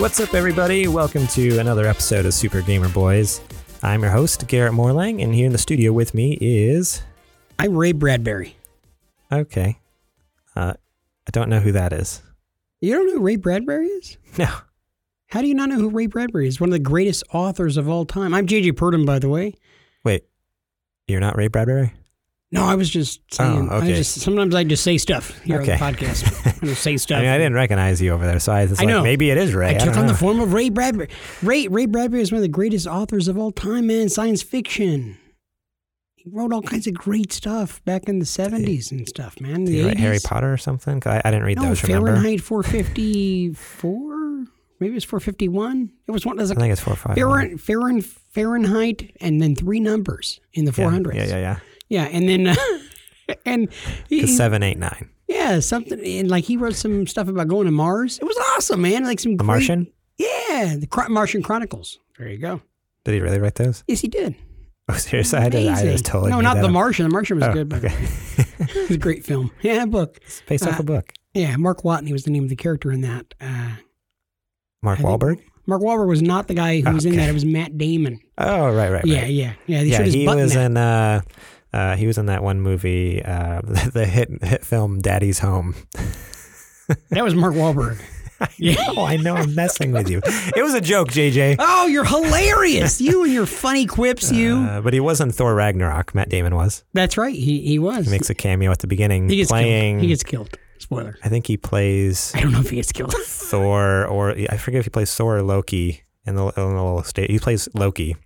[0.00, 0.88] What's up, everybody?
[0.88, 3.42] Welcome to another episode of Super Gamer Boys.
[3.82, 7.02] I'm your host, Garrett Morlang, and here in the studio with me is.
[7.58, 8.56] I'm Ray Bradbury.
[9.30, 9.78] Okay.
[10.56, 10.72] Uh,
[11.26, 12.22] I don't know who that is.
[12.80, 14.16] You don't know who Ray Bradbury is?
[14.38, 14.48] No.
[15.26, 16.62] How do you not know who Ray Bradbury is?
[16.62, 18.32] One of the greatest authors of all time.
[18.32, 19.52] I'm JJ Purdom, by the way.
[20.02, 20.24] Wait.
[21.08, 21.92] You're not Ray Bradbury?
[22.52, 23.68] No, I was just saying.
[23.70, 23.92] Oh, okay.
[23.92, 25.74] I just sometimes I just say stuff here Okay.
[25.74, 26.62] on the podcast.
[26.62, 27.18] I just say stuff.
[27.18, 29.02] I mean, I didn't recognize you over there, so I was I like, know.
[29.04, 29.76] maybe it is Ray.
[29.76, 31.08] I took don't on the form of Ray Bradbury.
[31.42, 34.08] Ray Ray Bradbury is one of the greatest authors of all time, man.
[34.08, 35.16] Science fiction.
[36.16, 39.64] He wrote all kinds of great stuff back in the '70s and stuff, man.
[39.64, 41.00] Did The Harry Potter or something?
[41.06, 42.08] I, I didn't read No, those, remember?
[42.14, 44.46] Fahrenheit 454.
[44.80, 45.90] Maybe it's 451.
[46.08, 46.40] It was one.
[46.40, 47.14] I think it's 4 5.
[47.14, 51.14] Fahrenheit, Fahrenheit, Fahrenheit, and then three numbers in the 400s.
[51.14, 51.40] Yeah, yeah, yeah.
[51.40, 51.58] Yeah,
[51.90, 52.54] and then uh,
[53.46, 53.68] and
[54.08, 55.10] he, 7, 8, 9.
[55.28, 58.18] yeah, something and like he wrote some stuff about going to Mars.
[58.18, 59.04] It was awesome, man.
[59.04, 59.92] Like some The great- Martian?
[60.18, 61.98] Yeah, the Cro- Martian Chronicles.
[62.18, 62.60] There you go.
[63.04, 63.82] Did he really write those?
[63.88, 64.34] Yes, he did.
[64.88, 65.38] Oh, seriously?
[65.38, 66.72] I, did, I just totally no, not the up.
[66.72, 67.04] Martian.
[67.04, 67.94] The Martian was Oh, good, but okay.
[68.58, 69.50] it was a great film.
[69.62, 70.18] Yeah, book.
[70.22, 71.12] It's based off Uh, a book.
[71.32, 73.32] Yeah, Mark Watney was the name of the character in that.
[73.40, 73.76] Uh,
[74.82, 75.40] Mark I think- Wahlberg?
[75.66, 77.28] Mark Wahlberg was not the guy who was in that.
[77.28, 78.18] It was Matt Damon.
[78.36, 79.06] Oh, right, right, right.
[79.06, 79.82] Yeah, yeah, yeah.
[79.82, 81.20] Yeah, he was in uh,
[81.72, 83.60] uh, he was in that one movie, uh,
[83.92, 85.74] the hit hit film Daddy's Home.
[87.10, 88.02] That was Mark Wahlberg.
[88.56, 88.74] Yeah.
[88.88, 90.20] Oh, I know I'm messing with you.
[90.56, 91.56] It was a joke, JJ.
[91.60, 93.00] Oh, you're hilarious.
[93.00, 94.56] you and your funny quips, you.
[94.56, 96.14] Uh, but he was in Thor Ragnarok.
[96.16, 96.82] Matt Damon was.
[96.92, 97.34] That's right.
[97.34, 98.06] He he was.
[98.06, 99.96] He makes a cameo at the beginning, He gets playing.
[99.96, 100.02] killed.
[100.02, 100.58] He gets killed.
[100.78, 101.16] Spoiler.
[101.22, 103.12] I think he plays I don't know if he gets killed.
[103.12, 107.02] Thor, or I forget if he plays Thor or Loki in the, in the little
[107.04, 107.30] state.
[107.30, 108.16] He plays Loki.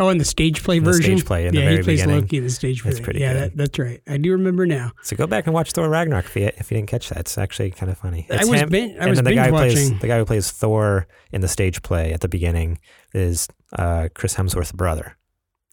[0.00, 1.18] Oh, in the stage play In the version.
[1.18, 2.20] stage play in the yeah, very he plays beginning.
[2.22, 2.90] Loki in the stage play.
[2.90, 3.42] That's pretty yeah, good.
[3.52, 4.00] That, that's right.
[4.08, 4.92] I do remember now.
[5.02, 7.18] So go back and watch Thor Ragnarok if you, if you didn't catch that.
[7.18, 8.26] It's actually kind of funny.
[8.30, 10.18] I It's was him, bin- I and was then the guy who plays the guy
[10.18, 12.78] who plays Thor in the stage play at the beginning
[13.12, 13.46] is
[13.78, 15.16] uh, Chris Hemsworth's brother.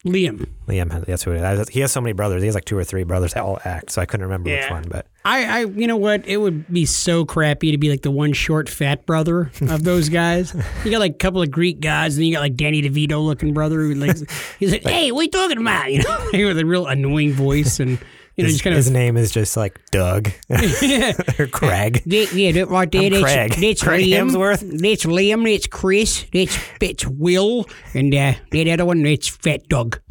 [0.06, 0.46] Liam.
[0.68, 1.04] Liam.
[1.06, 1.68] That's who it is.
[1.70, 2.40] He has so many brothers.
[2.40, 3.90] He has like two or three brothers that all act.
[3.90, 6.24] So I couldn't remember which one, but I, I, you know what?
[6.26, 10.08] It would be so crappy to be like the one short fat brother of those
[10.20, 10.54] guys.
[10.84, 13.24] you got like a couple of Greek guys, and then you got like Danny DeVito
[13.24, 14.16] looking brother who like
[14.60, 17.80] he's like, "Hey, what are you talking about?" You know, with a real annoying voice
[17.80, 17.98] and
[18.38, 20.30] you know his, just kind his name is just like Doug
[20.80, 21.12] yeah.
[21.38, 22.02] or Craig.
[22.06, 23.02] Yeah, that right there.
[23.02, 23.52] I'm That's, Craig.
[23.54, 24.30] that's Craig Liam.
[24.30, 24.80] Hemsworth.
[24.80, 25.44] That's Liam.
[25.44, 26.24] That's Chris.
[26.32, 27.66] That's that's Will.
[27.94, 30.00] And uh, that other one, that's Fat Doug.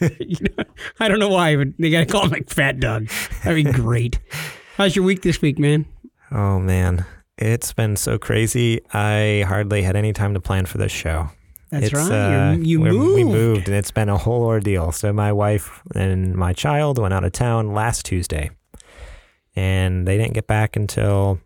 [0.00, 0.64] You know,
[1.00, 3.08] I don't know why, but they got to call him like Fat Doug.
[3.42, 4.20] That'd be great.
[4.76, 5.86] How's your week this week, man?
[6.30, 7.04] Oh man,
[7.36, 8.80] it's been so crazy.
[8.92, 11.30] I hardly had any time to plan for this show.
[11.70, 12.52] That's It's, right.
[12.52, 13.14] uh, you moved.
[13.14, 14.92] We moved, and it's been a whole ordeal.
[14.92, 18.50] So my wife and my child went out of town last Tuesday,
[19.54, 21.40] and they didn't get back until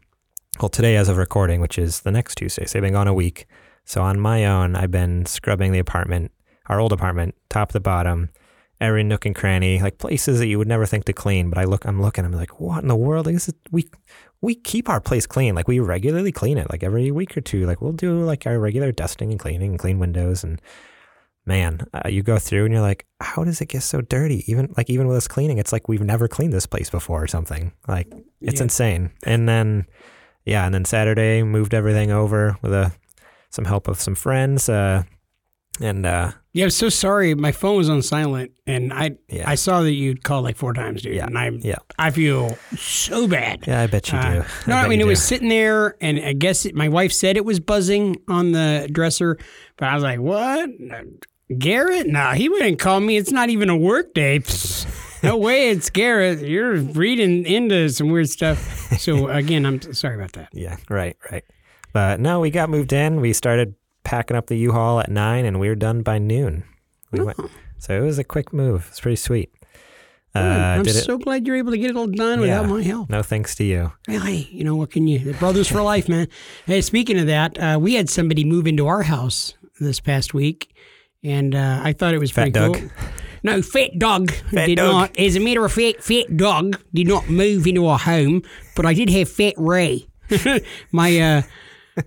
[0.61, 2.67] well today, as of recording, which is the next Tuesday.
[2.67, 3.47] So they've been gone a week.
[3.85, 6.31] So on my own, I've been scrubbing the apartment,
[6.67, 8.31] our old apartment, top to bottom,
[8.81, 11.51] every nook and cranny, like places that you would never think to clean.
[11.51, 13.27] But I look, I'm looking, I'm like, what in the world?
[13.27, 13.89] Like, this is, we
[14.43, 15.55] we keep our place clean.
[15.55, 17.65] Like we regularly clean it, like every week or two.
[17.65, 20.43] Like we'll do like our regular dusting and cleaning and clean windows.
[20.45, 20.61] And
[21.47, 24.45] man, uh, you go through and you're like, how does it get so dirty?
[24.51, 27.29] Even like even with us cleaning, it's like we've never cleaned this place before or
[27.29, 27.73] something.
[27.89, 28.09] Like
[28.41, 28.65] it's Yeah.
[28.65, 29.11] insane.
[29.23, 29.87] And then
[30.45, 32.93] yeah, and then Saturday moved everything over with a
[33.51, 34.69] some help of some friends.
[34.69, 35.05] Uh,
[35.81, 37.35] and uh, Yeah, I'm so sorry.
[37.35, 39.49] My phone was on silent, and I Yeah.
[39.51, 41.15] I saw that you'd called like four times, dude.
[41.15, 41.79] Yeah, And I yeah.
[41.99, 43.65] I feel so bad.
[43.67, 44.27] yeah, I bet you do.
[44.29, 45.09] Uh, no, I, bet mean it do.
[45.09, 48.89] was sitting there, and I guess it, my wife said it was buzzing on the
[48.93, 49.39] dresser,
[49.77, 50.71] but I was like, "What,
[51.59, 52.07] Garrett?
[52.07, 53.17] No, he wouldn't call me.
[53.17, 54.41] It's not even a work day.
[55.23, 56.41] No way, it's Garrett.
[56.41, 58.59] You're reading into some weird stuff."
[58.99, 60.49] So again, I'm sorry about that.
[60.53, 61.45] Yeah, right, right.
[61.93, 63.21] But no, we got moved in.
[63.21, 66.65] We started packing up the U-Haul at nine, and we were done by noon.
[67.11, 67.39] We went,
[67.79, 68.87] so it was a quick move.
[68.91, 69.53] It's pretty sweet.
[70.35, 71.05] Uh, I'm did it?
[71.05, 73.11] so glad you're able to get it all done without my help.
[73.11, 73.93] No thanks to you.
[74.07, 75.35] Hey, you know what can you?
[75.35, 76.27] Brothers for life, man.
[76.65, 80.75] Hey, speaking of that, uh, we had somebody move into our house this past week,
[81.23, 82.75] and uh, I thought it was Fat pretty Doug.
[82.79, 82.91] cool.
[83.45, 85.19] No, Fat Dog Fat did not.
[85.19, 88.43] As a matter of fact, Fat Dog did not move into our home,
[88.77, 90.07] but I did have Fat Ray.
[90.93, 91.43] My uh,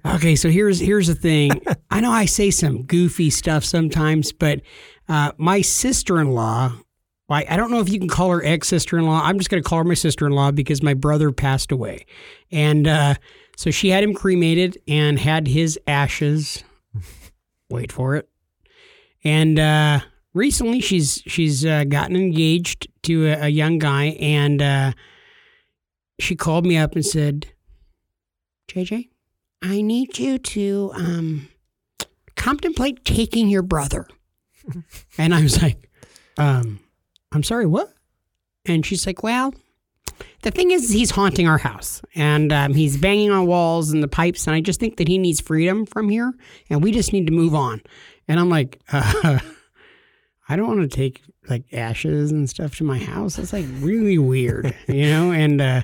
[0.06, 1.62] okay, so here's here's the thing.
[1.90, 4.62] I know I say some goofy stuff sometimes, but
[5.08, 6.74] uh, my sister-in-law.
[7.28, 9.20] I, I don't know if you can call her ex sister in law.
[9.24, 12.06] I'm just going to call her my sister in law because my brother passed away.
[12.52, 13.16] And uh,
[13.58, 16.64] so she had him cremated and had his ashes.
[17.72, 18.30] Wait for it.
[19.24, 20.02] And uh,
[20.36, 24.18] recently she's she's uh, gotten engaged to a, a young guy.
[24.20, 24.92] And uh,
[26.20, 27.48] she called me up and said,
[28.68, 29.10] JJ,
[29.62, 31.48] I need you to um,
[32.36, 34.08] contemplate taking your brother.
[35.18, 35.90] and I was like,
[36.38, 36.80] um,
[37.32, 37.94] I'm sorry, what?
[38.66, 39.54] And she's like, well,
[40.42, 44.08] the thing is, he's haunting our house and um, he's banging on walls and the
[44.08, 44.48] pipes.
[44.48, 46.34] And I just think that he needs freedom from here
[46.70, 47.82] and we just need to move on.
[48.28, 49.40] And I'm like, uh,
[50.48, 53.36] I don't want to take like ashes and stuff to my house.
[53.36, 55.32] That's like really weird, you know?
[55.32, 55.82] And uh,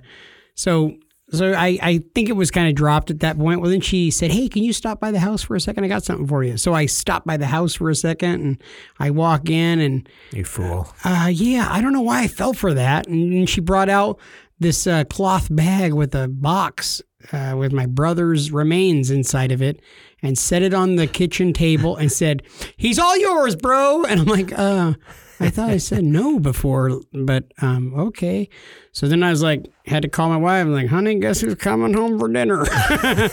[0.56, 0.98] so.
[1.32, 3.62] So I, I think it was kind of dropped at that point.
[3.62, 5.84] Well, then she said, "Hey, can you stop by the house for a second?
[5.84, 8.64] I got something for you." So I stopped by the house for a second, and
[9.00, 10.94] I walk in, and You fool.
[11.06, 13.08] uh, yeah, I don't know why I fell for that.
[13.08, 14.20] And she brought out
[14.60, 17.02] this uh, cloth bag with a box
[17.32, 19.80] uh, with my brother's remains inside of it
[20.22, 22.44] and set it on the kitchen table and said,
[22.78, 24.04] He's all yours, bro.
[24.04, 24.94] And I'm like, uh,
[25.42, 28.48] I thought I said no before, but um, okay.
[28.92, 30.62] So then I was like, had to call my wife.
[30.62, 32.66] I'm like, honey, guess who's coming home for dinner?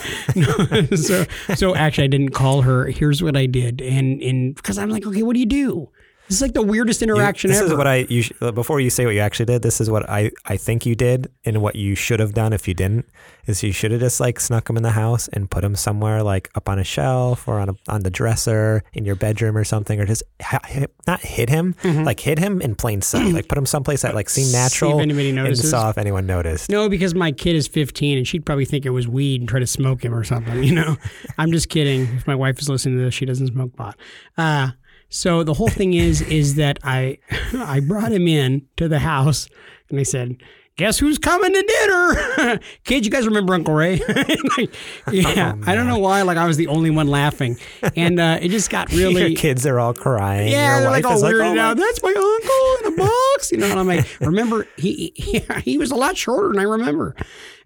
[0.95, 1.25] So,
[1.55, 2.85] so actually, I didn't call her.
[2.87, 5.89] Here's what I did, and and because I'm like, okay, what do you do?
[6.29, 7.65] This is like the weirdest You- interaction this ever.
[7.65, 9.61] This is what I you sh- before you say what you actually did.
[9.63, 12.67] This is what I I think you did, and what you should have done if
[12.67, 13.05] you didn't
[13.47, 16.21] is you should have just like snuck him in the house and put him somewhere
[16.21, 19.63] like up on a shelf or on a, on the dresser in your bedroom or
[19.63, 20.59] something, or just ha-
[21.07, 24.29] not hit him, like hit him in plain sight, like put him someplace that like
[24.29, 24.49] seemed Mm-hmm.
[24.49, 26.69] See if natural anybody and saw if anyone noticed.
[26.69, 29.59] No, because my kid is 15 and she'd probably think it was weed and try
[29.59, 30.97] to smoke him or something, you know?
[31.37, 32.03] I'm just kidding.
[32.15, 33.97] If my wife is listening to this, she doesn't smoke pot.
[34.37, 34.69] Uh,
[35.09, 37.17] so the whole thing is, is that I,
[37.53, 39.47] I brought him in to the house
[39.89, 40.37] and I said,
[40.79, 42.59] guess who's coming to dinner?
[42.85, 44.01] Kids, you guys remember Uncle Ray?
[44.57, 44.73] Like,
[45.11, 45.53] yeah.
[45.65, 47.57] I don't know why, like I was the only one laughing.
[47.95, 49.21] And uh, it just got really.
[49.21, 50.51] Your kids are all crying.
[50.51, 51.77] Yeah, Your they're like all is like, "Oh out.
[51.77, 53.67] That's my uncle in a box, you know.
[53.67, 57.15] And I'm like, remember, he he, he was a lot shorter than I remember.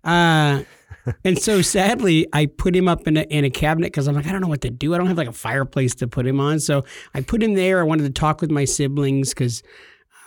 [0.03, 0.63] Uh,
[1.23, 4.27] and so sadly, I put him up in a, in a cabinet because I'm like,
[4.27, 4.94] I don't know what to do.
[4.94, 6.59] I don't have like a fireplace to put him on.
[6.59, 6.83] So
[7.13, 7.79] I put him there.
[7.79, 9.63] I wanted to talk with my siblings because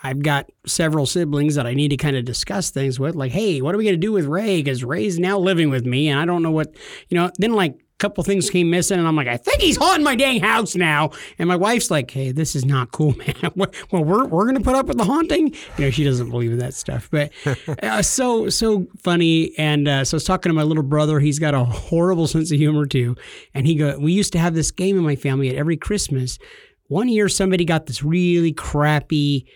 [0.03, 3.15] I've got several siblings that I need to kind of discuss things with.
[3.15, 4.63] Like, hey, what are we going to do with Ray?
[4.63, 6.77] Because Ray's now living with me, and I don't know what,
[7.09, 7.31] you know.
[7.39, 10.41] Then like couple things came missing, and I'm like, I think he's haunting my dang
[10.41, 11.11] house now.
[11.39, 13.35] And my wife's like, Hey, this is not cool, man.
[13.55, 15.55] well, we're we're going to put up with the haunting.
[15.79, 17.33] You know, she doesn't believe in that stuff, but
[17.83, 19.53] uh, so so funny.
[19.59, 21.21] And uh, so I was talking to my little brother.
[21.21, 23.17] He's got a horrible sense of humor too,
[23.55, 26.39] and he go, we used to have this game in my family at every Christmas.
[26.89, 29.47] One year, somebody got this really crappy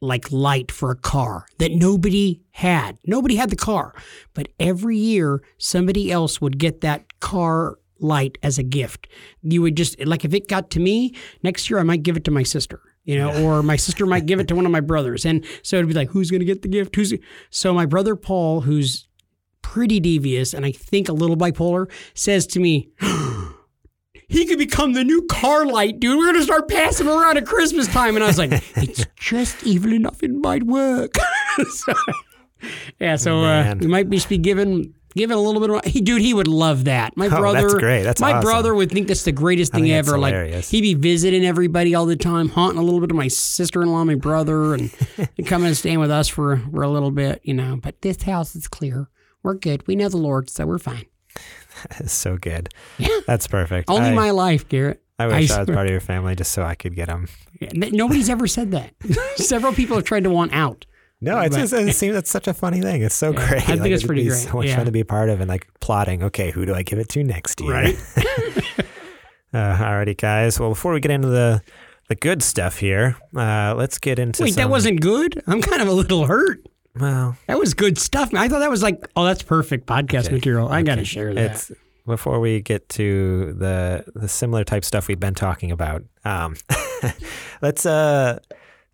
[0.00, 2.98] like light for a car that nobody had.
[3.04, 3.94] Nobody had the car.
[4.34, 9.06] But every year, somebody else would get that car light as a gift.
[9.42, 12.24] You would just, like, if it got to me, next year I might give it
[12.24, 12.80] to my sister.
[13.04, 15.24] You know, or my sister might give it to one of my brothers.
[15.24, 16.94] And so it'd be like, who's going to get the gift?
[16.94, 17.14] Who's
[17.48, 19.08] so my brother Paul, who's
[19.62, 22.90] pretty devious and I think a little bipolar, says to me,
[24.28, 26.18] he could become the new car light, dude.
[26.18, 28.14] We're gonna start passing him around at Christmas time.
[28.16, 31.14] And I was like, it's just evil enough it might work.
[31.70, 31.92] so,
[33.00, 34.38] yeah, so uh, we might just be
[35.14, 37.16] giving it a little bit of he dude, he would love that.
[37.16, 38.02] My Oh, that's brother great.
[38.02, 38.42] That's my awesome.
[38.42, 40.18] brother would think that's the greatest thing that's ever.
[40.18, 43.82] Like he'd be visiting everybody all the time, haunting a little bit of my sister
[43.82, 44.90] in law, my brother, and,
[45.38, 47.78] and coming and staying with us for for a little bit, you know.
[47.82, 49.08] But this house is clear.
[49.42, 49.86] We're good.
[49.86, 51.06] We know the Lord, so we're fine.
[51.88, 52.68] That is so good.
[52.98, 53.20] Yeah.
[53.26, 53.88] That's perfect.
[53.88, 55.02] Only I, my life, Garrett.
[55.18, 57.28] I wish I, was part of your family just so I could get them.
[57.72, 58.94] Nobody's ever said that.
[59.36, 60.84] Several people have tried to want out.
[61.22, 63.02] No, it's just, it seems that's such a funny thing.
[63.02, 63.68] It's so great.
[63.68, 64.38] I think it's pretty great.
[64.38, 64.76] So much Yeah.
[64.76, 66.22] fun to be a part of and like plotting.
[66.22, 67.70] Okay, who do I give it to next year?
[67.72, 67.98] Right.
[69.52, 70.58] uh, alrighty, guys.
[70.58, 71.62] Well, before we get into the
[72.08, 74.42] the good stuff here, uh, let's get into.
[74.42, 75.42] Wait, that wasn't good?
[75.46, 76.64] I'm kind of a little hurt.
[76.98, 77.36] well.
[77.46, 78.34] That was good stuff.
[78.34, 80.34] I thought that was like, oh, that's perfect podcast Okay.
[80.36, 80.68] material.
[80.68, 81.50] I got to share that.
[81.52, 81.72] It's
[82.06, 86.02] before we get to the the similar type stuff we've been talking about.
[86.24, 86.56] Um,
[87.62, 88.38] let's uh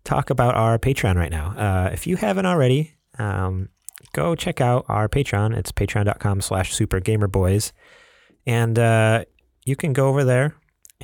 [0.07, 1.51] talk about our Patreon right now.
[1.51, 3.69] Uh, if you haven't already, um,
[4.13, 5.55] go check out our Patreon.
[5.55, 7.73] It's patreon.com slash supergamerboys.
[8.45, 9.25] And uh,
[9.65, 10.55] you can go over there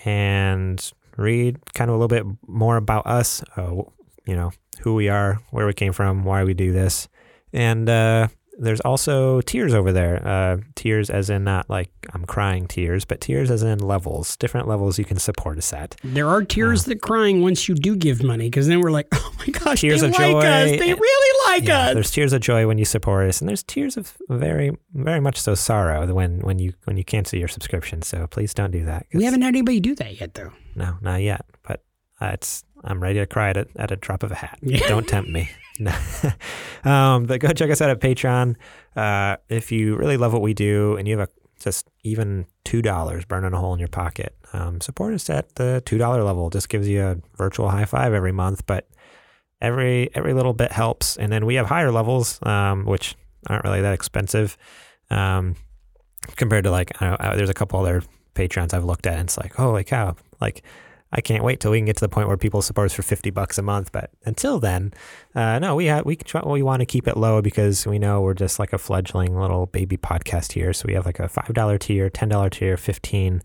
[0.05, 3.75] and read kind of a little bit more about us, uh,
[4.25, 7.09] you know, who we are, where we came from, why we do this.
[7.51, 8.29] And uh,
[8.59, 10.25] there's also tiers over there.
[10.25, 14.67] Uh, tiers as in not like I'm crying tears, but tiers as in levels, different
[14.67, 15.95] levels you can support a set.
[16.03, 19.33] There are tears that crying once you do give money because then we're like, oh
[19.39, 20.69] my gosh, Tears they of like joy us.
[20.69, 21.93] They really like Yeah, us.
[21.95, 25.39] there's tears of joy when you support us, and there's tears of very, very much
[25.41, 28.01] so sorrow when when you when you cancel your subscription.
[28.01, 29.07] So please don't do that.
[29.13, 30.51] We haven't had anybody do that yet, though.
[30.75, 31.45] No, not yet.
[31.67, 31.83] But
[32.21, 34.59] uh, it's I'm ready to cry at a, at a drop of a hat.
[34.61, 34.87] Yeah.
[34.87, 35.49] Don't tempt me.
[36.83, 38.55] Um, but go check us out at Patreon.
[38.95, 42.81] Uh, if you really love what we do and you have a just even two
[42.81, 46.49] dollars burning a hole in your pocket, um, support us at the two dollar level.
[46.49, 48.89] Just gives you a virtual high five every month, but
[49.61, 51.15] every every little bit helps.
[51.15, 53.15] And then we have higher levels, um, which
[53.47, 54.57] aren't really that expensive
[55.09, 55.55] um,
[56.35, 58.03] compared to like know, uh, there's a couple other
[58.35, 60.63] Patreons I've looked at, and it's like holy cow, like
[61.15, 63.03] I can't wait till we can get to the point where people support us for
[63.03, 63.91] 50 bucks a month.
[63.91, 64.93] But until then,
[65.35, 68.21] uh, no, we have, we try, we want to keep it low because we know
[68.21, 70.73] we're just like a fledgling little baby podcast here.
[70.73, 73.43] So we have like a $5 tier, $10 tier, 15.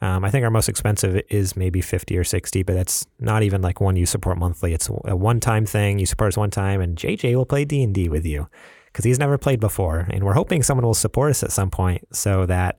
[0.00, 3.60] Um, I think our most expensive is maybe 50 or 60, but that's not even
[3.60, 4.72] like one you support monthly.
[4.72, 5.98] It's a one-time thing.
[5.98, 8.48] You support us one time and JJ will play D&D with you
[8.86, 10.08] because he's never played before.
[10.10, 12.78] And we're hoping someone will support us at some point so that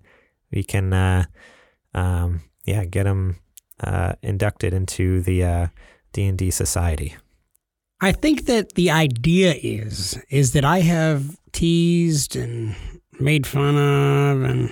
[0.51, 1.25] we can, uh,
[1.93, 3.37] um, yeah, get him
[3.79, 5.67] uh, inducted into the uh,
[6.11, 7.15] D&D society.
[8.01, 12.75] I think that the idea is is that I have teased and
[13.19, 14.71] made fun of and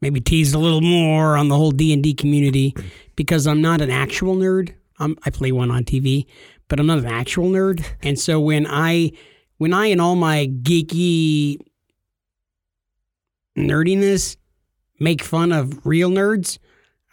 [0.00, 2.74] maybe teased a little more on the whole D&D community
[3.16, 4.72] because I'm not an actual nerd.
[4.98, 6.26] I'm, I play one on TV,
[6.68, 7.84] but I'm not an actual nerd.
[8.02, 9.12] And so when I
[9.58, 11.58] when I and all my geeky
[13.56, 14.36] nerdiness
[15.00, 16.58] make fun of real nerds,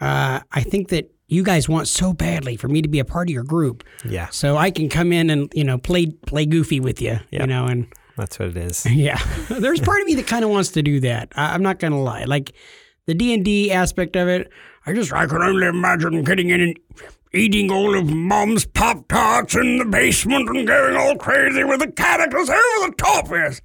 [0.02, 3.30] uh, I think that you guys want so badly for me to be a part
[3.30, 6.80] of your group Yeah, so I can come in and you know play play goofy
[6.80, 7.88] with you, you know, and
[8.18, 8.86] that's what it is.
[8.90, 11.32] yeah, there's part of me that kind of wants to do that.
[11.36, 12.54] I, I'm not gonna lie, like
[13.08, 14.52] the D and D aspect of it.
[14.86, 16.80] I just I can only imagine getting in and
[17.34, 21.92] eating all of Mom's pop tarts in the basement and going all crazy with the
[21.92, 23.62] characters over the top is.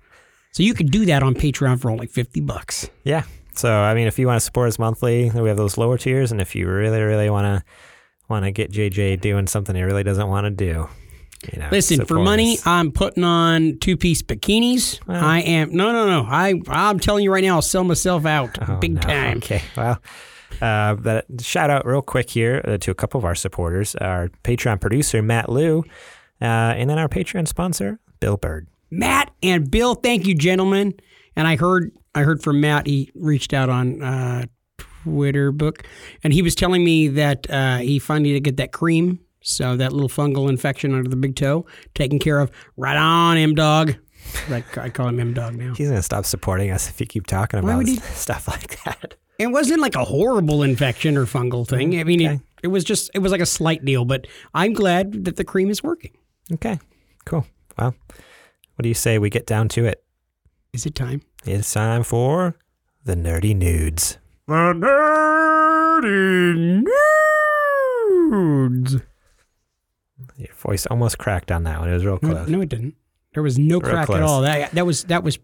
[0.53, 2.89] So you could do that on Patreon for only fifty bucks.
[3.05, 3.25] Yeah.
[3.55, 6.33] So I mean, if you want to support us monthly, we have those lower tiers,
[6.33, 7.65] and if you really, really want to
[8.29, 10.89] want to get JJ doing something he really doesn't want to do,
[11.53, 12.59] you know, Listen, for money.
[12.65, 15.01] I'm putting on two piece bikinis.
[15.07, 15.23] Well.
[15.25, 16.27] I am no, no, no.
[16.29, 19.01] I I'm telling you right now, I'll sell myself out Oh, big no.
[19.01, 19.39] time.
[19.39, 19.63] Okay.
[19.77, 19.99] Well,
[20.63, 24.29] uh, but shout out real quick here uh, to a couple of our supporters: our
[24.45, 25.83] Patreon producer Matt Liu,
[26.41, 28.69] uh, and then our Patreon sponsor Bill Bird.
[28.91, 30.95] Matt and Bill, thank you, gentlemen.
[31.37, 32.87] And I heard I heard from Matt.
[32.87, 34.47] He reached out on uh,
[35.03, 35.85] Twitter book,
[36.25, 39.93] and he was telling me that uh, he finally did get that cream, so that
[39.93, 42.51] little fungal infection under the big toe taken care of.
[42.77, 43.95] Right on, M Dog.
[44.49, 45.75] Like I call him M Dog now.
[45.75, 49.15] He's gonna stop supporting us if you keep talking about he- stuff like that.
[49.39, 51.99] It wasn't like a horrible infection or fungal thing.
[51.99, 54.05] I mean, it, it was just it was like a slight deal.
[54.05, 56.13] But I'm glad that the cream is working.
[56.53, 56.79] Okay.
[57.25, 57.47] Cool.
[57.79, 57.95] Well,
[58.75, 60.05] what do you say we get down to it?
[60.75, 61.23] Is it time?
[61.45, 62.57] It's time for
[63.05, 64.19] the nerdy nudes.
[64.47, 66.83] The nerdy
[68.31, 68.97] nudes.
[70.37, 71.91] Your voice almost cracked on that one.
[71.91, 72.49] It was real close.
[72.49, 72.95] no, it didn't.
[73.35, 74.17] There was no Real crack close.
[74.19, 74.43] at all.
[74.43, 75.39] That that was that was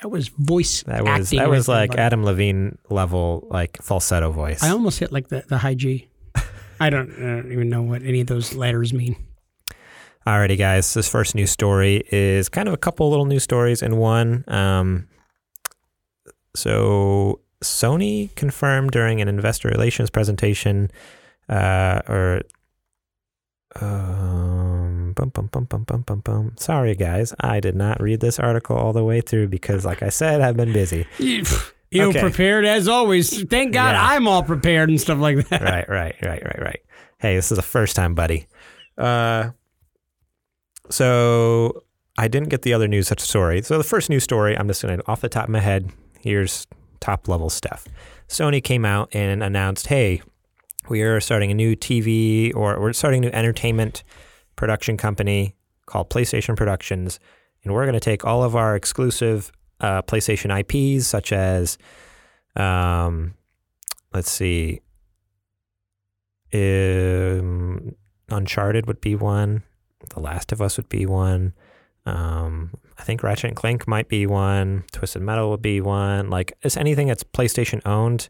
[0.00, 1.94] that was voice That was acting that was like.
[1.96, 4.62] Adam Levine level, like falsetto voice.
[4.62, 6.08] I almost hit like the the high G.
[6.80, 9.16] I don't, I don't even know what any of those letters mean.
[10.26, 10.92] Alrighty, guys.
[10.92, 14.44] This first news story is kind of a couple little news stories in one.
[14.48, 15.06] Um,
[16.54, 20.90] so Sony confirmed during an investor relations presentation,
[21.48, 22.42] uh, or
[23.80, 26.52] um, bum, bum, bum, bum, bum, bum, bum.
[26.56, 30.08] Sorry, guys, I did not read this article all the way through because, like I
[30.10, 31.06] said, I've been busy.
[31.18, 31.44] You,
[31.96, 32.18] Okay.
[32.20, 33.44] prepared as always.
[33.44, 34.04] Thank God Yeah.
[34.04, 35.62] I'm all prepared and stuff like that.
[35.62, 36.80] right, right, right, right, right.
[37.18, 38.46] Hey, this is the first time, buddy.
[38.98, 39.50] Uh,
[40.90, 41.82] so
[42.18, 43.62] I didn't get the other news story.
[43.62, 45.92] So the first news story, I'm just going to, off the top of my head,
[46.24, 46.66] here's
[47.00, 47.86] top level stuff.
[48.28, 50.22] Sony came out and announced, hey,
[50.88, 54.02] we are starting a new TV or we're starting a new entertainment
[54.56, 55.54] production company
[55.86, 57.20] called PlayStation Productions.
[57.62, 61.76] And we're going to take all of our exclusive uh, PlayStation IPs, such as,
[62.56, 63.34] um,
[64.12, 64.80] let's see,
[66.54, 67.94] um,
[68.30, 69.62] Uncharted would be one.
[70.14, 71.52] The Last of Us would be one.
[72.06, 74.84] Um, I think Ratchet and Clank might be one.
[74.92, 76.30] Twisted Metal would be one.
[76.30, 78.28] Like it's anything that's PlayStation owned,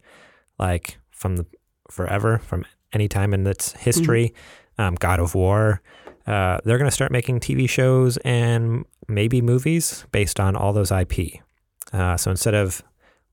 [0.59, 1.47] like from the
[1.91, 4.35] forever, from any time in its history.
[4.79, 5.83] Um, God of War.
[6.27, 10.91] Uh, they're going to start making TV shows and maybe movies based on all those
[10.91, 11.41] IP.
[11.93, 12.83] Uh, so instead of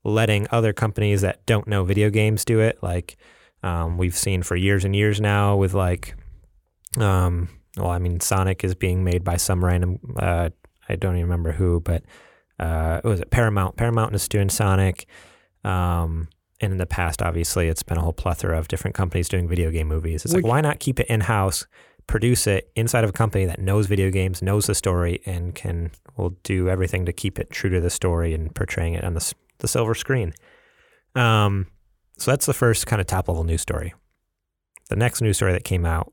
[0.04, 3.16] letting other companies that don't know video games do it, like
[3.62, 6.14] um, we've seen for years and years now with like,
[6.98, 10.50] um, well, I mean, Sonic is being made by some random, uh,
[10.88, 12.04] I don't even remember who, but
[12.58, 13.76] uh, was it Paramount?
[13.76, 15.06] Paramount is doing Sonic.
[15.64, 16.28] Um,
[16.60, 19.70] and in the past, obviously, it's been a whole plethora of different companies doing video
[19.70, 20.24] game movies.
[20.24, 21.66] It's Which- like, why not keep it in house,
[22.06, 25.90] produce it inside of a company that knows video games, knows the story, and can
[26.16, 29.34] will do everything to keep it true to the story and portraying it on the
[29.58, 30.34] the silver screen.
[31.14, 31.68] Um,
[32.18, 33.94] so that's the first kind of top level news story.
[34.88, 36.12] The next news story that came out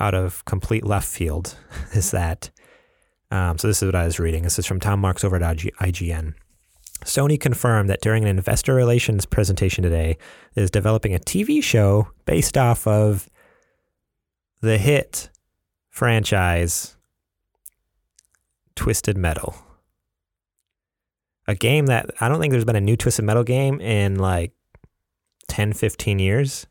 [0.00, 1.56] out of complete left field
[1.92, 2.50] is that.
[3.30, 4.42] Um, so this is what I was reading.
[4.42, 6.34] This is from Tom Marks over at IG- IGN.
[7.04, 10.18] Sony confirmed that during an investor relations presentation today,
[10.54, 13.30] it is developing a TV show based off of
[14.60, 15.30] the hit
[15.88, 16.96] franchise
[18.74, 19.54] Twisted Metal.
[21.46, 24.52] A game that I don't think there's been a new Twisted Metal game in like
[25.48, 26.66] 10, 15 years.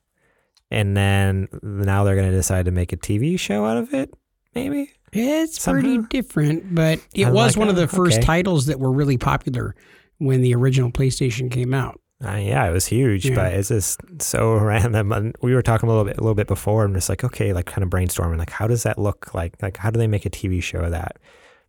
[0.71, 4.13] And then now they're going to decide to make a TV show out of it,
[4.53, 4.91] maybe?
[5.11, 5.81] It's Somehow.
[5.81, 8.25] pretty different, but it I'm was like, one of oh, the first okay.
[8.25, 9.75] titles that were really popular
[10.19, 11.99] when the original PlayStation came out.
[12.23, 13.35] Uh, yeah, it was huge, Yeah.
[13.35, 15.11] but it's just so random.
[15.11, 17.53] And we were talking a little bit, a little bit before, and just like, okay,
[17.53, 19.59] like kind of brainstorming, like, how does that look like?
[19.61, 21.17] Like, how do they make a TV show of that?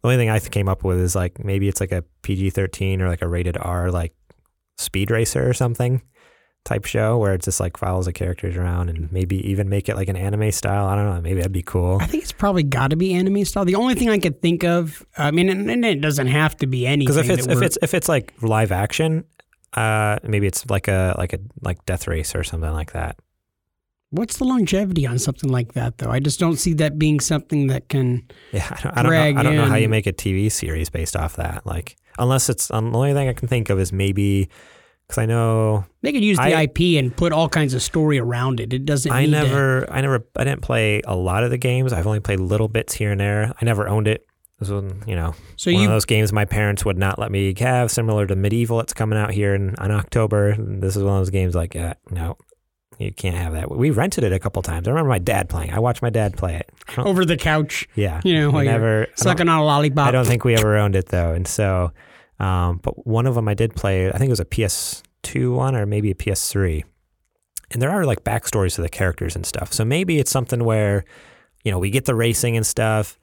[0.03, 3.01] The only thing I came up with is like maybe it's like a PG thirteen
[3.01, 4.15] or like a rated R, like
[4.79, 6.03] Speed Racer or something
[6.65, 9.97] type show where it just like follows the characters around and maybe even make it
[9.97, 10.87] like an anime style.
[10.87, 11.21] I don't know.
[11.21, 11.99] Maybe that'd be cool.
[12.01, 13.65] I think it's probably got to be anime style.
[13.65, 16.67] The only thing I could think of, I mean, and, and it doesn't have to
[16.67, 17.15] be anything.
[17.15, 19.25] Because if it's if it's if it's like live action,
[19.75, 23.17] uh, maybe it's like a like a like Death Race or something like that.
[24.11, 26.11] what's the longevity on something like that, though?
[26.11, 28.29] I just don't see that being something that can.
[28.53, 29.41] Yeah, I don't, I don't know.
[29.41, 31.65] I don't know how you make a TV series based off that.
[31.65, 34.49] Like, unless it's um, the only thing I can think of is maybe
[35.11, 38.19] because I know They could use the I- IP and put all kinds of story
[38.19, 38.73] around it.
[38.73, 39.11] It doesn't.
[39.11, 41.93] I need to- never, I never, I didn't play a lot of the games.
[41.93, 43.53] I've only played little bits here and there.
[43.61, 44.27] I never owned it.
[44.61, 47.31] This was, you know, so one you of those games my parents would not let
[47.33, 48.83] me have, similar to MediEvil.
[48.83, 50.55] It's coming out here in, in October.
[50.59, 52.37] This is one of those games like, yeah, no,
[52.99, 53.71] you can't have that.
[53.75, 54.87] We rented it a couple times.
[54.87, 55.73] I remember my dad playing.
[55.73, 56.71] I watched my dad play it.
[56.99, 60.07] Over the couch, yeah, you know, I while you're never sucking on a lollipop.
[60.07, 61.93] I don't think we ever owned it though, and so,
[62.41, 64.09] um, but one of them I did play.
[64.09, 66.83] I think it was a PS2 one or maybe a PS3,
[67.71, 69.73] and there are like backstories to the characters and stuff.
[69.73, 71.05] So maybe it's something where,
[71.65, 73.19] you know, we get the racing and stuff,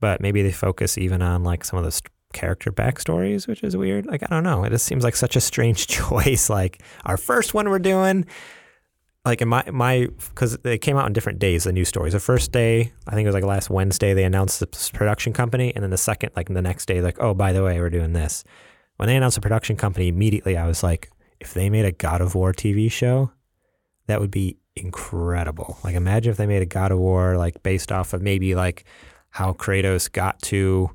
[0.00, 3.76] but maybe they focus even on like some of the st- character backstories, which is
[3.76, 4.06] weird.
[4.06, 6.50] Like I don't know, it just seems like such a strange choice.
[6.50, 8.26] Like our first one we're doing.
[9.28, 11.64] Like in my my because they came out on different days.
[11.64, 12.14] The news stories.
[12.14, 15.70] The first day, I think it was like last Wednesday, they announced the production company,
[15.74, 18.14] and then the second, like the next day, like oh by the way, we're doing
[18.14, 18.42] this.
[18.96, 21.10] When they announced the production company, immediately I was like,
[21.40, 23.30] if they made a God of War TV show,
[24.06, 25.76] that would be incredible.
[25.84, 28.86] Like imagine if they made a God of War like based off of maybe like
[29.28, 30.90] how Kratos got to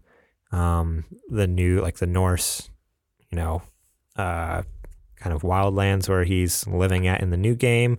[0.51, 2.71] um, the new like the Norse,
[3.29, 3.61] you know,
[4.15, 4.63] uh,
[5.23, 7.97] kind of wildlands where he's living at in the new game,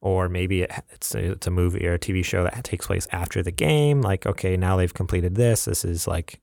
[0.00, 3.06] or maybe it, it's a, it's a movie or a TV show that takes place
[3.12, 4.00] after the game.
[4.00, 5.64] Like okay, now they've completed this.
[5.66, 6.40] This is like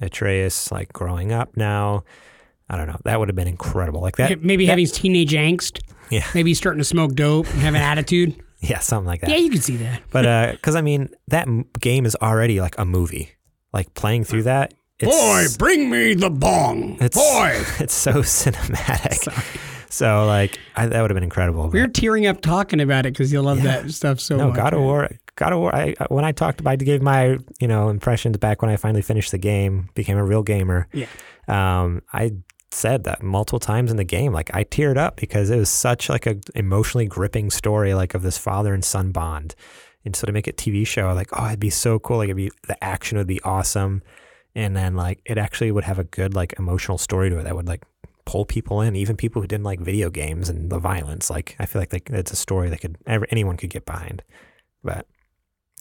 [0.00, 2.04] Atreus like growing up now.
[2.68, 2.98] I don't know.
[3.04, 4.00] That would have been incredible.
[4.00, 4.42] Like that.
[4.42, 5.80] maybe that- having teenage angst.
[6.10, 6.26] Yeah.
[6.34, 8.40] Maybe starting to smoke dope and have an attitude.
[8.60, 9.30] Yeah, something like that.
[9.30, 10.02] Yeah, you can see that.
[10.10, 13.30] But uh, because I mean, that m- game is already like a movie.
[13.72, 16.98] Like playing through that, it's, Boy, bring me the bong.
[17.00, 19.28] it's Boy, it's so cinematic.
[19.90, 21.68] So like, I, that would have been incredible.
[21.68, 23.82] We're but- tearing up talking about it because you love Yeah.
[23.82, 24.40] that stuff so much.
[24.40, 24.56] no, much.
[24.56, 25.10] God of War.
[25.36, 25.74] God of War.
[25.74, 28.76] I, I- when I talked about, I gave my you know impressions back when I
[28.76, 30.88] finally finished the game, became a real gamer.
[30.92, 31.06] Yeah.
[31.48, 32.32] Um, I
[32.72, 34.32] said that multiple times in the game.
[34.32, 38.22] Like I teared up because it was such like a emotionally gripping story, like of
[38.22, 39.56] this father and son bond.
[40.04, 42.18] And so to make a TV show, like oh, it'd be so cool.
[42.18, 44.02] Like it'd be the action would be awesome,
[44.54, 47.56] and then like it actually would have a good like emotional story to it that
[47.56, 47.82] would like
[48.30, 51.28] pull people in, even people who didn't like video games and the violence.
[51.30, 54.22] Like I feel like like it's a story that could anyone could get behind.
[54.84, 55.06] But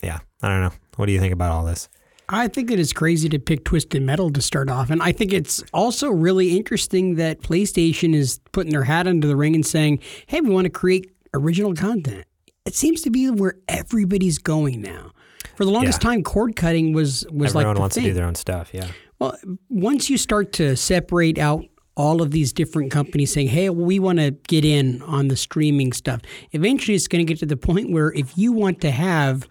[0.02, 0.72] yeah, I don't know.
[0.96, 1.90] What do you think about all this?
[2.28, 4.90] I think it is crazy to pick Twisted Metal to start off.
[4.90, 9.36] And I think it's also really interesting that PlayStation is putting their hat into the
[9.36, 12.26] ring and saying, hey, we want to create original content.
[12.66, 15.12] It seems to be where everybody's going now.
[15.56, 16.10] For the longest Yeah.
[16.10, 18.04] time, cord cutting was was Everyone like the wants thing.
[18.06, 18.70] to do their own stuff.
[18.74, 18.88] Yeah.
[19.20, 19.36] Well,
[19.70, 21.66] once you start to separate out
[22.00, 25.92] all of these different companies saying, hey, we want to get in on the streaming
[25.92, 26.22] stuff,
[26.54, 29.48] eventually it's going to get to the point where if you want to have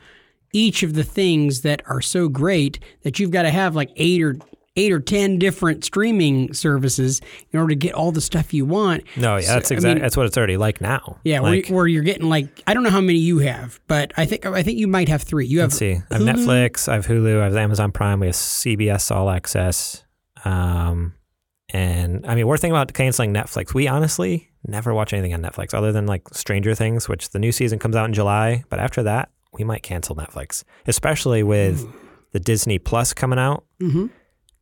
[0.55, 4.23] each of the things that are so great that you've got to have like eight
[4.23, 4.35] or
[4.77, 7.21] eight or ten different streaming services
[7.53, 9.03] in order to get all the stuff you want.
[9.17, 11.19] No, yeah, So, that's I exactly mean- that's what it's already like now.
[11.25, 14.13] Yeah, like, where, where you're getting like I don't know how many you have, but
[14.17, 15.47] I think I think you might have three.
[15.47, 16.01] You have let's see.
[16.11, 20.05] I have Netflix, I have Hulu, I have Amazon Prime, we have CBS All Access.
[20.45, 21.13] Um,
[21.73, 23.75] and I mean, we're thinking about canceling Netflix.
[23.75, 27.53] We honestly never watch anything on Netflix other than like Stranger Things, which the new
[27.53, 28.65] season comes out in July.
[28.69, 31.87] But after that, we might cancel Netflix, especially with
[32.33, 34.11] the Disney Plus coming out Mhm.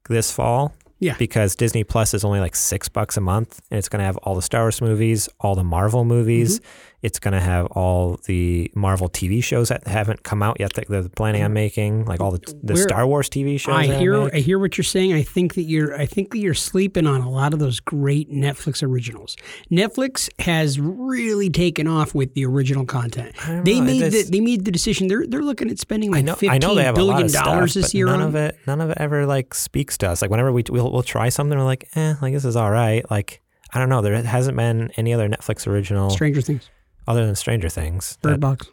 [0.09, 0.75] this fall.
[0.99, 1.15] Yeah.
[1.19, 4.17] Because Disney Plus is only like six bucks a month, and it's going to have
[4.19, 6.59] all the Star Wars movies, all the Marvel movies.
[6.61, 6.69] Mm-hmm.
[7.03, 10.89] It's going to have all the Marvel TV shows that haven't come out yet that
[10.89, 13.75] they're planning on making, like all the, the Star Wars TV shows.
[13.75, 14.31] I hear.
[14.35, 15.13] I hear what you're saying.
[15.13, 18.31] I think that you're I think that you're sleeping on a lot of those great
[18.31, 19.37] Netflix originals.
[19.71, 23.35] Netflix has really taken off with the original content.
[23.65, 25.09] They know, made the they made the decision.
[25.09, 27.45] They're they're looking at spending I like know, fifteen I know a lot billion stuff,
[27.45, 30.23] dollars this year none on of it, none of it ever like speaks to us.
[30.23, 33.09] Like whenever we we'll, we'll try something, we're like, eh, like this is all right.
[33.11, 36.71] Like I don't know, there hasn't been any other Netflix original Stranger Things,
[37.07, 38.19] other than Stranger Things.
[38.23, 38.69] Bird that- Box.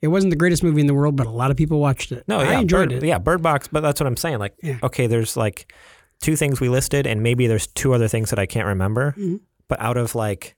[0.00, 2.24] It wasn't the greatest movie in the world, but a lot of people watched it.
[2.26, 3.06] No, I yeah, enjoyed Bird, it.
[3.06, 4.40] Yeah, Bird Box, but that's what I'm saying.
[4.40, 4.78] Like, Yeah.
[4.82, 5.72] okay, there's like
[6.20, 9.14] two things we listed, and maybe there's two other things that I can't remember.
[9.16, 9.40] Mhm.
[9.68, 10.56] But out of like,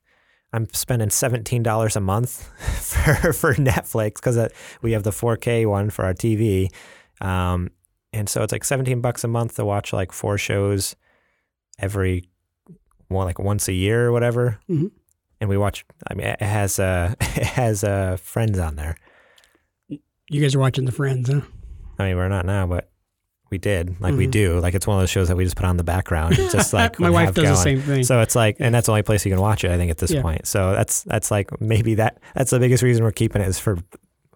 [0.54, 2.48] I'm spending seventeen dollars a month
[2.80, 4.38] for for Netflix because
[4.80, 6.68] we have the 4K one for our TV,
[7.20, 7.68] um,
[8.14, 10.96] and so it's like seventeen bucks a month to watch like four shows
[11.78, 12.30] every
[13.10, 14.58] well, like once a year or whatever.
[14.70, 14.90] Mhm.
[15.44, 15.84] And we watch.
[16.10, 18.96] I mean, it has uh, it has uh, Friends on there.
[19.88, 21.42] You guys are watching The Friends, huh?
[21.98, 22.88] I mean, we're not now, but
[23.50, 24.00] we did.
[24.00, 24.30] Like we Mhm.
[24.30, 24.58] do.
[24.60, 26.38] Like it's one of those shows that we just put on the background.
[26.38, 28.04] It's just like My wife does the same thing.
[28.04, 29.70] So it's like, and that's the only place you can watch it.
[29.70, 30.22] I think at this Yeah.
[30.22, 30.46] point.
[30.46, 33.76] So that's that's like maybe that that's the biggest reason we're keeping it is for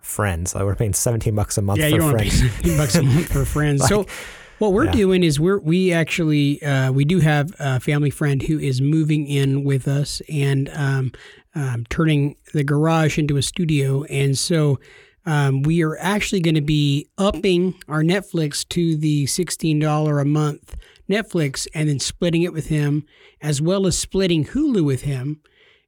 [0.02, 0.54] Friends.
[0.54, 2.38] Like we're paying seventeen bucks a month yeah, for you Friends.
[2.38, 3.88] seventeen bucks a month for Friends.
[3.88, 4.10] so Like,
[4.58, 4.92] what we're yeah.
[4.92, 9.26] doing is we're we actually uh, we do have a family friend who is moving
[9.26, 11.12] in with us and um,
[11.54, 14.78] um, turning the garage into a studio, and so.
[15.26, 20.74] Um, we are actually going to be upping our Netflix to the $16 a month
[21.08, 23.04] Netflix and then splitting it with him,
[23.40, 25.40] as well as splitting Hulu with him.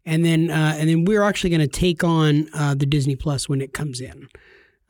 [0.06, 3.48] And then, uh, and then we're actually going to take on uh, the Disney Plus
[3.48, 4.28] when it comes in.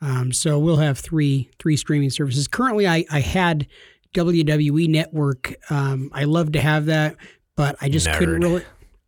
[0.01, 2.47] Um, so we'll have three three streaming services.
[2.47, 3.67] Currently, I, I had
[4.13, 5.55] WWE Network.
[5.69, 7.15] Um, I love to have that,
[7.55, 8.63] but I just couldn't really.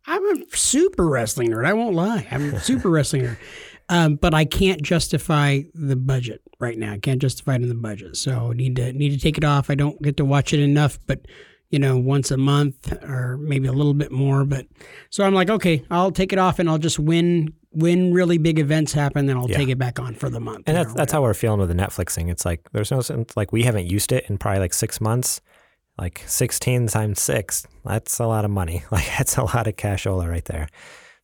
[0.06, 1.66] I'm a super wrestling nerd.
[1.66, 2.26] I won't lie.
[2.30, 3.38] I'm a super wrestling nerd.
[3.88, 6.92] Um, but I can't justify the budget right now.
[6.92, 8.16] I can't justify it in the budget.
[8.16, 9.70] So need to need to take it off.
[9.70, 11.26] I don't get to watch it enough, but
[11.74, 14.44] you know, once a month or maybe a little bit more.
[14.44, 14.66] But
[15.10, 18.60] so I'm like, okay, I'll take it off and I'll just win when really big
[18.60, 19.56] events happen, then I'll Yeah.
[19.58, 20.62] take it back on for the month.
[20.68, 22.28] and that's that's how we're feeling with the Netflix thing.
[22.28, 23.36] It's like there's no sense.
[23.36, 25.40] Like we haven't used it in probably like six months.
[25.98, 28.84] Like sixteen times six, that's a lot of money.
[28.92, 30.68] Like that's a lot of cashola right there.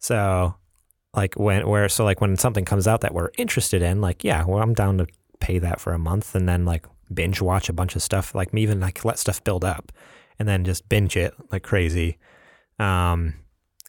[0.01, 0.55] So
[1.15, 4.45] like when where so like when something comes out that we're interested in, like yeah,
[4.45, 5.07] well I'm down to
[5.41, 8.35] pay that for a month and then like binge watch a bunch of stuff.
[8.35, 9.93] Like me even like let stuff build up
[10.41, 12.19] and then just binge it like crazy.
[12.81, 13.35] Um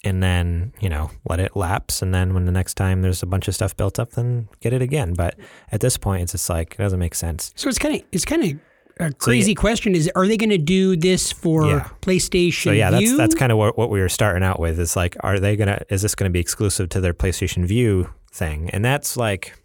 [0.04, 3.28] and then, you know, let it lapse and then when the next time there's a
[3.28, 5.14] bunch of stuff built up, then get it again.
[5.14, 5.36] But
[5.72, 7.54] at this point it's just like it doesn't make sense.
[7.56, 8.60] So it's kind of it's kind of
[9.00, 9.96] a crazy question.
[9.96, 11.90] Is are they going to do this for Yeah.
[12.02, 12.64] PlayStation?
[12.64, 13.18] So yeah, that's Vue?
[13.18, 14.80] that's kind of what, what we were starting out with.
[14.80, 15.82] Is like, are they gonna?
[15.90, 18.70] Is this gonna be exclusive to their PlayStation Vue thing?
[18.72, 19.58] And that's like,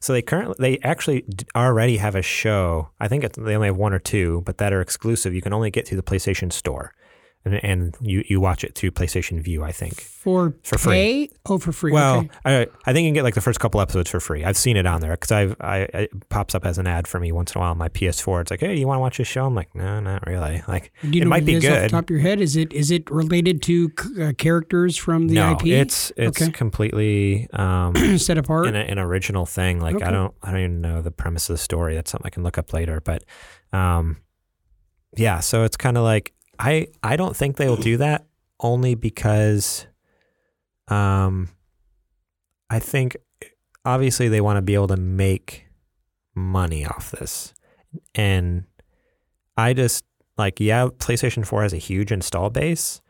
[0.00, 2.90] so they currently they actually already have a show.
[3.00, 5.34] I think they only have one or two, but that are exclusive.
[5.34, 6.92] You can only get through the PlayStation Store,
[7.44, 9.62] and, and you you watch it through PlayStation Vue.
[9.62, 10.00] I think.
[10.00, 10.92] for for free.
[11.28, 11.30] pay?
[11.46, 11.92] Oh, for free.
[11.92, 12.30] Well, okay.
[12.44, 14.44] I, I think you can get like the first couple episodes for free.
[14.44, 17.18] I've seen it on there because I've I it pops up as an ad for
[17.20, 18.42] me once in a while on my PS4.
[18.42, 19.46] It's like, hey, you want to watch this show?
[19.46, 20.62] I'm like, no, not really.
[20.68, 21.90] Like, Do you it know might what be is off the good.
[21.90, 22.40] top of your head?
[22.40, 25.66] Is it is it related to c- uh, characters from the no, IP?
[25.66, 26.50] it's it's Okay.
[26.50, 28.66] completely um, set apart.
[28.66, 29.80] an, an original thing.
[29.80, 30.04] Like Okay.
[30.04, 31.94] I don't I don't even know the premise of the story.
[31.94, 33.00] That's something I can look up later.
[33.00, 33.24] But
[33.72, 34.18] um,
[35.16, 38.26] yeah, so it's kind of like I I don't think they will do that
[38.60, 39.86] only because
[40.88, 41.48] um,
[42.70, 43.16] I think
[43.84, 45.66] obviously they want to be able to make
[46.34, 47.54] money off this,
[48.14, 48.64] and
[49.56, 50.04] I just
[50.36, 53.00] like yeah, PlayStation Four has a huge install base.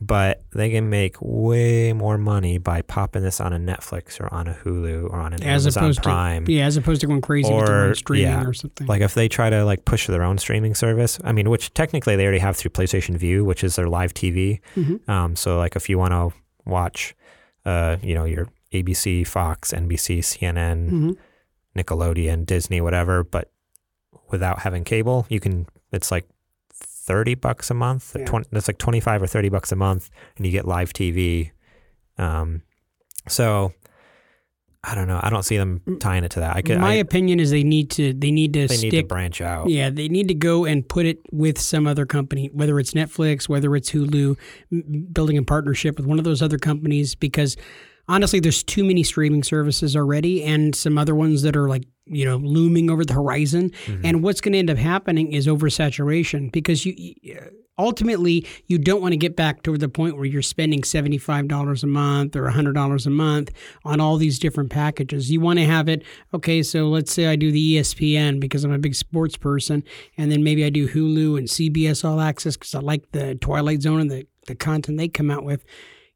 [0.00, 4.48] But they can make way more money by popping this on a Netflix or on
[4.48, 6.44] a Hulu or on an as Amazon opposed Prime.
[6.46, 8.88] to yeah, as opposed to going crazy with their Or- own streaming yeah, or something.
[8.88, 12.16] Like if they try to like push their own streaming service, I mean, which technically
[12.16, 14.60] they already have through PlayStation Vue, which is their live TV.
[14.74, 15.08] Mhm.
[15.08, 16.36] Um, so like if you want to
[16.68, 17.14] watch,
[17.64, 21.16] uh, you know, your ABC, Fox, NBC, CNN, Mhm.
[21.78, 23.48] Nickelodeon, Disney, whatever, but
[24.32, 25.66] without having cable, you can.
[25.92, 26.26] It's like
[27.04, 28.16] thirty bucks a month.
[28.18, 28.24] Yeah.
[28.26, 31.50] 20, it's like twenty five or thirty bucks a month, and you get live TV.
[32.18, 32.62] Um,
[33.28, 33.72] so
[34.86, 35.18] I don't know.
[35.22, 36.56] I don't see them tying it to that.
[36.56, 36.78] I could.
[36.78, 39.40] My I, opinion is they need to they need to they stick need to branch
[39.40, 39.68] out.
[39.68, 43.48] Yeah, they need to go and put it with some other company, whether it's Netflix,
[43.48, 44.36] whether it's Hulu,
[44.70, 47.56] m- building a partnership with one of those other companies because
[48.08, 52.24] honestly there's too many streaming services already and some other ones that are like, you
[52.24, 53.70] know, looming over the horizon.
[53.86, 54.06] Mm-hmm.
[54.06, 57.14] And what's going to end up happening is oversaturation because you
[57.78, 61.86] ultimately you don't want to get back to the point where you're spending $75 a
[61.86, 63.50] month or $100 a month
[63.84, 65.30] on all these different packages.
[65.30, 68.72] You want to have it, okay, so let's say I do the ESPN because I'm
[68.72, 69.82] a big sports person,
[70.16, 73.82] and then maybe I do Hulu and CBS All Access because I like the Twilight
[73.82, 75.64] Zone and the, the content they come out with.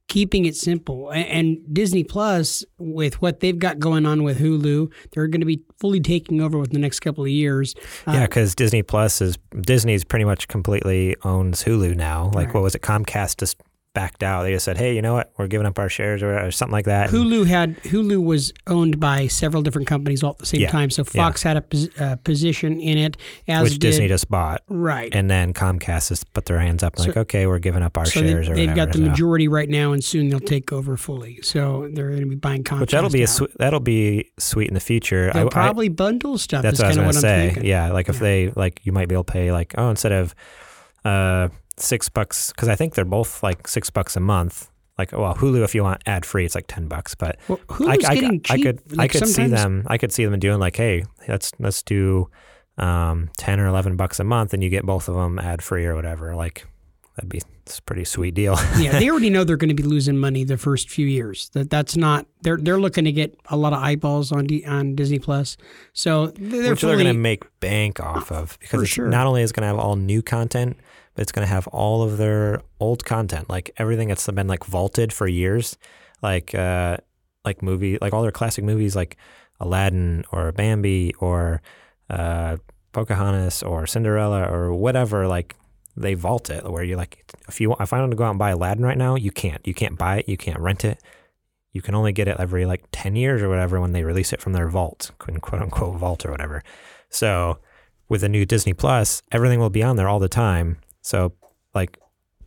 [0.09, 1.11] Keeping it simple.
[1.13, 5.63] And Disney Plus, with what they've got going on with Hulu, they're going to be
[5.79, 7.75] fully taking over with the next couple of years.
[8.07, 12.31] Uh, Yeah, because Disney Plus is Disney's pretty much completely owns Hulu now.
[12.35, 12.55] Like, Right.
[12.55, 12.81] what was it?
[12.83, 13.61] Comcast just
[13.99, 14.45] backed out.
[14.45, 15.33] They just said, "Hey, you know what?
[15.37, 19.01] We're giving up our shares or, or something like that." Hulu had Hulu was owned
[19.01, 20.91] by several different companies all at the same Yeah, time.
[20.91, 23.17] So Fox had a pos, uh, position in it,
[23.49, 25.13] as which did, Disney just bought, right.
[25.15, 27.99] and then Comcast has put their hands up and So- like, "Okay, we're giving up
[27.99, 30.29] our so they, shares or they've whatever." got the so- majority right now, and soon
[30.29, 31.41] they'll take over fully.
[31.43, 32.81] So they're going to be buying Comcast.
[32.81, 33.27] Which that'll be
[33.59, 35.31] that'll be sweet in the future.
[35.35, 36.63] They'll I- I- probably bundle stuff.
[36.63, 37.59] That's is what I was of what say.
[37.65, 38.21] Yeah, like if Yeah.
[38.21, 40.35] they like, you might be able to pay like oh instead of
[41.05, 41.49] uh
[41.81, 44.71] six bucks because I think they're both like six bucks a month.
[44.99, 47.15] Like well, Hulu if you want ad free, it's like ten bucks.
[47.15, 48.63] But Well, I, Hulu's I, getting I cheap.
[48.65, 51.83] could I Like, could see them I could see them doing like hey let's let's
[51.83, 52.29] do
[52.79, 55.85] um ten or eleven bucks a month and you get both of them ad free
[55.87, 56.35] or whatever.
[56.35, 56.67] Like
[57.17, 58.57] that'd be it's a pretty sweet deal.
[58.79, 61.51] yeah, they already know they're going to be losing money the first few years.
[61.51, 64.95] That that's not they're they're looking to get a lot of eyeballs on D, on
[64.95, 65.57] Disney Plus.
[65.93, 69.09] So they're which they're going to make bank off of because sure.
[69.09, 70.79] not only is going to have all new content,
[71.19, 75.13] it's going to have all of their old content, like everything that's been like vaulted
[75.13, 75.77] for years,
[76.23, 76.97] like uh,
[77.45, 79.17] like movie, like all their classic movies, like
[79.61, 81.61] Aladdin or Bambi or
[82.09, 82.57] uh,
[82.93, 85.27] Pocahontas or Cinderella or whatever.
[85.27, 85.57] Like
[85.97, 88.39] they vault it where you're like, if you if I want to go out and
[88.39, 89.67] buy Aladdin right now, you can't.
[89.67, 90.29] You can't buy it.
[90.29, 91.03] You can't rent it.
[91.73, 94.41] You can only get it every like 10 years or whatever when they release it
[94.41, 96.63] from their vault, quote unquote vault or whatever.
[97.11, 97.59] So
[98.09, 100.79] with the new Disney Plus, everything will be on there all the time.
[101.03, 101.33] So
[101.75, 101.99] like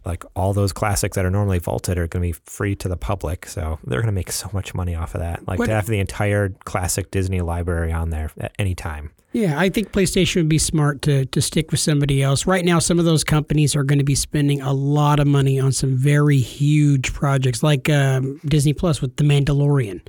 [0.03, 2.97] like all those classics that are normally vaulted are going to be free to the
[2.97, 3.45] public.
[3.45, 5.47] So they're going to make so much money off of that.
[5.47, 9.11] Like What- to have the entire classic Disney library on there at any time.
[9.33, 12.45] Yeah, I think PlayStation would be smart to to stick with somebody else.
[12.45, 15.57] Right now, some of those companies are going to be spending a lot of money
[15.57, 20.01] on some very huge projects, like um, Disney Plus with The Mandalorian.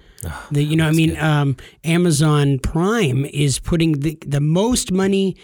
[0.50, 5.36] the, you know, I mean, um, Amazon Prime is putting the the most money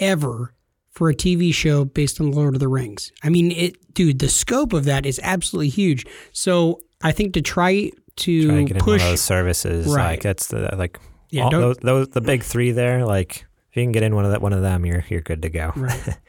[0.00, 0.52] ever
[0.98, 3.12] for a TV show based on Lord of the Rings.
[3.22, 6.04] I mean, it, dude, the scope of that is absolutely huge.
[6.32, 9.86] So I think to try to Try to get in one push, of those services.
[9.86, 10.10] Right.
[10.10, 10.98] Like that's the like
[11.30, 13.06] yeah, all those, those the big three there.
[13.06, 15.42] Like if you can get in one of that one of them, you're you're good
[15.42, 15.72] to go.
[15.76, 16.18] right.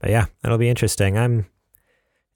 [0.00, 1.18] But yeah, it'll be interesting.
[1.18, 1.46] I'm.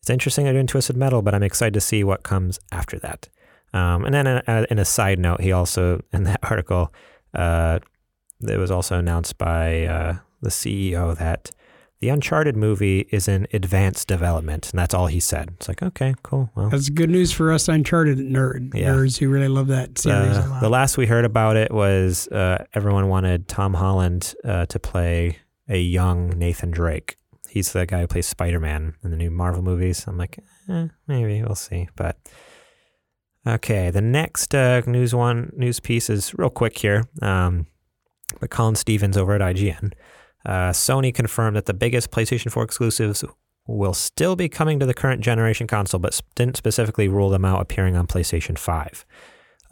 [0.01, 3.31] It's interesting they're doing Twisted Metal, but I'm excited to see what comes after that.
[3.73, 6.93] Um, and then in a, in a side note, he also in that article,
[7.33, 7.79] uh,
[8.47, 11.53] it was also announced by uh, the CEO that
[12.01, 15.51] the Uncharted movie is in advanced development, and that's all he said.
[15.57, 16.51] It's like okay, cool.
[16.55, 18.89] Well, That's good news for us Uncharted nerd Yeah.
[18.91, 20.61] nerds who really love that series a uh, lot.
[20.61, 25.39] the last we heard about it was uh, everyone wanted Tom Holland uh, to play
[25.69, 27.17] a young Nathan Drake.
[27.49, 30.05] He's the guy who plays Spider Man in the new Marvel movies.
[30.07, 31.89] I'm like, eh, maybe we'll see.
[31.97, 32.19] But
[33.47, 37.05] okay, the next uh, news one news piece is real quick here.
[37.23, 37.67] Um,
[38.41, 39.93] but Colin Stevens over at IGN,
[40.45, 43.25] uh, Sony confirmed that the biggest PlayStation 4 exclusives
[43.67, 47.61] will still be coming to the current generation console, but didn't specifically rule them out
[47.61, 49.07] appearing on PlayStation 5.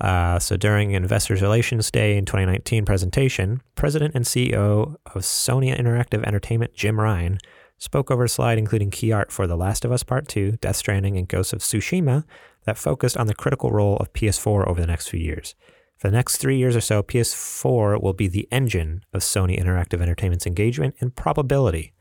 [0.01, 6.25] Uh, so during Investors Relations Day in 2019 presentation, President and CEO of Sony Interactive
[6.25, 7.39] Entertainment, Jim Ryan,
[7.79, 10.77] spoke over a slide including key art for The Last of Us Part 2, Death
[10.77, 12.25] Stranding, and Ghosts of Tsushima
[12.65, 15.55] that focused on the critical role of PS4 over the next few years.
[16.03, 20.03] For the next three years or so, PS4 will be the engine of Sony Interactive
[20.03, 21.93] Entertainment's engagement and probability.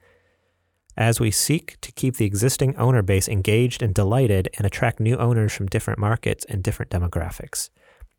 [0.97, 5.15] as we seek to keep the existing owner base engaged and delighted and attract new
[5.17, 7.69] owners from different markets and different demographics.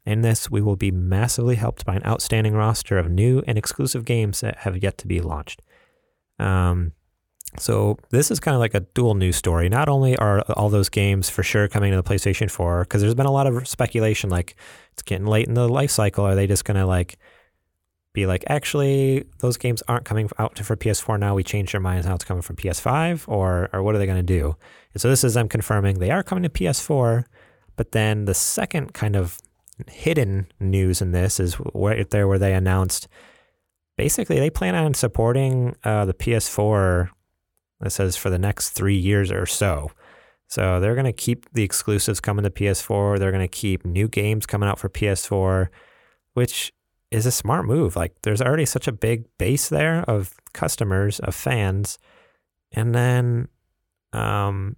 [0.06, 4.04] In this, we will be massively helped by an outstanding roster of new and exclusive
[4.04, 5.62] games that have yet to be launched.
[6.38, 6.92] Um,
[7.58, 9.68] so this is kind of like a dual news story.
[9.68, 13.14] Not only are all those games for sure coming to the PlayStation 4, because there's
[13.14, 14.56] been a lot of speculation, like
[14.92, 16.24] it's getting late in the life cycle.
[16.24, 17.18] Are they just going to like
[18.12, 21.34] be like, actually, those games aren't coming out for PS4 now.
[21.34, 24.18] We changed our minds now it's coming from PS5, or or what are they going
[24.18, 24.56] to do?
[24.92, 27.24] And so this is them confirming they are coming to PS4.
[27.76, 29.38] But then the second kind of
[29.88, 33.08] hidden news in this is right there where they announced
[33.96, 37.08] basically they plan on supporting uh, the PS4.
[37.84, 39.90] It says for the next three years or so.
[40.52, 43.18] So they're going to keep the exclusives coming to PS4.
[43.18, 45.68] They're going to keep new games coming out for PS4,
[46.34, 46.74] which
[47.10, 47.96] is a smart move.
[47.96, 51.98] Like there's already such a big base there of customers, of fans.
[52.70, 53.48] And then
[54.12, 54.76] um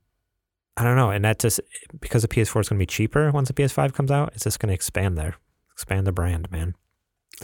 [0.77, 1.61] I don't know, and that just
[1.99, 4.61] because the PS4 is going to be cheaper once the PS5 comes out, it's just
[4.61, 5.35] going to expand there.
[5.73, 6.77] Expand the brand, man.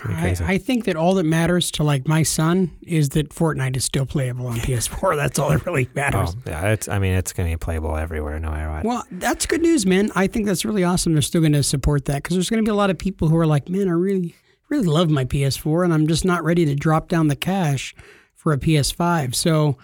[0.05, 3.85] I, I, think that all that matters to like my son is that Fortnite is
[3.85, 5.17] still playable on PS4.
[5.17, 6.37] That's all that really oh, matters.
[6.37, 6.89] Oh, yeah, it's.
[6.89, 8.85] I mean, it's going to be playable everywhere, no matter what.
[8.85, 10.11] Well, that's good news, man.
[10.15, 11.13] I think that's really awesome.
[11.13, 13.29] They're still going to support that because there's going to be a lot of people
[13.29, 14.35] who are like, man, I really,
[14.69, 17.95] really love my PS4, and I'm just not ready to drop down the cash
[18.35, 19.35] for a PS5.
[19.35, 19.77] So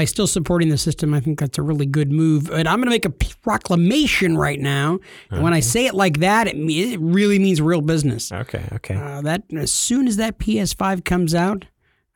[0.00, 2.46] by still supporting the system, I think that's a really good move.
[2.48, 4.98] But I'm going to make a proclamation right now.
[5.30, 8.32] And when I say it like that, it, it really means real business.
[8.32, 8.94] Okay, okay.
[8.94, 11.66] Uh, that as soon as that PS5 comes out,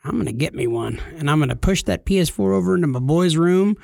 [0.02, 2.86] I'm going to get me one, and I'm going to push that PS4 over into
[2.86, 3.76] my boy's room.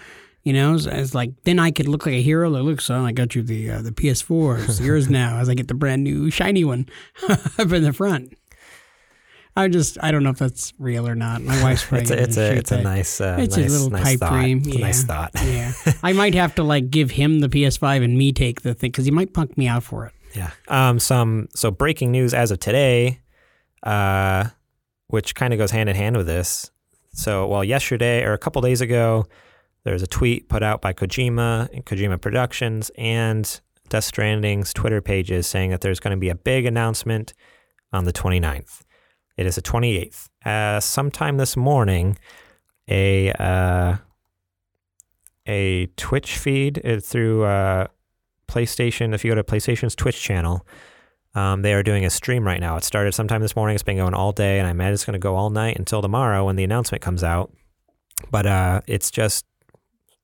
[0.45, 2.49] You know, as, as like then I could look like a hero.
[2.49, 4.65] Like, look, son, I got you the uh, the PS4.
[4.67, 5.37] It's yours now.
[5.37, 6.87] As I get the brand new shiny one
[7.29, 8.33] up in the front.
[9.57, 11.43] I just I don't know if that's real or not.
[11.43, 13.91] My wife's probably it's a it's a, it's a nice uh, it's nice, a little
[13.91, 14.33] nice pipe thought.
[14.33, 14.59] dream.
[14.59, 14.87] It's a Yeah.
[14.87, 15.31] nice thought.
[15.45, 18.91] yeah, I might have to like give him the PS5 and me take the thing
[18.91, 20.13] because he might punk me out for it.
[20.37, 20.51] Yeah.
[20.69, 20.99] Um.
[21.01, 23.21] Some so breaking news as of today,
[23.83, 24.45] uh,
[25.09, 26.71] which kind of goes hand in hand with this.
[27.13, 29.27] So, well, yesterday or a couple days ago,
[29.83, 35.01] there was a tweet put out by Kojima and Kojima Productions and Death Stranding's Twitter
[35.01, 37.35] pages saying that there's going to be a big announcement
[37.93, 38.83] on the 29th.
[39.37, 40.29] It is the 28th.
[40.45, 42.19] Uh, sometime this morning,
[42.89, 43.97] a uh,
[45.47, 47.87] a Twitch feed uh, through uh,
[48.49, 49.15] PlayStation.
[49.15, 50.67] If you go to PlayStation's Twitch channel,
[51.35, 52.77] um, they are doing a stream right now.
[52.77, 53.75] It started sometime this morning.
[53.75, 56.03] It's been going all day, and I imagine it's going to go all night until
[56.03, 57.53] tomorrow when the announcement comes out.
[58.31, 59.47] But uh, it's just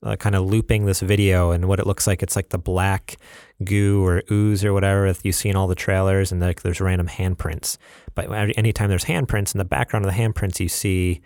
[0.02, 3.16] uh, kind of looping this video, and what it looks like, it's like the black
[3.64, 6.80] goo or ooze or whatever that you see in all the trailers, and like there's
[6.80, 7.78] random handprints.
[8.14, 11.20] But anytime there's handprints, in the background of the handprints, you see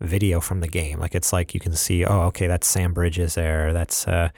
[0.00, 0.98] video from the game.
[0.98, 3.72] Like it's like you can see, oh, okay, that's Sam Bridges there.
[3.72, 4.30] That's uh,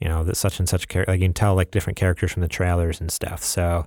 [0.00, 1.12] you know, that such and such character.
[1.12, 3.42] Like you can tell like different characters from the trailers and stuff.
[3.44, 3.84] So,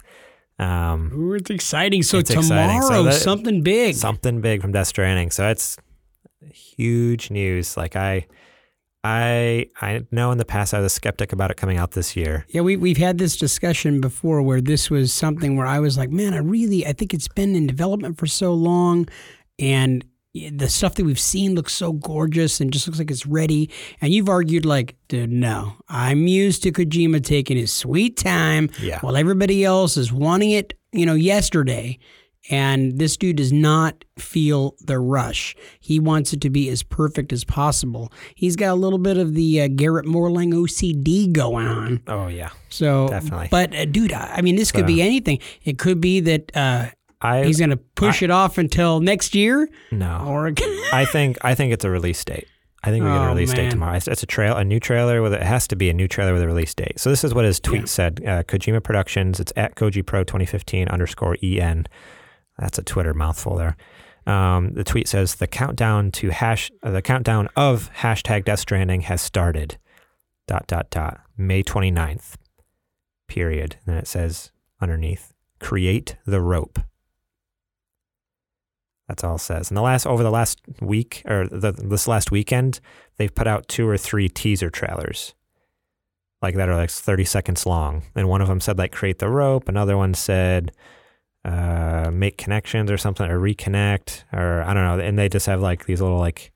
[0.60, 2.04] um, Ooh, it's exciting.
[2.04, 2.82] So It's tomorrow, exciting.
[2.84, 3.96] So that- something big.
[3.96, 5.32] something big from Death Stranding.
[5.32, 5.78] So it's
[6.52, 7.76] huge news.
[7.78, 8.28] Like I,
[9.04, 12.16] I, I know in the past I was a skeptic about it coming out this
[12.16, 12.46] year.
[12.50, 16.10] Yeah, we we've had this discussion before where this was something where I was like,
[16.10, 19.08] man, I really I think it's been in development for so long,
[19.60, 20.04] and
[20.52, 23.72] the stuff that we've seen looks so gorgeous and just looks like it's ready.
[24.02, 29.00] And you've argued like, dude, no, I'm used to Kojima taking his sweet time Yeah.
[29.00, 31.98] while everybody else is wanting it, you know, yesterday.
[32.50, 35.56] And this dude does not feel the rush.
[35.80, 38.12] He wants it to be as perfect as possible.
[38.36, 42.02] He's got a little bit of the uh, Garrett Morlang OCD going on.
[42.08, 43.50] Oh yeah, So Definitely.
[43.52, 45.40] but uh, dude, I I mean, this could be anything.
[45.64, 46.86] It could be that uh,
[47.22, 50.24] I he's going to push it off until next year, no.
[50.28, 50.48] or
[50.94, 52.48] I think I think it's a release date.
[52.84, 53.58] I think we get Oh, a release man.
[53.66, 53.98] date tomorrow.
[53.98, 56.32] It's, it's a trail, a new trailer with it has to be a new trailer
[56.32, 57.00] with a release date.
[57.00, 57.86] So this is what his tweet Yeah.
[57.88, 58.22] said.
[58.26, 59.40] Uh, Kojima Productions.
[59.40, 61.88] It's at Koji Pro 2015 underscore en.
[62.58, 63.78] That's a Twitter mouthful there.
[64.26, 69.02] Um, the tweet says the countdown to hash uh, the countdown of hashtag Death Stranding
[69.02, 69.78] has started.
[70.48, 71.22] Dot dot dot.
[71.38, 72.36] May 29th.
[73.28, 73.78] Period.
[73.86, 76.80] And then it says underneath, create the rope.
[79.08, 79.70] That's all it says.
[79.70, 82.82] And the last over the last week or the, this last weekend,
[83.16, 85.34] they've put out two or three teaser trailers,
[86.42, 88.04] like that are like thirty seconds long.
[88.16, 89.70] And one of them said like create the rope.
[89.70, 90.74] Another one said
[91.48, 95.04] uh, make connections or something or reconnect or I don't know.
[95.04, 96.52] And they just have like these little like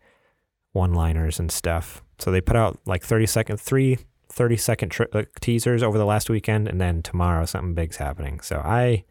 [0.73, 2.03] one liners and stuff.
[2.19, 3.97] So they put out like thirty second three
[4.31, 8.39] 30 second tri- like, teasers over the last weekend, and then tomorrow something big's happening.
[8.39, 9.03] So I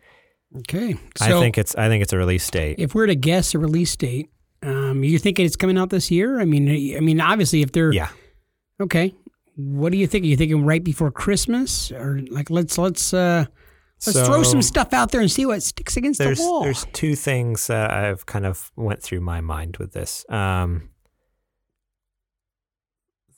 [0.60, 0.94] okay.
[1.16, 2.76] So I think it's I think it's a release date.
[2.78, 4.30] if we're to guess a release date,
[4.64, 6.40] uh, Um, you thinking it's coming out this year?
[6.40, 8.08] I mean, I mean, obviously, if they're Yeah.
[8.80, 9.14] okay,
[9.56, 10.24] what do you think?
[10.24, 13.44] Are you thinking right before Christmas, or like let's let's uh,
[14.06, 16.62] let's throw some stuff out there and see what sticks against the wall?
[16.62, 20.24] there's two things that I've kind of went through my mind with this.
[20.30, 20.90] Um,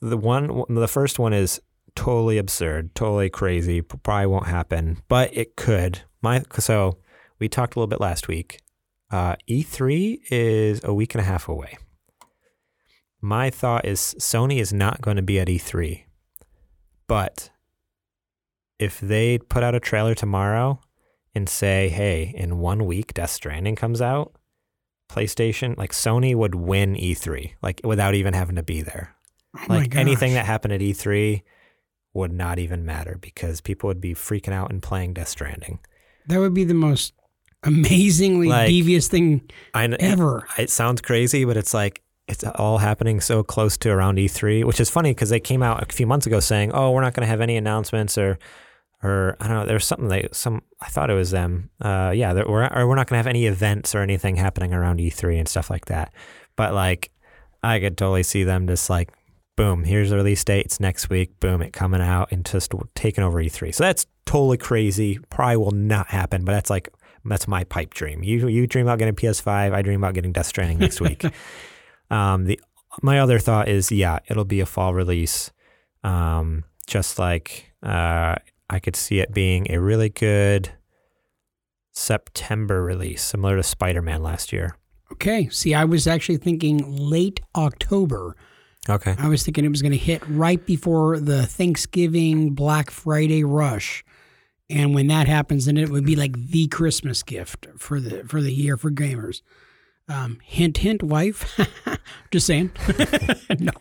[0.00, 1.60] the one, the first one is
[1.94, 3.80] totally absurd, totally crazy.
[3.80, 6.02] Probably won't happen, but it could.
[6.20, 6.98] My so
[7.38, 8.60] we talked a little bit last week.
[9.10, 11.76] Uh, E3 is a week and a half away.
[13.20, 16.04] My thought is Sony is not going to be at E3,
[17.06, 17.50] but
[18.82, 20.80] if they put out a trailer tomorrow
[21.34, 24.34] and say, hey, in one week, Death Stranding comes out,
[25.08, 29.14] PlayStation, like Sony would win E3, like without even having to be there.
[29.56, 31.42] Oh Like anything that happened at E3
[32.14, 35.78] would not even matter because people would be freaking out and playing Death Stranding.
[36.26, 37.14] that would be the most
[37.62, 39.42] amazingly Like- devious thing
[39.74, 40.46] I ever.
[40.58, 44.80] It sounds crazy, but it's like it's all happening so close to around E3, which
[44.80, 47.22] is funny because they came out a few months ago saying, "Oh, we're not going
[47.22, 48.38] to have any announcements," or,
[49.02, 49.66] or I don't know.
[49.66, 51.70] There's something they some I thought it was them.
[51.80, 55.00] Uh, yeah, we're or we're not going to have any events or anything happening around
[55.00, 56.12] E3 and stuff like that.
[56.56, 57.10] But like,
[57.62, 59.10] I could totally see them just like,
[59.56, 61.38] boom, here's the release dates next week.
[61.40, 63.74] Boom, it coming out and just taking over E3.
[63.74, 65.18] So that's totally crazy.
[65.30, 66.88] Probably will not happen, but that's like
[67.24, 68.22] that's my pipe dream.
[68.22, 69.72] You you dream about getting PS5.
[69.72, 71.24] I dream about getting Death Stranding next week.
[72.10, 72.60] um, the
[73.02, 75.50] my other thought is yeah, it'll be a fall release.
[76.04, 78.36] Um, just like uh,
[78.72, 80.70] I could see it being a really good
[81.92, 84.78] September release, similar to Spider Man last year.
[85.12, 85.50] Okay.
[85.50, 88.34] See, I was actually thinking late October.
[88.88, 89.14] Okay.
[89.18, 94.04] I was thinking it was going to hit right before the Thanksgiving Black Friday rush.
[94.70, 98.40] And when that happens, then it would be like the Christmas gift for the for
[98.40, 99.42] the year for gamers.
[100.08, 101.60] Um, hint, hint, wife.
[102.30, 102.72] Just saying.
[103.60, 103.72] no,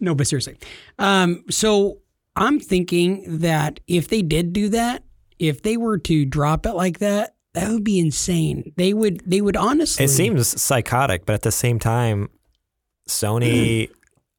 [0.00, 0.58] no, but seriously.
[0.98, 1.98] Um, so
[2.38, 5.02] I'm thinking that if they did do that,
[5.38, 8.72] if they were to drop it like that, that would be insane.
[8.76, 9.22] They would.
[9.28, 10.04] They would honestly.
[10.04, 12.28] It seems psychotic, but at the same time,
[13.08, 13.90] Sony,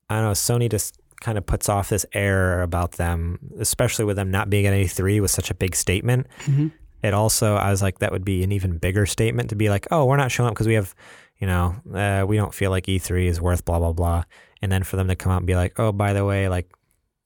[0.10, 4.16] I don't know, Sony just kind of puts off this air about them, especially with
[4.16, 6.28] them not being at E3 was such a big statement.
[6.46, 6.72] Mhm.
[7.04, 9.88] It also, I was like, that would be an even bigger statement to be like,
[9.92, 10.94] oh, we're not showing up because we have,
[11.40, 14.24] you know, uh, we don't feel like E3 is worth blah, blah, blah.
[14.62, 16.70] And then for them to come out and be like, oh, by the way, like,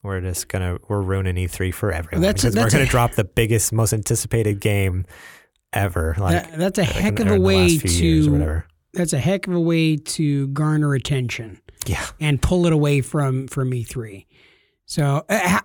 [0.03, 3.13] we're just gonna we're ruining E3 for everyone That's a- because we're that's gonna drop
[3.13, 5.05] the biggest, most anticipated game
[5.71, 6.15] ever.
[6.19, 8.63] Like That- that's a like, heck in- of a way last few years or to.
[8.93, 11.59] That's a heck of a way to garner attention.
[11.85, 12.05] Yeah.
[12.21, 14.25] and pull it away from from E3.
[14.85, 15.59] So, uh, how,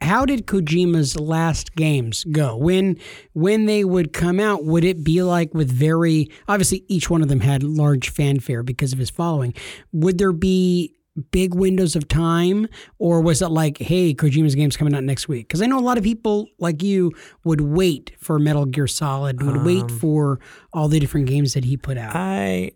[0.00, 2.56] how did Kojima's last games go?
[2.56, 2.96] When
[3.32, 7.28] when they would come out, would it be like with very obviously each one of
[7.28, 9.52] them had large fanfare because of his following.
[9.92, 10.94] Would there be
[11.30, 12.66] big windows of time
[12.98, 15.80] or was it like hey kojima's game's coming out next week because i know a
[15.80, 17.12] lot of people like you
[17.44, 20.40] would wait for metal gear solid would wait Um, for
[20.72, 22.72] all the different games that he put out I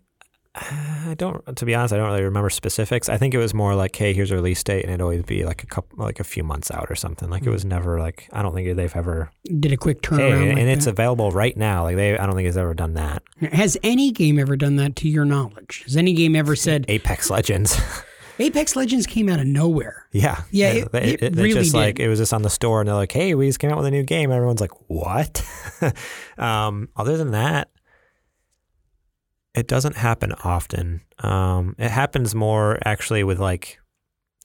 [0.55, 3.07] I don't to be honest, I don't really remember specifics.
[3.07, 5.45] I think it was more like, hey, here's a release date, and it'd always be
[5.45, 7.29] like a couple, like a few months out or something.
[7.29, 9.31] Like it was never like I don't think they've ever.
[9.59, 10.91] did a quick Hey, turnaround and like it's that.
[10.91, 11.83] available right now.
[11.83, 13.21] Like they, I don't think it's ever done that.
[13.53, 15.83] Has any game ever done that to your knowledge?
[15.85, 17.79] Has any game ever said Apex Legends,
[18.39, 20.07] Apex Legends came out of nowhere?
[20.11, 22.05] yeah, Yeah, it- it, it really just like did.
[22.05, 23.85] it was just on the store, and they're like, hey, we just came out with
[23.87, 24.31] a new game.
[24.31, 25.43] Everyone's like, what?
[26.37, 27.69] um, other than that,
[29.55, 31.01] it doesn't happen often.
[31.19, 33.79] Um, it happens more actually with like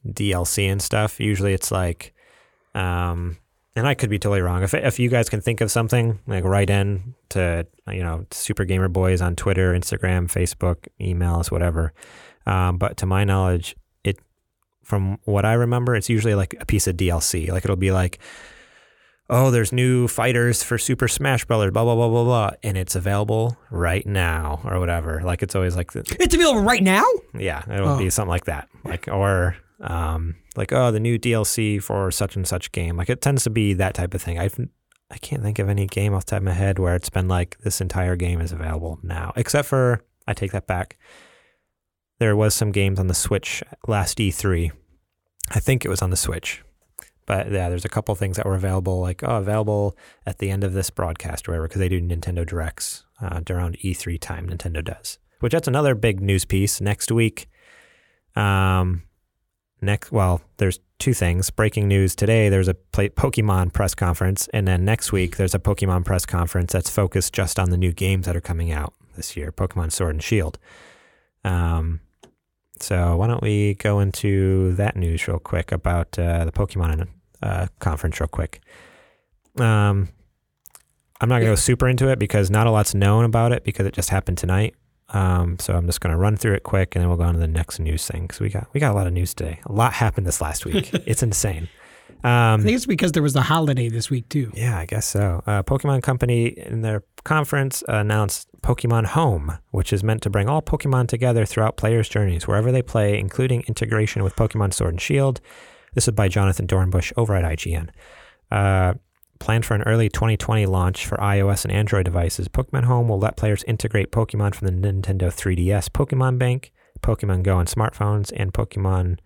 [0.06, 1.20] DLC and stuff.
[1.20, 2.14] Usually it's like,
[2.74, 3.36] um,
[3.76, 4.62] and I could be totally wrong.
[4.62, 8.64] If if you guys can think of something, like write in to you know Super
[8.64, 11.92] Gamer Boys on Twitter, Instagram, Facebook, emails, whatever.
[12.46, 13.78] Um, but to my knowledge, it
[14.84, 17.50] from what I remember, it's usually like a piece of DLC.
[17.50, 18.18] Like it'll be like,
[19.30, 22.94] oh, there's new fighters for Super Smash Brothers, blah blah blah blah blah, and it's
[22.94, 25.22] available right now or whatever.
[25.24, 27.04] Like it's always like the, It's available right now.
[27.38, 27.98] yeah, it will Oh.
[27.98, 28.68] be something like that.
[28.84, 32.96] Like or um like oh the new DLC for such and such game.
[32.96, 34.38] Like it tends to be that type of thing.
[34.38, 34.48] I
[35.10, 37.28] I can't think of any game off the top of my head where it's been
[37.28, 40.96] like this entire game is available now, except for I take that back.
[42.24, 44.72] There was some games on the Switch last E3.
[45.50, 46.64] I think it was on the Switch.
[47.26, 49.94] But yeah, there's a couple things that were available, like oh, available
[50.24, 53.76] at the end of this broadcast or whatever, because they do Nintendo Directs uh, around
[53.84, 54.48] E3 time.
[54.48, 57.46] Nintendo does, which that's another big news piece next week.
[58.34, 59.02] Um,
[59.82, 61.50] next, well, there's two things.
[61.50, 65.58] Breaking news today: there's a play, Pokemon press conference, and then next week there's a
[65.58, 69.36] Pokemon press conference that's focused just on the new games that are coming out this
[69.36, 70.58] year, Pokemon Sword and Shield.
[71.44, 72.00] Um,
[72.80, 77.08] so why don't we go into that news real quick about uh, the Pokemon
[77.42, 78.60] uh, conference real quick.
[79.58, 80.08] Um,
[81.20, 83.64] I'm not going to go super into it because not a lot's known about it
[83.64, 84.74] because it just happened tonight.
[85.10, 87.34] Um, so I'm just going to run through it quick and then we'll go on
[87.34, 89.60] to the next news thing because we got we got a lot of news today.
[89.66, 90.90] A lot happened this last week.
[91.06, 91.68] it's insane.
[92.24, 94.50] I think it's because there was a holiday this week too.
[94.54, 95.42] Yeah, I guess so.
[95.46, 100.62] Uh, Pokemon Company in their conference announced Pokemon Home, which is meant to bring all
[100.62, 105.40] Pokemon together throughout players' journeys wherever they play, including integration with Pokemon Sword and Shield.
[105.94, 107.90] This is by Jonathan Dornbush over at IGN.
[108.50, 108.94] Uh,
[109.38, 113.36] planned for an early 2020 launch for iOS and Android devices, Pokemon Home will let
[113.36, 119.18] players integrate Pokemon from the Nintendo 3DS Pokemon Bank, Pokemon Go on smartphones, and Pokemon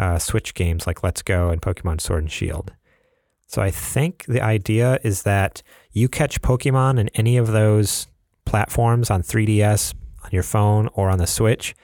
[0.00, 2.72] uh, Switch games like Let's Go and Pokemon Sword and Shield.
[3.46, 8.06] So I think the idea is that you catch Pokemon in any of those
[8.46, 9.92] platforms on 3DS,
[10.24, 11.74] on your phone, or on the Switch,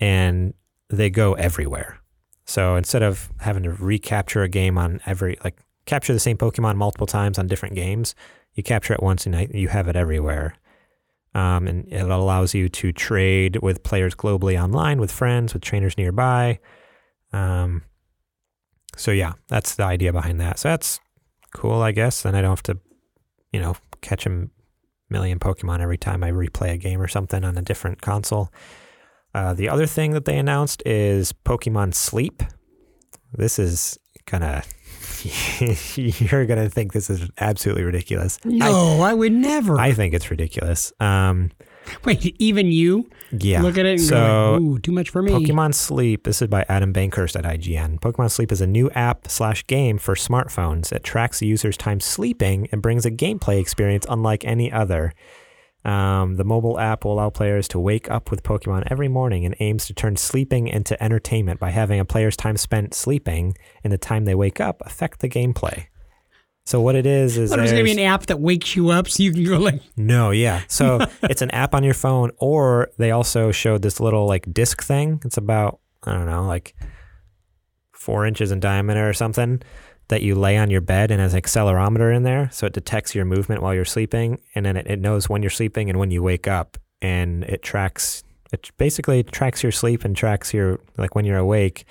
[0.00, 0.52] and
[0.90, 2.00] they go everywhere.
[2.44, 6.74] So instead of having to recapture a game on every, like capture the same Pokemon
[6.74, 8.16] multiple times on different games,
[8.54, 10.56] you capture it once and you have it everywhere.
[11.34, 15.96] Um, and it allows you to trade with players globally online, with friends, with trainers
[15.96, 16.58] nearby.
[17.34, 17.82] Um,
[18.96, 20.58] so yeah, that's the idea behind that.
[20.58, 21.00] So that's
[21.54, 22.22] cool, I guess.
[22.22, 22.78] Then I don't have to,
[23.52, 24.48] you know, catch a
[25.10, 28.50] million Pokemon every time I replay a game or something on a different console.
[29.34, 32.42] Uh, the other thing that they announced is Pokemon Sleep.
[33.32, 34.62] This is gonna,
[35.96, 38.38] you're gonna think this is absolutely ridiculous.
[38.44, 39.76] No, I, would never.
[39.76, 40.92] I think it's ridiculous.
[41.00, 41.50] Um,
[42.04, 43.62] Wait, even you yeah.
[43.62, 46.24] look at it and so, like, "Ooh, too much for me." Pokemon Sleep.
[46.24, 48.00] This is by Adam Bankhurst at IGN.
[48.00, 50.92] Pokemon Sleep is a new app slash game for smartphones.
[50.92, 55.12] It tracks the user's time sleeping and brings a gameplay experience unlike any other.
[55.84, 59.54] Um, the mobile app will allow players to wake up with Pokemon every morning and
[59.60, 63.98] aims to turn sleeping into entertainment by having a player's time spent sleeping and the
[63.98, 65.86] time they wake up affect the gameplay.
[66.66, 69.08] So what it is is there's going to be an app that wakes you up
[69.08, 70.62] so you can go like, no, yeah.
[70.66, 74.82] So it's an app on your phone, or they also showed this little like disc
[74.82, 75.20] thing.
[75.24, 76.74] It's about, I don't know, like
[77.92, 79.60] four inches in diameter or something
[80.08, 82.48] that you lay on your bed and has an accelerometer in there.
[82.52, 84.40] So it detects your movement while you're sleeping.
[84.54, 86.78] And then it, it knows when you're sleeping and when you wake up.
[87.00, 91.84] And it tracks, it basically tracks your sleep and tracks your, like when you're awake.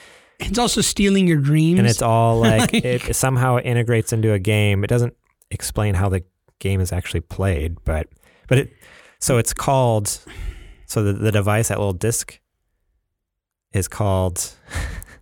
[0.46, 1.80] It's also stealing your dreams.
[1.80, 4.84] And it's all like, Like- it somehow integrates into a game.
[4.84, 5.16] It doesn't
[5.52, 6.24] explain how the
[6.60, 8.08] game is actually played, but
[8.48, 8.74] but it
[9.20, 10.20] so it's called
[10.86, 12.40] so the, the device that little disc
[13.74, 14.54] is called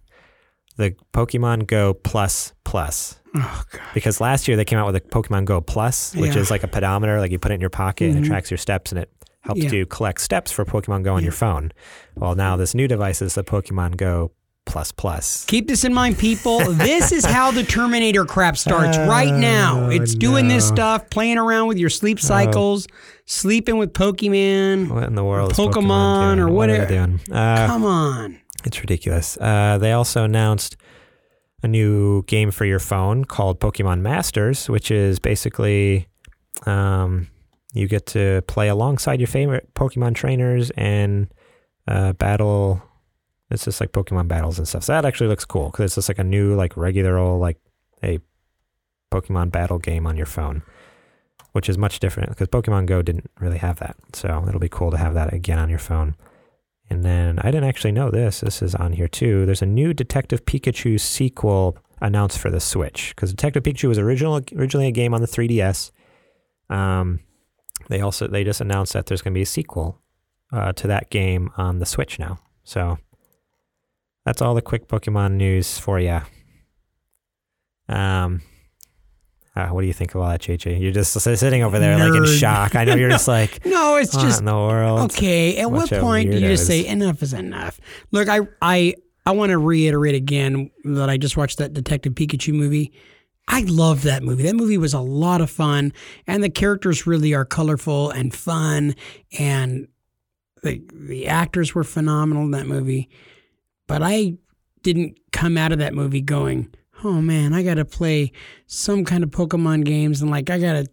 [0.78, 5.02] the Pokemon Go Plus Plus oh god, because last year they came out with a
[5.02, 6.42] Pokemon Go Plus, which Yeah.
[6.42, 8.26] is like a pedometer, like you put it in your pocket and Mhm.
[8.26, 9.10] it tracks your steps and it
[9.42, 9.72] helps Yeah.
[9.72, 11.72] you collect steps for Pokemon Go on your phone.
[12.16, 14.32] Well, now this new device is the Pokemon Go
[14.72, 15.46] Plus Plus.
[15.46, 16.60] keep this in mind, people.
[16.74, 19.88] this is how the Terminator crap starts right now.
[19.88, 22.88] Oh, It's doing this stuff, playing around with your sleep cycles,
[23.26, 24.90] sleeping with Pokemon.
[24.90, 26.40] What in the world is Pokemon Pokemon, doing?
[26.40, 27.08] or What are they whatever.
[27.28, 27.36] doing?
[27.38, 28.40] Uh, Come on.
[28.64, 29.38] It's ridiculous.
[29.38, 30.78] Uh, they also announced
[31.64, 36.08] a new game for your phone called Pokemon Masters, which is basically
[36.66, 37.28] um,
[37.74, 41.28] you get to play alongside your favorite Pokemon trainers and
[41.88, 42.82] uh, battle.
[43.52, 44.84] It's just like Pokemon battles and stuff.
[44.84, 47.60] So that actually looks cool because it's just like a new, like regular old, like
[48.04, 48.20] a
[49.12, 50.64] Pokemon battle game on your phone,
[51.52, 53.96] which is much different because Pokemon Go didn't really have that.
[54.14, 56.16] So it'll be cool to have that again on your phone.
[56.90, 58.42] And then I didn't actually know this.
[58.42, 59.46] This is on here too.
[59.46, 64.42] There's a new Detective Pikachu sequel announced for the Switch because Detective Pikachu was original,
[64.56, 65.92] originally a game on the 3DS.
[66.70, 67.20] Um,
[67.90, 70.02] they also they just announced that there's going to be a sequel
[70.52, 72.40] uh, to that game on the Switch now.
[72.64, 72.98] So
[74.26, 76.22] that's all the quick Pokemon news for you.
[77.90, 78.42] Um,
[79.56, 80.80] uh, what do you think of all that, JJ?
[80.80, 82.76] You're just sitting over there like in shock.
[82.76, 85.12] I know you're just like, No, it's just in the world?
[85.12, 85.58] okay.
[85.58, 87.80] At what point do you just say enough is enough?
[88.12, 88.96] Look, I I
[89.26, 92.94] I want to reiterate again that I just watched that Detective Pikachu movie.
[93.48, 94.44] I love that movie.
[94.44, 95.92] That movie was a lot of fun,
[96.28, 98.96] and the characters really are colorful and fun,
[99.38, 99.88] and
[100.64, 103.10] the the actors were phenomenal in that movie.
[104.00, 104.34] But I
[104.84, 106.74] didn't come out of that movie going,
[107.04, 108.32] "Oh man, I got to play
[108.68, 110.86] some kind of Pokemon games," and like I got to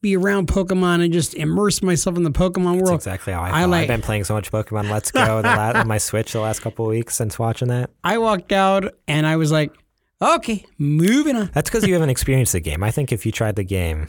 [0.00, 2.94] be around Pokemon and just immerse myself in the Pokemon That's world.
[3.00, 3.70] exactly how I, I felt.
[3.70, 6.40] like- I've been playing so much Pokemon Let's Go the la- on my Switch the
[6.40, 7.90] last couple of weeks since watching that.
[8.02, 9.72] I walked out and I was like,
[10.20, 11.50] okay, moving on.
[11.54, 12.82] That's because you haven't experienced the game.
[12.82, 14.08] I think if you tried the game,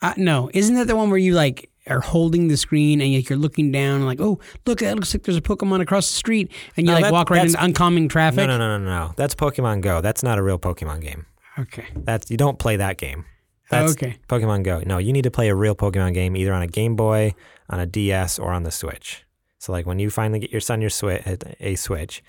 [0.00, 3.28] Uh, no, isn't that the one where you like are holding the screen and like,
[3.28, 6.52] you're looking down like, oh, look, that looks like there's a Pokemon across the street,
[6.76, 8.38] and you No, like that- walk right into oncoming traffic.
[8.38, 9.12] No, no, no, no, no.
[9.16, 10.00] That's Pokemon Go.
[10.00, 11.26] That's not a real Pokemon game.
[11.58, 11.86] Okay.
[11.96, 13.24] That's you don't play that game.
[13.70, 14.16] That's okay.
[14.28, 14.80] Pokemon Go.
[14.86, 17.34] No, you need to play a real Pokemon game either on a Game Boy,
[17.68, 19.24] on a DS, or on the Switch.
[19.58, 21.22] So like when you finally get your son your Switch,
[21.60, 22.22] a Switch,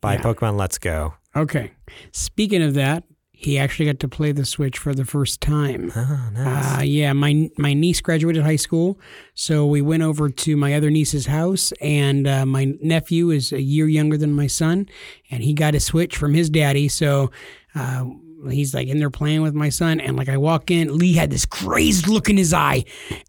[0.00, 0.22] buy Yeah.
[0.22, 1.14] Pokemon Let's Go.
[1.34, 1.72] Okay.
[2.12, 3.04] Speaking of that,
[3.38, 5.92] he actually got to play the Switch for the first time.
[5.94, 6.78] Oh, nice.
[6.78, 8.98] Uh, yeah, my my niece graduated high school,
[9.34, 13.60] so we went over to my other niece's house, and uh, my nephew is a
[13.60, 14.88] year younger than my son,
[15.30, 16.88] and he got a Switch from his daddy.
[16.88, 17.30] So
[17.74, 18.06] uh,
[18.50, 21.30] he's like in there playing with my son, and like I walk in, Lee had
[21.30, 22.84] this crazed look in his eye.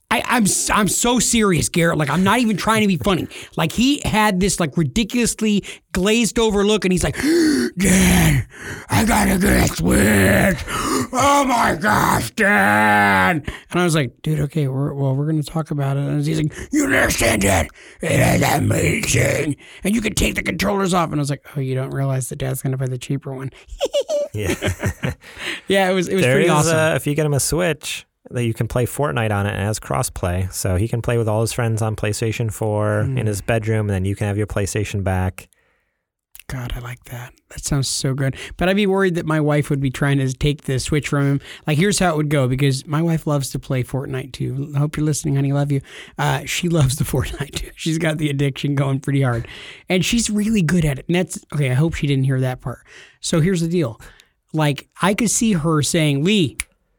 [0.10, 1.98] I, I'm s- I'm so serious, Garrett.
[1.98, 3.28] Like I'm not even trying to be funny.
[3.58, 7.16] Like he had this like ridiculously glazed over look, and he's like,
[7.78, 8.48] "Dad,
[8.90, 10.64] I gotta get a Switch.
[11.10, 13.38] Oh my gosh, Dad!"
[13.72, 16.38] And I was like, "Dude, okay, we're, well, we're gonna talk about it." And he's
[16.42, 17.68] like, "You understand, Dad?
[18.02, 18.12] It
[18.42, 19.56] is amazing,
[19.86, 22.28] and you can take the controllers off." And I was like, "Oh, you don't realize
[22.30, 23.52] that Dad's gonna buy the cheaper one?"
[24.34, 24.54] yeah.
[25.68, 26.78] yeah, it was it was There pretty is, awesome.
[26.78, 29.62] uh, if you get him a Switch, that you can play Fortnite on it and
[29.62, 30.52] it has crossplay.
[30.52, 33.26] So he can play with all his friends on PlayStation 4 in Hmm.
[33.28, 35.48] his bedroom, and then you can have your PlayStation back.
[36.50, 37.34] God, I like that.
[37.50, 38.38] That sounds so good.
[38.56, 41.24] But I'd be worried that my wife would be trying to take the switch from
[41.26, 41.42] him.
[41.66, 44.72] Like, here's how it would go because my wife loves to play Fortnite too.
[44.74, 45.52] I hope you're listening, honey.
[45.52, 45.82] Love you.
[46.18, 47.72] Uh, she loves the Fortnite too.
[47.76, 49.46] She's got the addiction going pretty hard,
[49.90, 51.06] and she's really good at it.
[51.10, 51.70] And that's okay.
[51.70, 52.80] I hope she didn't hear that part.
[53.20, 54.00] So here's the deal.
[54.58, 56.58] Like, I could see her saying, "Lee,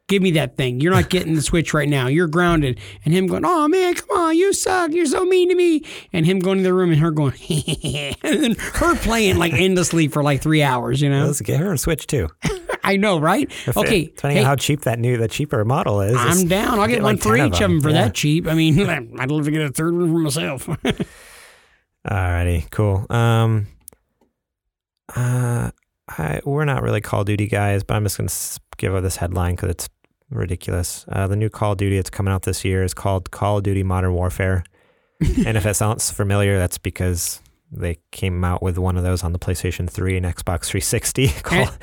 [0.09, 0.81] give me that thing.
[0.81, 2.07] You're not getting the switch right now.
[2.09, 2.81] You're grounded.
[3.05, 4.91] And him going, oh man, come on, you suck.
[4.93, 5.85] You're so mean to me.
[6.13, 7.35] And him going to the room and her going,
[8.23, 11.27] and then her playing like endlessly for like three hours, you know?
[11.27, 12.29] Let's get her a Switch too.
[12.83, 13.53] I know, right?
[13.77, 14.07] Okay.
[14.07, 16.17] Depending hey, on how cheap that new, the cheaper model is.
[16.17, 16.81] I'm down.
[16.81, 17.81] I'll get, get one like for each of of them, them.
[17.83, 18.05] for Yeah.
[18.05, 18.47] that cheap.
[18.47, 18.81] I mean,
[19.19, 20.67] I'd love to get a third one for myself.
[22.07, 23.05] Alrighty, cool.
[23.11, 23.67] Um,
[25.15, 25.71] uh,
[26.09, 28.31] I, we're not really Call of Duty guys, but I'm just gonna
[28.77, 29.89] give out this headline because it's
[30.31, 31.05] ridiculous.
[31.11, 33.63] Uh, the new Call of Duty that's coming out this year is called Call of
[33.65, 34.65] Duty Modern Warfare,
[35.21, 37.41] and if it sounds familiar, that's because
[37.71, 41.29] they came out with one of those on the PlayStation 3 and Xbox 360.
[41.43, 41.77] called,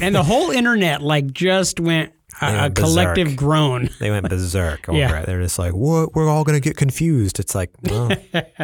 [0.00, 3.88] and the whole internet like just went a, a went collective groan.
[3.98, 5.20] they went berserk over Yeah.
[5.20, 5.26] it.
[5.26, 6.14] They're just like, "What?
[6.14, 8.10] We're all gonna get confused." It's like, well,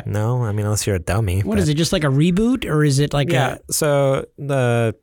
[0.07, 0.45] no.
[0.45, 1.41] I mean, unless you're a dummy.
[1.43, 1.75] What but- is it?
[1.75, 3.57] Just like a reboot, or is it like yeah.
[3.69, 4.95] a So the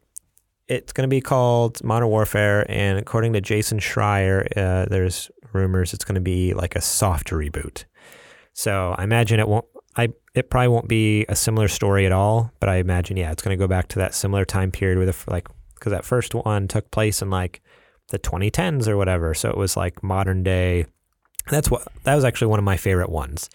[0.67, 5.93] it's going to be called Modern Warfare, and according to Jason Schreier, uh, there's rumors
[5.93, 7.85] it's going to be like a soft reboot.
[8.53, 9.65] So I imagine it won't.
[9.97, 13.41] I it probably won't be a similar story at all, but I imagine yeah, it's
[13.41, 16.33] going to go back to that similar time period with a, like because that first
[16.33, 17.61] one took place in like
[18.09, 19.33] the 2010s or whatever.
[19.33, 20.85] So it was like modern day.
[21.49, 23.49] That's what that was actually one of my favorite ones.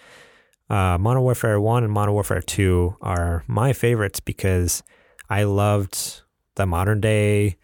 [0.68, 4.82] Uh, Modern Warfare One and Modern Warfare Two are my favorites because
[5.28, 6.22] I loved
[6.60, 7.56] the modern day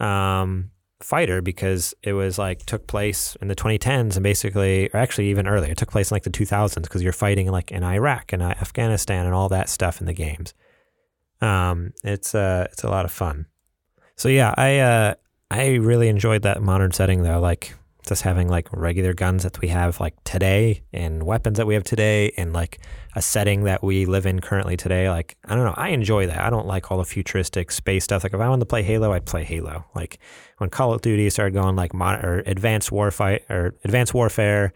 [0.00, 0.70] um,
[1.00, 5.46] fighter because it was like took place in the 2010s and basically, or actually even
[5.46, 8.42] earlier, it took place in like the 2000s because you're fighting like in Iraq and
[8.42, 10.54] uh, Afghanistan and all that stuff in the games.
[11.40, 13.46] Um, it's uh, it's a lot of fun.
[14.16, 15.14] So yeah, I uh,
[15.50, 17.74] I really enjoyed that modern setting though, like
[18.06, 21.84] just having like regular guns that we have like today and weapons that we have
[21.84, 22.78] today and like
[23.14, 25.10] a setting that we live in currently today.
[25.10, 26.38] Like I don't know, I enjoy that.
[26.38, 28.22] I don't like all the futuristic space stuff.
[28.22, 29.84] Like if I wanted to play Halo, I'd play Halo.
[29.94, 30.18] Like
[30.58, 34.72] when Call of Duty started going like mod- or Advanced Warfight or Advanced Warfare,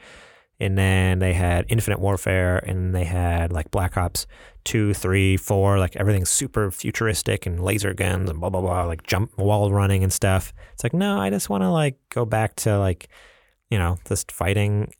[0.62, 4.26] and then they had Infinite Warfare, and they had like Black Ops
[4.64, 9.02] two, three, four, like everything's super futuristic and laser guns and blah blah blah, like
[9.02, 10.52] jump wall running and stuff.
[10.72, 13.08] It's like no, I just want to like go back to like
[13.70, 14.92] you know just fighting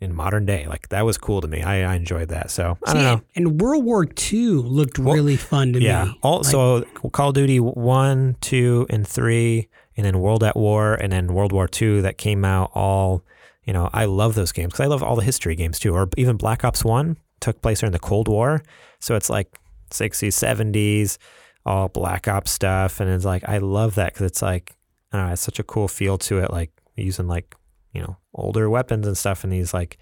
[0.00, 0.66] in modern day.
[0.66, 1.62] Like that was cool to me.
[1.62, 2.50] I, I enjoyed that.
[2.50, 3.20] So I don't See, know.
[3.34, 6.04] And World War II looked Well, really fun to Yeah.
[6.04, 6.10] me.
[6.10, 6.14] Yeah.
[6.22, 6.82] Also,
[7.12, 11.52] Call of Duty one, two, and three, and then World at War, and then World
[11.52, 12.70] War Two that came out.
[12.74, 13.24] All
[13.66, 15.92] you know, I love those games because I love all the history games too.
[15.92, 18.62] Or even Black Ops One took place during the Cold War,
[19.00, 19.58] so it's like
[19.90, 21.18] 60s, 70s,
[21.66, 24.76] all Black Ops stuff, and it's like I love that because it's like
[25.12, 26.50] I don't know, it's such a cool feel to it.
[26.50, 27.54] Like using like
[27.92, 29.98] you know older weapons and stuff in these like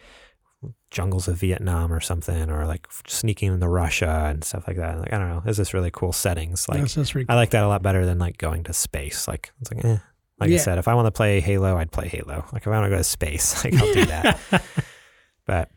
[0.91, 4.99] jungles of Vietnam or something, or like sneaking into Russia and stuff like that.
[4.99, 6.69] Like I don't know, it's just really cool settings.
[6.69, 9.27] Like Yes, that's pretty I like that a lot better than like going to space.
[9.27, 9.99] Like it's like eh.
[10.45, 10.57] Like Yeah.
[10.57, 12.45] I said, if I want to play Halo, I'd play Halo.
[12.53, 14.38] Like if I want to go to space, like I'll do that.
[15.47, 15.70] but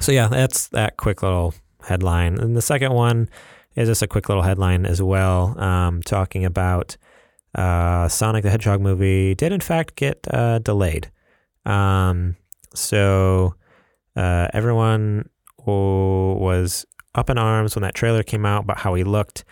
[0.00, 2.38] so yeah, that's that quick little headline.
[2.38, 3.28] And the second one
[3.74, 6.96] is just a quick little headline as well, um, talking about
[7.54, 11.10] uh, Sonic the Hedgehog movie did in fact get uh, delayed.
[11.64, 12.36] Um,
[12.74, 13.54] so
[14.16, 15.28] Uh, everyone
[15.66, 19.44] was up in arms when that trailer came out about how he looked.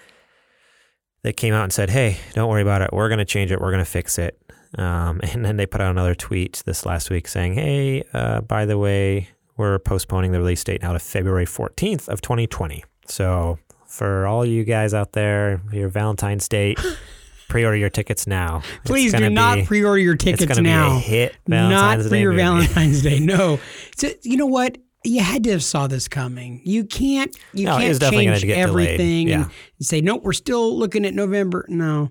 [1.24, 2.90] They came out and said, "Hey, don't worry about it.
[2.92, 3.60] We're going to change it.
[3.60, 4.38] We're going to fix it."
[4.78, 8.64] Um, and then they put out another tweet this last week saying, "Hey, uh, by
[8.66, 14.26] the way, we're postponing the release date now to February 14th of 2020." So for
[14.26, 16.78] all you guys out there, your Valentine's date,
[17.48, 18.62] pre-order your tickets now.
[18.84, 20.90] Please do not be- pre-order your It's tickets going to now.
[20.90, 21.36] be a hit.
[21.46, 22.42] not Valentine's for Day your movie.
[22.42, 23.18] Valentine's Day.
[23.20, 23.60] No.
[23.96, 24.76] So, you know what?
[25.04, 26.60] You had to have saw this coming.
[26.64, 27.36] You can't.
[27.52, 29.42] You No, can't is definitely gonna change get everything Yeah.
[29.44, 29.52] and
[29.86, 30.22] say nope.
[30.24, 31.66] We're still looking at November.
[31.68, 32.10] No,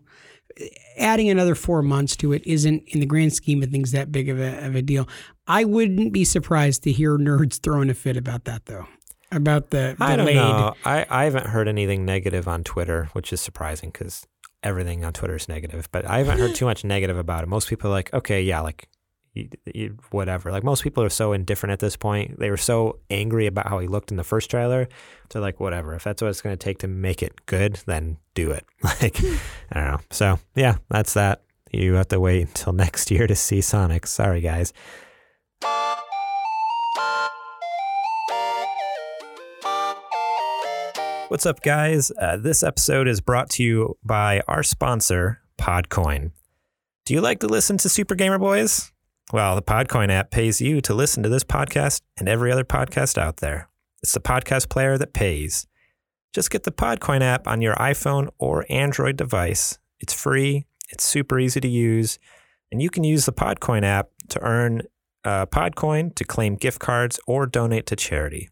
[0.98, 4.30] adding another four months to it isn't, in the grand scheme of things, that big
[4.30, 5.08] of a, of a deal.
[5.48, 8.86] I wouldn't be surprised to hear nerds throwing a fit about that, though.
[9.32, 10.76] About the I don't know.
[10.86, 14.28] I, I haven't heard anything negative on Twitter, which is surprising because
[14.62, 15.90] everything on Twitter is negative.
[15.92, 17.48] But I haven't heard too much negative about it.
[17.48, 18.88] Most people are like, okay, yeah, like
[20.12, 20.52] whatever.
[20.52, 22.40] Like most people are so indifferent at this point.
[22.40, 24.88] They were so angry about how he looked in the first trailer.
[25.30, 25.96] They're like, whatever.
[25.96, 28.66] If that's what it's going to take to make it good, then do it.
[28.84, 29.20] Like,
[29.72, 30.00] I don't know.
[30.12, 31.42] So yeah, that's that.
[31.72, 34.06] You have to wait until next year to see Sonic.
[34.06, 34.72] Sorry, guys.
[41.30, 42.12] What's up, guys?
[42.22, 46.30] Uh, this episode is brought to you by our sponsor, Podcoin.
[47.08, 48.93] Do you like to listen to Super Gamer Boys?
[49.34, 53.18] Well, the Podcoin app pays you to listen to this podcast and every other podcast
[53.18, 53.68] out there.
[54.04, 55.66] It's the podcast player that pays.
[56.36, 59.80] Just get the Podcoin app on your iPhone or Android device.
[60.00, 62.20] It's free, it's super easy to use,
[62.72, 64.84] and you can use the Podcoin app to earn
[65.24, 68.52] uh, Podcoin to claim gift cards or donate to charity.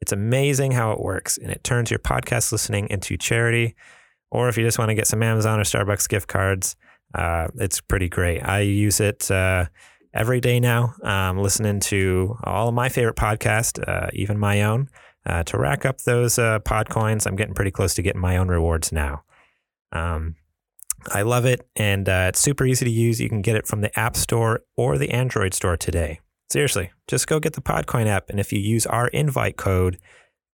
[0.00, 3.76] It's amazing how it works, and it turns your podcast listening into charity.
[4.32, 6.74] Or if you just want to get some Amazon or Starbucks gift cards,
[7.14, 8.40] uh, it's pretty great.
[8.40, 9.66] I use it uh,
[10.12, 14.88] every day now, um, listening to all of my favorite podcasts, uh, even my own,
[15.26, 17.26] uh, to rack up those uh, pod coins.
[17.26, 19.22] I'm getting pretty close to getting my own rewards now.
[19.92, 20.36] Um,
[21.08, 23.20] I love it, and uh, it's super easy to use.
[23.20, 26.20] You can get it from the App Store or the Android Store today.
[26.50, 29.98] Seriously, just go get the Podcoin app, and if you use our invite code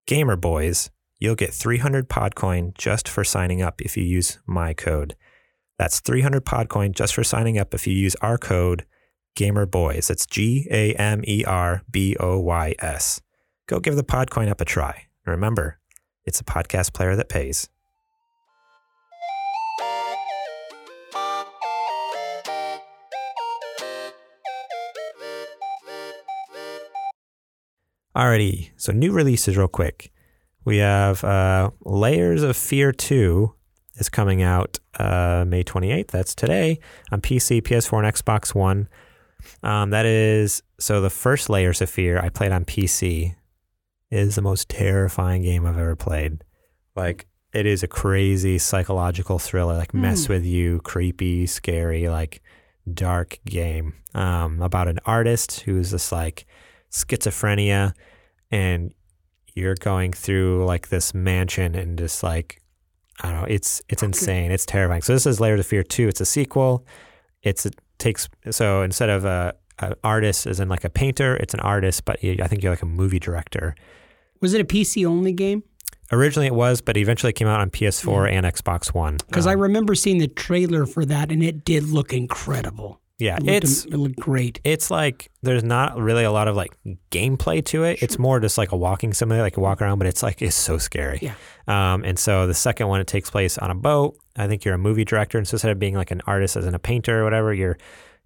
[0.07, 0.89] GamerBoys,
[1.19, 5.15] you'll get 300 Podcoin just for signing up if you use my code.
[5.77, 8.85] That's 300 Podcoin just for signing up if you use our code
[9.37, 10.09] GamerBoys.
[10.09, 13.21] It's G A M E R B O Y S.
[13.67, 15.05] Go give the Podcoin app a try.
[15.25, 15.77] And remember,
[16.25, 17.69] it's a podcast player that pays.
[28.15, 30.11] Alrighty, so new releases real quick.
[30.65, 33.53] We have uh, Layers of Fear 2
[33.97, 36.07] is coming out uh, May 28th.
[36.07, 36.79] That's today
[37.11, 38.87] on PC, PS4, and Xbox One.
[39.63, 43.35] Um, that is so the first Layers of Fear I played on PC
[44.11, 46.43] is the most terrifying game I've ever played.
[46.95, 50.33] Like it is a crazy psychological thriller, like mess Hmm.
[50.33, 52.41] with you, creepy, scary, like
[52.93, 56.45] dark game um, about an artist who's just like
[56.91, 57.93] schizophrenia
[58.51, 58.93] and
[59.55, 62.61] you're going through like this mansion and just like
[63.21, 64.51] I don't know, it's it's insane.
[64.51, 65.01] It's terrifying.
[65.01, 66.07] So this is Layers of Fear 2.
[66.07, 66.85] It's a sequel.
[67.41, 71.53] It's it takes so instead of a, a artist as in like a painter, it's
[71.53, 73.75] an artist, but you, I think you're like a movie director.
[74.41, 75.63] Was it a PC only game?
[76.11, 79.17] Originally it was, but eventually it came out on PS4 and Xbox One.
[79.27, 83.01] Because I Um, remember seeing the trailer for that, and it did look incredible.
[83.19, 84.59] Yeah, It it's it looked great.
[84.63, 86.77] it's like there's not really a lot of like
[87.11, 88.01] gameplay to it.
[88.03, 90.55] It's more just like a walking simulator, like you walk around, but it's like it's
[90.55, 91.19] so scary.
[91.21, 91.33] Yeah.
[91.67, 94.17] Um, and so the second one, it takes place on a boat.
[94.35, 96.65] I think you're a movie director, and so instead of being like an artist as
[96.65, 97.77] in a painter or whatever, you're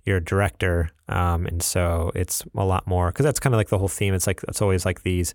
[0.06, 0.90] you're a director.
[1.08, 4.14] Um, and so it's a lot more because that's kind of like the whole theme.
[4.14, 5.34] It's like it's always like these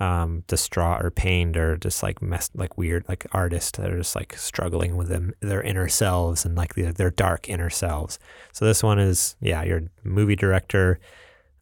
[0.00, 4.14] um, distraught or pained or just like messed like weird like artists that are just
[4.14, 8.18] like struggling with them their inner selves and like their, their dark inner selves.
[8.52, 11.00] So this one is yeah, you're movie director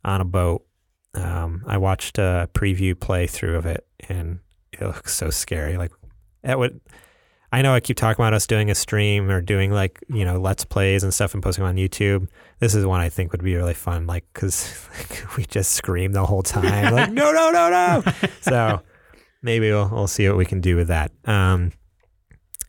[0.04, 0.64] on a boat.
[1.14, 4.40] Um, I watched a preview playthrough of it and
[4.72, 5.78] it looks so scary.
[5.78, 5.92] Like
[6.42, 6.80] that would
[7.56, 10.38] I know I keep talking about us doing a stream or doing like, you know,
[10.38, 12.28] let's plays and stuff and posting them on YouTube.
[12.58, 16.12] This is one I think would be really fun, like, cause like, we just scream
[16.12, 18.12] the whole time, like, no, no, no, no.
[18.42, 18.82] so
[19.40, 21.12] maybe we'll, we'll see what we can do with that.
[21.24, 21.72] Um,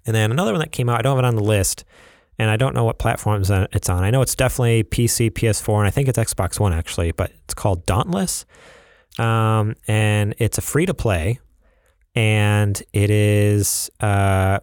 [0.05, 1.83] and then another one that came out, I don't have it on the list
[2.39, 4.05] and I don't know what platforms it's on.
[4.05, 7.53] I know it's definitely PC, PS4, and I think it's Xbox One actually, but it's
[7.53, 8.45] called Dauntless.
[9.19, 11.41] Um, and it's a free to play
[12.15, 14.59] and it is uh,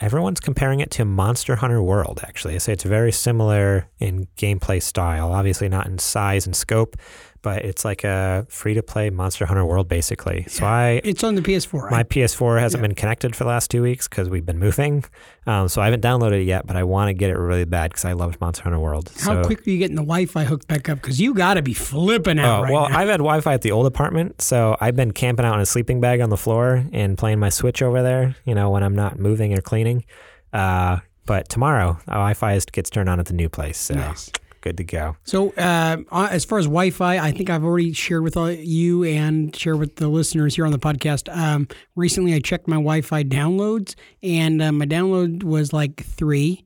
[0.00, 2.20] everyone's comparing it to Monster Hunter World.
[2.22, 5.32] Actually, I say it's very similar in gameplay style.
[5.32, 6.96] Obviously, not in size and scope,
[7.42, 10.44] but it's like a free to play Monster Hunter World basically.
[10.48, 11.90] So I It's on the PS4.
[11.90, 12.08] my right?
[12.08, 12.88] PS4 hasn't Yeah.
[12.88, 15.04] been connected for the last two weeks because we've been moving.
[15.46, 17.90] Um, so I haven't downloaded it yet, but I want to get it really bad
[17.90, 19.10] because I loved Monster Hunter World.
[19.20, 21.00] How so, quick are you getting the Wi-Fi hooked back up?
[21.00, 22.74] Because you got to be flipping Oh, out right now.
[22.80, 22.98] well, now.
[22.98, 25.66] I've had Wi Fi at the old apartment, so I've been camping out in a
[25.66, 28.94] sleeping bag on the floor and playing my Switch over there, you know, when I'm
[28.94, 30.04] not moving or cleaning.
[30.52, 34.30] Uh, but tomorrow, Wi Fi gets turned on at the new place, so Nice.
[34.60, 35.16] Good to go.
[35.24, 39.04] So, uh, uh, as far as Wi-Fi, I think I've already shared with all you
[39.04, 41.34] and shared with the listeners here on the podcast.
[41.34, 46.64] Um, recently, I checked my Wi-Fi downloads, and uh, my download was like three.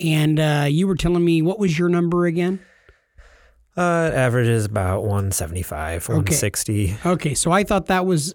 [0.00, 2.60] And uh, you were telling me what was your number again?
[3.76, 6.96] Uh, it averages about 175, 160.
[7.04, 8.34] Okay, so I thought that was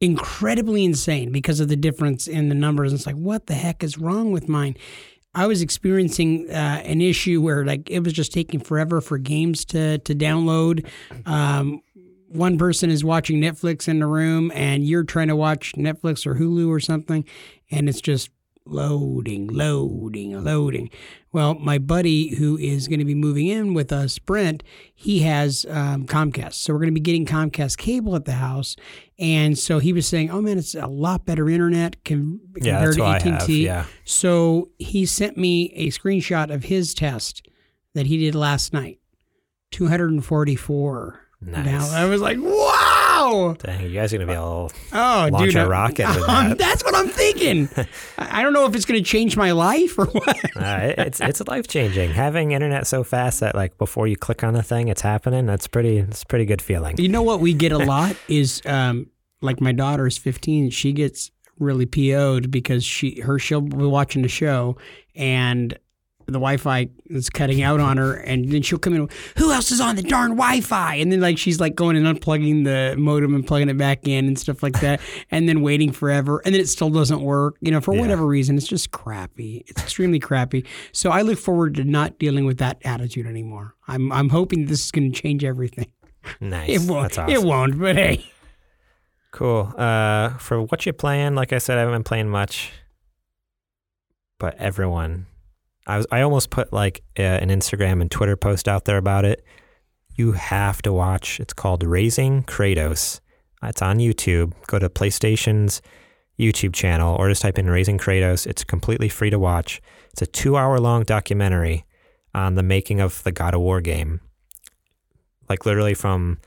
[0.00, 2.92] incredibly insane because of the difference in the numbers.
[2.92, 4.76] It's like, what the heck is wrong with mine?
[5.34, 9.64] I was experiencing uh, an issue where like it was just taking forever for games
[9.66, 10.86] to to download.
[11.26, 11.82] Um,
[12.28, 16.34] one person is watching Netflix in the room, and you're trying to watch Netflix or
[16.34, 17.24] Hulu or something,
[17.70, 18.30] and it's just
[18.68, 20.90] loading, loading, loading.
[21.32, 24.62] Well, my buddy who is going to be moving in with us, Brent,
[24.94, 28.76] he has um, Comcast, so we're going to be getting Comcast cable at the house,
[29.18, 32.94] and so he was saying, "Oh man, it's a lot better internet com- Yeah, compared
[32.96, 33.46] to AT and have.
[33.46, 33.84] T." Yeah.
[34.04, 37.46] So he sent me a screenshot of his test
[37.94, 38.98] that he did last night.
[39.72, 41.20] 244.
[41.40, 41.64] Nice.
[41.66, 42.36] Now I was like,
[43.32, 43.54] wow.
[43.58, 45.62] Dang, you guys are going to be all Oh, Launch dude.
[45.62, 46.58] a rocket um, that.
[46.58, 47.68] That's what I'm thinking.
[48.18, 50.56] I don't know if it's going to change my life or what.
[50.56, 52.10] uh, it- it's it's life changing.
[52.10, 55.46] Having internet so fast that like before you click on the thing, it's happening.
[55.46, 55.98] That's pretty.
[55.98, 56.96] It's pretty good feeling.
[56.98, 59.06] You know what we get a lot is um,
[59.40, 60.70] like my daughter is 15.
[60.70, 64.76] She gets really PO'd because she her she'll be watching the show
[65.16, 65.76] and
[66.32, 69.08] the Wi-Fi is cutting out on her, and then she'll come in.
[69.38, 70.94] Who else is on the darn Wi-Fi?
[70.96, 74.26] And then like she's like going and unplugging the modem and plugging it back in
[74.26, 75.00] and stuff like that,
[75.30, 77.56] and then waiting forever, and then it still doesn't work.
[77.60, 78.00] You know, for Yeah.
[78.02, 79.64] whatever reason, it's just crappy.
[79.66, 80.64] It's extremely crappy.
[80.92, 83.74] So I look forward to not dealing with that attitude anymore.
[83.86, 85.90] I'm I'm hoping this is going to change everything.
[86.40, 86.68] Nice.
[86.68, 87.04] It won't.
[87.04, 87.34] That's awesome.
[87.34, 87.78] It won't.
[87.78, 88.26] But hey.
[89.30, 89.72] Cool.
[89.76, 92.70] Uh, for what you're playing, like I said, I haven't been playing much.
[94.38, 95.26] But everyone,
[95.88, 99.44] I was I almost put like an Instagram and Twitter post out there about it.
[100.14, 101.40] You have to watch.
[101.40, 103.20] It's called Raising Kratos.
[103.62, 104.52] It's on YouTube.
[104.66, 105.80] Go to PlayStation's
[106.38, 108.46] YouTube channel or just type in Raising Kratos.
[108.46, 109.80] It's completely free to watch.
[110.12, 111.84] It's a two-hour long documentary
[112.34, 114.20] on the making of the God of War game.
[115.48, 116.38] Like literally from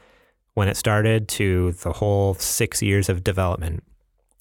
[0.53, 3.83] when it started to the whole six years of development.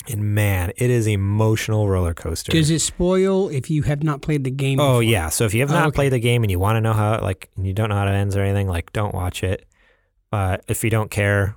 [0.08, 2.52] And man, it is emotional roller coaster.
[2.52, 4.80] Does it spoil if you have not played the game?
[4.80, 5.02] oh before?
[5.02, 5.28] yeah.
[5.28, 5.94] So if you have Oh, not okay.
[5.94, 8.06] played the game and you want to know how like and you don't know how
[8.06, 9.66] it ends or anything, like don't watch it.
[10.30, 11.54] But if you don't care,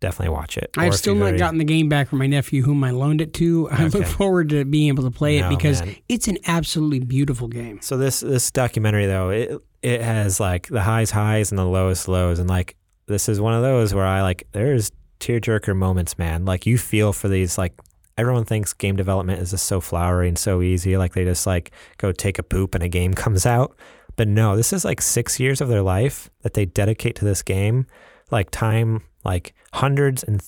[0.00, 0.70] definitely watch it.
[0.76, 3.32] I've still not already- gotten the game back from my nephew, whom I loaned it
[3.34, 3.68] to.
[3.70, 5.96] I look forward to being able to play it because man.
[6.08, 7.78] it's an absolutely beautiful game.
[7.82, 9.52] So this this documentary though, it
[9.82, 12.74] it has like the highs highs and the lowest lows, and like
[13.06, 14.90] this is one of those where I like there's
[15.24, 16.44] tearjerker moments, man.
[16.44, 17.72] Like you feel for these like
[18.18, 21.72] everyone thinks game development is just so flowery and so easy, like they just like
[21.98, 23.76] go take a poop and a game comes out.
[24.16, 27.42] But no, this is like six years of their life that they dedicate to this
[27.42, 27.86] game,
[28.30, 30.42] like time, like hundreds and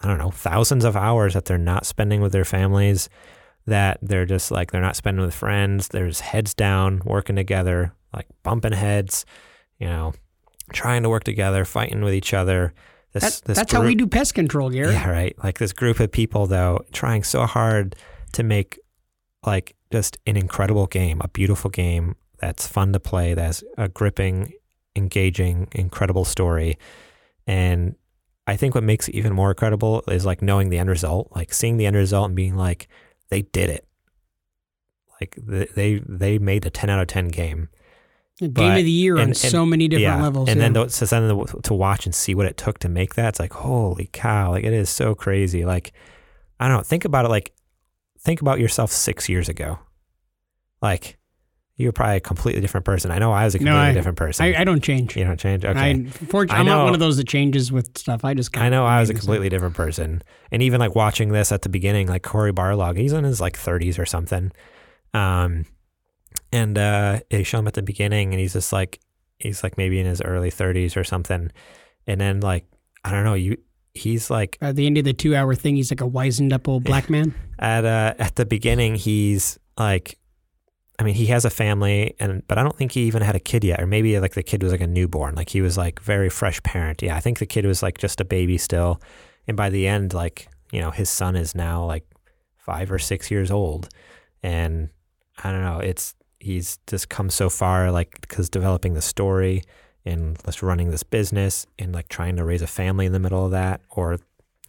[0.00, 3.08] I don't know thousands of hours that they're not spending with their families
[3.68, 5.88] that they're just like they're not spending with friends.
[5.88, 9.26] There's heads down, working together, like bumping heads,
[9.78, 10.14] you know,
[10.72, 12.72] trying to work together, fighting with each other.
[13.12, 14.92] This, That, this that's how we do pest control, Gary.
[14.92, 15.36] Yeah, right.
[15.42, 17.96] Like this group of people though, trying so hard
[18.32, 18.78] to make
[19.46, 24.52] like just an incredible game, a beautiful game that's fun to play, that's a gripping,
[24.94, 26.78] engaging, incredible story.
[27.46, 27.96] And
[28.46, 31.52] I think what makes it even more incredible is like knowing the end result, like
[31.52, 32.88] seeing the end result and being like,
[33.30, 33.86] they did it.
[35.20, 37.68] Like they they made a ten out of ten game.
[38.40, 40.22] Game But- of the year on and- so many different yeah.
[40.22, 40.48] levels.
[40.48, 40.68] And yeah.
[40.68, 43.28] then to, so then to- to watch and see what it took to make that,
[43.30, 44.50] it's like holy cow!
[44.52, 45.64] Like it is so crazy.
[45.64, 45.92] Like
[46.60, 46.82] I don't know.
[46.82, 47.28] Think about it.
[47.28, 47.52] Like
[48.20, 49.78] think about yourself six years ago.
[50.80, 51.16] Like
[51.76, 53.10] you were probably a completely different person.
[53.12, 54.46] I know I was a No, completely I- different person.
[54.46, 55.16] I, I don't change.
[55.16, 55.64] you don't change.
[55.64, 55.78] Okay.
[55.78, 58.24] I, I'm not one of those that changes with stuff.
[58.24, 58.56] I just.
[58.56, 60.22] I know I was a the completely different person.
[60.50, 63.56] And even like watching this at the beginning, like Cory Barlog, he's in his like
[63.56, 64.50] 30s or something.
[65.14, 65.66] Um,
[66.52, 69.00] and uh, they show him at the beginning, and he's just like,
[69.38, 71.50] he's like maybe in his early 30s or something.
[72.06, 72.66] And then like,
[73.04, 73.58] I don't know, you,
[73.94, 76.84] he's like At the end of the two-hour thing, he's like a wizened up old
[76.84, 77.34] black man.
[77.58, 80.18] at uh, at the beginning, he's like,
[80.98, 83.40] I mean, he has a family, and but I don't think he even had a
[83.40, 86.00] kid yet, or maybe like the kid was like a newborn, like he was like
[86.00, 87.02] very fresh parent.
[87.02, 89.00] Yeah, I think the kid was like just a baby still,
[89.46, 92.04] and by the end, like you know, his son is now like
[92.56, 93.88] five or six years old,
[94.42, 94.90] and
[95.42, 99.62] I don't know, it's he's just come so far, like because developing the story
[100.04, 103.44] and just running this business and like trying to raise a family in the middle
[103.44, 104.18] of that, or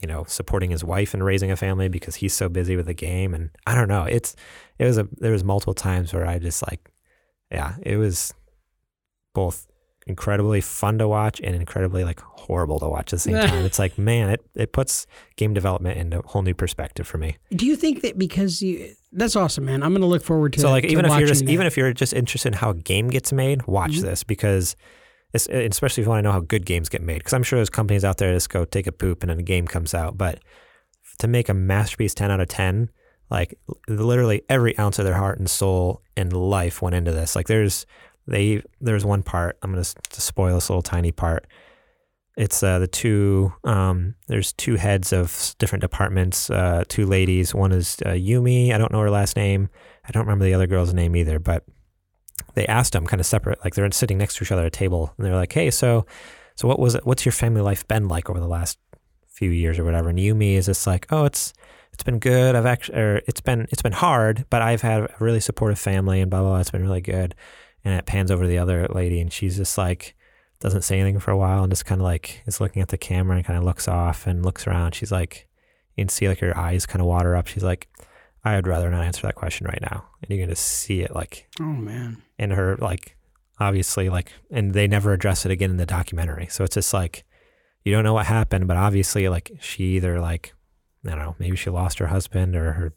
[0.01, 2.93] you know, supporting his wife and raising a family because he's so busy with the
[2.93, 3.33] game.
[3.33, 4.03] And I don't know.
[4.03, 4.35] It's
[4.77, 6.91] it was a there was multiple times where I just like,
[7.51, 8.33] yeah, it was
[9.33, 9.67] both
[10.07, 13.65] incredibly fun to watch and incredibly like horrible to watch at the same time.
[13.65, 15.05] It's like, man, it, it puts
[15.35, 17.37] game development into a whole new perspective for me.
[17.51, 19.81] Do you think that because you that's awesome, man.
[19.83, 20.61] I'm going to look forward to it.
[20.61, 22.71] So like to even if you're just watching even if you're just interested in how
[22.71, 24.01] a game gets made, watch Mhm.
[24.01, 24.75] this because
[25.33, 27.57] it's, especially if you want to know how good games get made because I'm sure
[27.57, 29.93] there's companies out there that just go take a poop and then a game comes
[29.93, 30.39] out, but
[31.19, 32.89] to make a masterpiece 10 out of 10,
[33.29, 33.53] like
[33.87, 37.35] literally every ounce of their heart and soul and life went into this.
[37.35, 37.85] Like there's
[38.27, 41.45] they there's one part I'm gonna s- to spoil this little tiny part.
[42.39, 43.51] It's uh, the two.
[43.65, 46.49] Um, there's two heads of different departments.
[46.49, 47.53] Uh, two ladies.
[47.53, 48.73] One is uh, Yumi.
[48.73, 49.67] I don't know her last name.
[50.07, 51.37] I don't remember the other girl's name either.
[51.37, 51.65] But
[52.53, 54.71] they asked them kind of separate, like they're sitting next to each other at a
[54.71, 56.05] table, and they're like, "Hey, so,
[56.55, 57.05] so what was it?
[57.05, 58.79] What's your family life been like over the last
[59.27, 61.51] few years or whatever?" And Yumi is just like, "Oh, it's
[61.91, 62.55] it's been good.
[62.55, 66.21] I've actually, or it's been it's been hard, but I've had a really supportive family,
[66.21, 66.51] and blah blah.
[66.51, 66.59] blah.
[66.61, 67.35] It's been really good."
[67.83, 70.15] And it pans over to the other lady, and she's just like,
[70.59, 72.97] doesn't say anything for a while, and just kind of like is looking at the
[72.97, 74.93] camera and kind of looks off and looks around.
[74.95, 75.47] She's like,
[75.95, 77.47] you can see like her eyes kind of water up.
[77.47, 77.87] She's like,
[78.43, 80.05] I would rather not answer that question right now.
[80.21, 82.21] And you're gonna see it like Oh man.
[82.37, 83.15] in her like
[83.59, 87.25] obviously like and they never address it again in the documentary so it's just like
[87.83, 90.53] you don't know what happened but obviously like she either like
[91.05, 92.93] i don't know maybe she lost her husband or her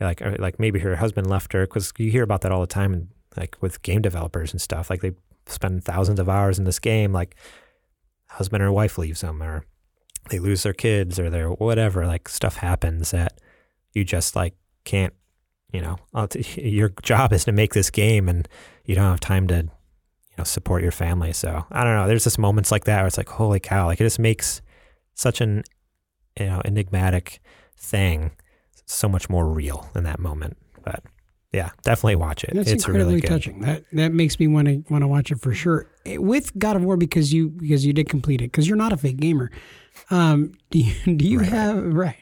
[0.00, 2.66] like or like maybe her husband left her because you hear about that all the
[2.66, 5.12] time and like with game developers and stuff like they
[5.46, 7.36] spend thousands of hours in this game like
[8.28, 9.64] husband or wife leaves them or
[10.30, 13.38] they lose their kids or their whatever like stuff happens that
[13.92, 15.12] you just like can't
[15.72, 15.96] you know
[16.56, 18.48] your job is to make this game and
[18.84, 21.32] you don't have time to you know support your family.
[21.32, 24.00] So i don't know there's just moments like that where it's like holy cow like
[24.00, 24.62] it just makes
[25.14, 25.62] such an
[26.38, 27.40] you know enigmatic
[27.76, 28.32] thing
[28.86, 30.56] so much more real in that moment.
[30.84, 31.02] But
[31.52, 33.60] yeah definitely watch it That's it's incredibly really good touching.
[33.60, 35.86] That that makes me want to want to watch it for sure.
[36.06, 38.96] With God of War because you because you did complete it because you're not a
[38.96, 39.50] fake gamer.
[40.10, 41.48] Um, do you do you Right.
[41.48, 42.16] have right?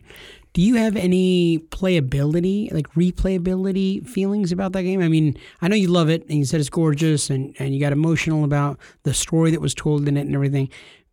[0.53, 5.01] Do you have any playability, like replayability feelings about that game?
[5.01, 7.79] I mean, I know you love it and you said it's gorgeous and, and you
[7.79, 10.69] got emotional about the story that was told in it and everything.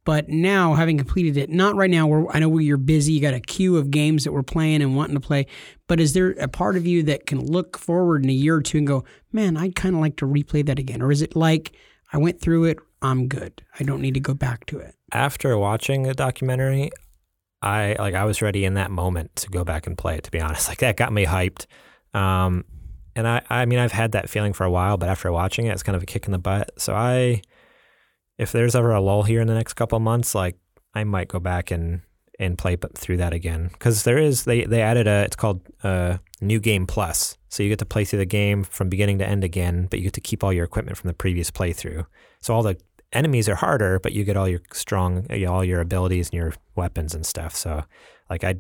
[0.07, 3.33] But now, having completed it, not right now, where I know you're busy, you got
[3.33, 5.47] a queue of games that we're playing and wanting to play.
[5.87, 8.61] But is there a part of you that can look forward in a year or
[8.61, 9.03] two and go,
[9.33, 11.01] man, I'd kind of like to replay that again?
[11.01, 11.73] Or is it like,
[12.13, 13.61] I went through it, I'm good.
[13.77, 14.95] I don't need to go back to it.
[15.11, 16.89] after watching the documentary,
[17.61, 20.23] I like I was ready in that moment to go back and play it.
[20.23, 21.65] To be honest, like that got me hyped.
[22.13, 22.63] Um,
[23.13, 25.73] and I, I mean, I've had that feeling for a while, but after watching it,
[25.73, 26.71] it's kind of a kick in the butt.
[26.77, 27.41] So I,
[28.38, 30.57] if there's ever a lull here in the next couple months, like
[30.93, 32.01] I might go back and
[32.39, 33.69] and play through that again.
[33.73, 37.38] Because there is they they added a it's called uh new game plus.
[37.49, 40.05] So you get to play through the game from beginning to end again but you
[40.05, 42.05] get to keep all your equipment from the previous playthrough.
[42.41, 42.77] So all the
[43.13, 47.15] enemies are harder but you get all your strong all your abilities and your weapons
[47.15, 47.55] and stuff.
[47.55, 47.83] So
[48.29, 48.55] like i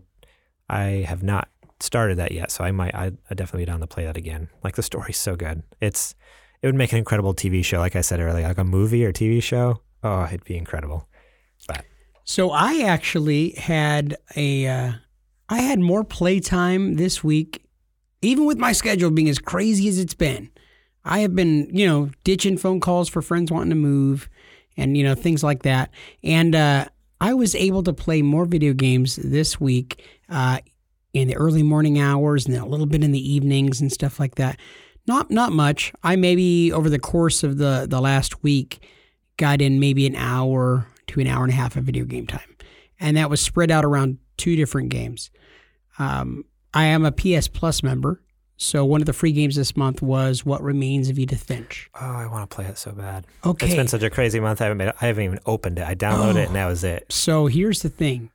[0.69, 1.49] i have not
[1.79, 4.49] started that yet so i might i i definitely be down to play that again.
[4.63, 5.61] Like the story's so good.
[5.79, 6.15] It's
[6.61, 9.11] it would make an incredible tv show like i said earlier like a movie or
[9.11, 11.07] tv show oh it'd be incredible
[11.67, 11.85] But
[12.23, 14.91] So I actually had a, uh,
[15.49, 17.63] I had more playtime this week,
[18.21, 20.49] even with my schedule being as crazy as it's been.
[21.05, 24.29] I have been, you know, ditching phone calls for friends wanting to move,
[24.75, 25.89] and you know things like that.
[26.21, 26.87] And uh,
[27.21, 30.59] I was able to play more video games this week uh,
[31.13, 34.19] in the early morning hours, and then a little bit in the evenings and stuff
[34.19, 34.59] like that.
[35.07, 35.93] Not not much.
[36.03, 38.85] I maybe over the course of the the last week
[39.37, 42.55] got in maybe an hour to an hour and a half of video game time,
[42.99, 45.29] and that was spread out around two different games.
[45.99, 46.43] Um,
[46.73, 48.21] I am a PS Plus member,
[48.57, 51.89] so one of the free games this month was What Remains of Edith Finch.
[51.99, 54.61] oh i want to play it so bad Okay, It's been such a crazy month.
[54.61, 55.87] I haven't made, I haven't even opened it.
[55.87, 57.05] I downloaded it and that was it.
[57.09, 58.29] So here's the thing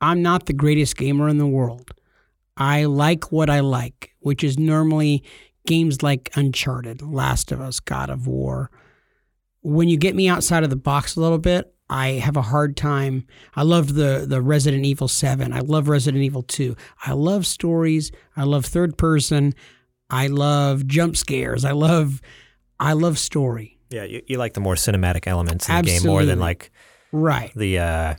[0.00, 1.90] I'm not the greatest gamer in the world.
[2.56, 5.22] I like what I like, which is normally
[5.66, 8.70] games like Uncharted, Last of Us, God of War.
[9.62, 12.76] When you get me outside of the box a little bit, I have a hard
[12.76, 13.26] time.
[13.54, 15.52] I loved the the Resident Evil 7.
[15.52, 16.74] I love Resident Evil 2.
[17.04, 18.10] I love stories.
[18.36, 19.54] I love third person.
[20.10, 21.64] I love jump scares.
[21.64, 22.20] I love
[22.80, 23.78] I love story.
[23.90, 26.70] Yeah, you, you like the more cinematic elements in the game more than like
[27.12, 27.52] Right.
[27.54, 28.14] the uh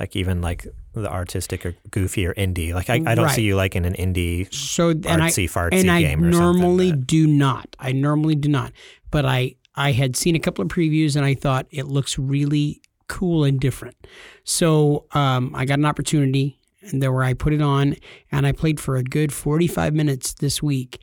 [0.00, 0.66] like even like
[1.02, 2.74] the artistic or goofy or indie.
[2.74, 3.34] Like I, I don't Right.
[3.34, 6.30] see you like in an indie So and I artsy fartsy and I game or
[6.30, 7.04] normally something.
[7.06, 7.74] do not.
[7.78, 8.72] I normally do not.
[9.10, 12.80] But I I had seen a couple of previews and I thought it looks really
[13.06, 13.96] cool and different.
[14.44, 17.94] So um, I got an opportunity and there where I put it on
[18.32, 21.00] and I played for a good 45 minutes this week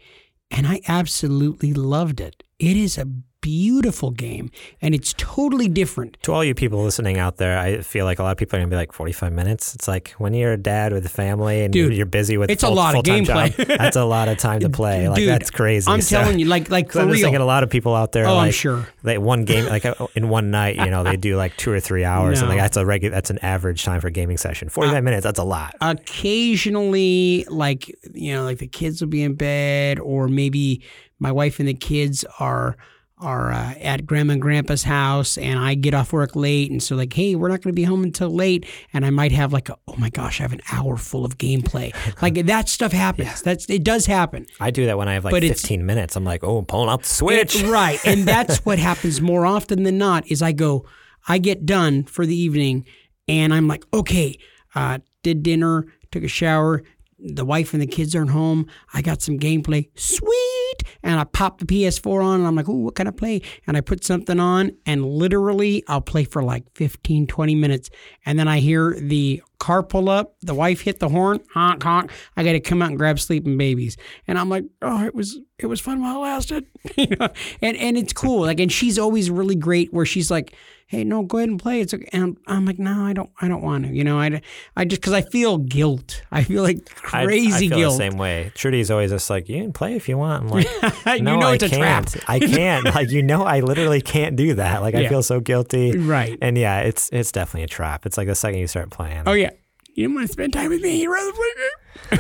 [0.52, 2.44] and I absolutely loved it.
[2.60, 3.06] It is a
[3.42, 4.50] beautiful game
[4.82, 6.18] and it's totally different.
[6.24, 8.60] To all you people listening out there, I feel like a lot of people are
[8.62, 9.76] gonna be like forty-five minutes.
[9.76, 12.64] It's like when you're a dad with a family and Dude, you're busy with it's
[12.64, 13.56] a lot of gameplay.
[13.56, 15.08] job, that's a lot of time to play.
[15.08, 15.90] Like Dude, that's crazy.
[15.92, 17.26] I'm So- telling you, like like for I'm just real.
[17.28, 18.26] thinking a lot of people out there.
[18.28, 18.88] Oh, like, I'm sure.
[19.04, 21.80] They one game like uh, in one night, you know, they do like two or
[21.80, 23.14] three hours, and like that's a regular.
[23.14, 24.70] That's an average time for a gaming session.
[24.70, 25.24] Forty-five minutes.
[25.24, 25.76] That's a lot.
[25.82, 30.82] occasionally like you know like the kids will be in bed or maybe
[31.20, 32.76] my wife and the kids are
[33.18, 36.98] are uh, at grandma and grandpa's house and I get off work late and so
[36.98, 39.70] like hey we're not going to be home until late and I might have like
[39.70, 43.42] a, oh my gosh I have an hour full of gameplay like that stuff happens
[43.42, 46.18] that's it does happen I do that when I have like But 15 minutes.
[46.18, 47.56] I'm like, oh, I'm pulling out the switch.
[47.56, 48.00] It- right.
[48.06, 50.86] And that's what happens more often than not is I go,
[51.28, 52.86] I get done for the evening
[53.28, 54.38] and I'm like, okay,
[54.76, 56.84] uh, did dinner, took a shower,
[57.18, 58.68] the wife and the kids aren't home.
[58.94, 59.90] I got some gameplay.
[59.98, 60.55] Sweet.
[61.04, 63.42] And I pop the PS4 on and I'm like, ooh, what can I play?
[63.68, 67.90] And I put something on and literally I'll play for like 15, 20 minutes.
[68.26, 72.12] And then I hear the car pull up, the wife hit the horn, honk, honk.
[72.36, 73.98] I got to come out and grab sleeping babies.
[74.28, 76.66] And I'm like, oh, it was, it was fun while it lasted.
[76.96, 77.30] you know?
[77.62, 78.42] And, and it's cool.
[78.42, 80.54] Like, and she's always really great where she's like,
[80.88, 81.82] hey, no, go ahead and play.
[81.82, 82.08] It's okay.
[82.14, 84.42] And I'm, I'm like, no, I don't, I don't want to, you know, I,
[84.76, 86.24] I just, cause I feel guilt.
[86.32, 87.94] I feel like crazy I, feel guilt.
[87.94, 88.52] the same way.
[88.56, 90.44] Trudy's always just like, you can play if you want.
[90.44, 90.68] I'm like,
[91.18, 92.06] you no, know I it's a trap.
[92.06, 92.30] can't.
[92.30, 92.86] I can't.
[92.96, 94.82] like, you know, I literally can't do that.
[94.82, 95.98] Like, I feel so guilty.
[95.98, 96.38] Right.
[96.42, 98.06] And yeah, it's it's definitely a trap.
[98.06, 99.24] It's like the second you start playing.
[99.26, 99.52] Oh yeah.
[99.94, 101.02] You want to spend time with me.
[101.02, 101.46] You rather play.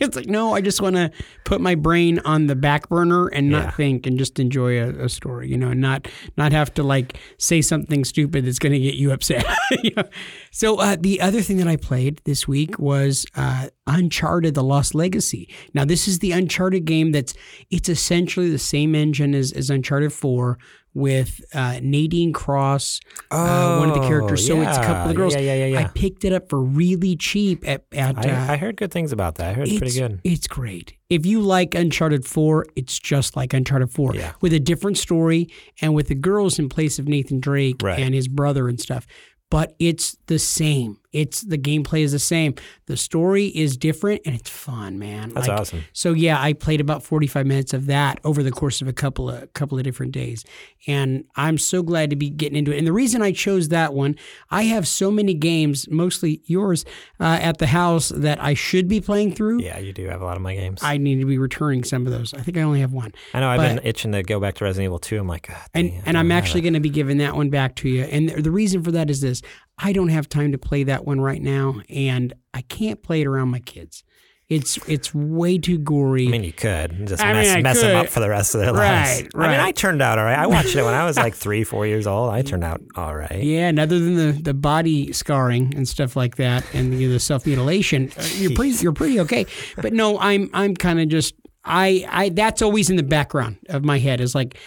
[0.00, 1.10] it's like no, I just want to
[1.44, 3.70] put my brain on the back burner and not Yeah.
[3.72, 5.48] think and just enjoy a, a story.
[5.50, 8.94] You know, and not not have to like say something stupid that's going to get
[8.94, 9.44] you upset.
[9.82, 10.04] You know?
[10.52, 14.94] So uh, the other thing that I played this week was uh, Uncharted: The Lost
[14.94, 15.52] Legacy.
[15.74, 17.34] Now this is the Uncharted game that's
[17.70, 20.58] it's essentially the same engine as, as Uncharted Four.
[20.94, 23.00] With uh, Nadine Cross,
[23.32, 24.46] uh, one of the Oh, characters.
[24.46, 25.34] So it's a couple of the yeah, girls.
[25.34, 28.56] yeah, yeah, yeah, I picked it up for really cheap at, at uh, I, I
[28.56, 29.50] heard good things about that.
[29.50, 30.20] I heard it's, pretty good.
[30.22, 30.94] It's great.
[31.10, 34.32] If you like Uncharted 4, it's just like Uncharted 4 Yeah.
[34.40, 35.48] with a different story
[35.82, 37.98] and with the girls in place of Nathan Drake Right.
[37.98, 39.04] and his brother and stuff.
[39.50, 40.98] But it's the same.
[41.12, 42.56] It's the gameplay is the same.
[42.86, 45.30] The story is different and it's fun, man.
[45.32, 45.84] That's Like, awesome.
[45.92, 49.30] So yeah, I played about 45 minutes of that over the course of a couple
[49.30, 50.44] of couple of different days.
[50.88, 52.78] And I'm so glad to be getting into it.
[52.78, 54.16] And the reason I chose that one,
[54.50, 56.84] I have so many games, mostly yours,
[57.20, 59.62] uh, at the house that I should be playing through.
[59.62, 60.80] Yeah, you do have a lot of my games.
[60.82, 62.34] I, need to be returning some of those.
[62.34, 63.12] I think I only have one.
[63.32, 63.48] I know.
[63.48, 65.18] I've but- been itching to go back to Resident Evil 2.
[65.20, 67.76] I'm like, And dang, and, and I'm actually going to be giving that one back
[67.76, 68.02] to you.
[68.02, 69.42] And the reason for that is this:
[69.78, 73.26] I don't have time to play that one right now, and I can't play it
[73.26, 74.04] around my kids.
[74.48, 76.28] It's it's way too gory.
[76.28, 78.54] I mean, you could just I mean, mess, I mess them up for the rest
[78.54, 79.28] of their Right, lives.
[79.34, 80.38] I mean, I turned out all right.
[80.38, 82.30] I watched it when I was like three, four years old.
[82.30, 83.42] I turned out all right.
[83.42, 87.20] yeah, and other than the, the body scarring and stuff like that, and the, the
[87.20, 89.46] self mutilation, uh, you're pretty you're pretty okay.
[89.76, 93.82] But no, I'm I'm kind of just I I that's always in the background of
[93.82, 94.58] my head is like.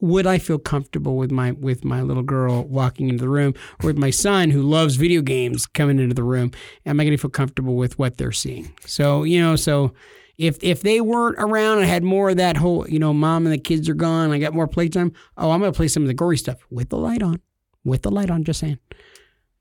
[0.00, 3.86] Would I feel comfortable with my with my little girl walking into the room, or
[3.86, 6.50] with my son who loves video games coming into the room?
[6.84, 8.72] Am I going to feel comfortable with what they're seeing?
[8.84, 9.94] So you know, so
[10.36, 13.52] if if they weren't around and had more of that whole, you know, mom and
[13.52, 15.12] the kids are gone, I got more playtime.
[15.36, 17.40] Oh, I'm going to play some of the gory stuff with the light on,
[17.84, 18.44] with the light on.
[18.44, 18.78] Just saying.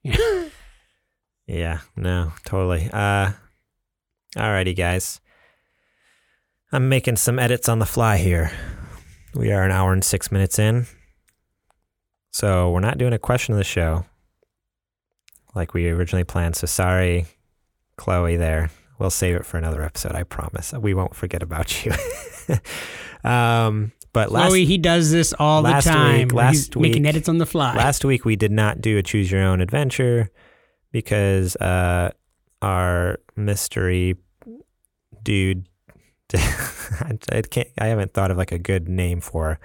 [0.01, 0.47] Yeah,
[1.47, 2.89] yeah no, totally.
[2.91, 3.33] Uh,
[4.35, 5.21] alrighty, guys.
[6.71, 8.51] I'm making some edits on the fly here.
[9.35, 10.85] We are an hour and six minutes in.
[12.31, 14.05] So we're not doing a question of the show
[15.55, 16.55] like we originally planned.
[16.55, 17.25] So sorry,
[17.97, 18.69] Chloe, there.
[18.99, 20.73] We'll save it for another episode, I promise.
[20.73, 21.91] We won't forget about you.
[23.29, 26.27] um, but last, Chloe, he does this all the last time.
[26.27, 27.75] week- where he's last making edits on the fly.
[27.75, 30.29] Last week we did not do a choose your own adventure
[30.91, 32.11] because uh,
[32.61, 34.15] our mystery
[35.23, 35.67] dude.
[37.29, 37.67] I can't.
[37.79, 39.59] I haven't thought of like a good name for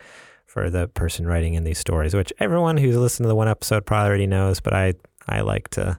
[0.47, 3.85] for the person writing in these stories, which everyone who's listened to the one episode
[3.87, 4.61] probably already knows.
[4.61, 4.95] But I
[5.29, 5.99] I like to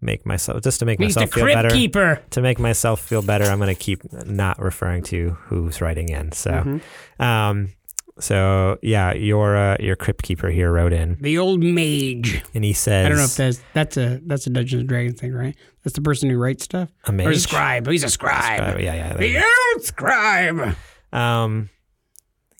[0.00, 1.70] make myself just to make He's the myself feel better.
[1.70, 2.20] keeper.
[2.30, 6.32] To make myself feel better, I'm going to keep not referring to who's writing in.
[6.32, 6.80] So, Mhm.
[7.24, 7.72] um,
[8.18, 12.42] so yeah, your uh, your crypt keeper here wrote in, The old mage.
[12.54, 15.20] and he says, I don't know if that's that's a that's a Dungeons and Dragons
[15.20, 15.54] thing, right?
[15.84, 16.90] That's the person who writes stuff.
[17.04, 17.26] a mage?
[17.26, 17.86] Or a scribe.
[17.86, 18.58] He's a scribe.
[18.58, 19.16] Scribe, Yeah, yeah.
[19.16, 19.44] The
[19.74, 20.76] old scribe.
[21.12, 21.70] Um,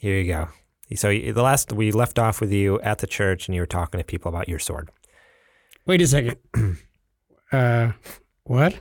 [0.01, 0.49] here you go.
[0.95, 3.99] So the last we left off with you at the church, and you were talking
[3.99, 4.91] to people about your sword.
[5.85, 6.37] Wait a second.
[7.53, 7.93] uh,
[8.45, 8.78] what?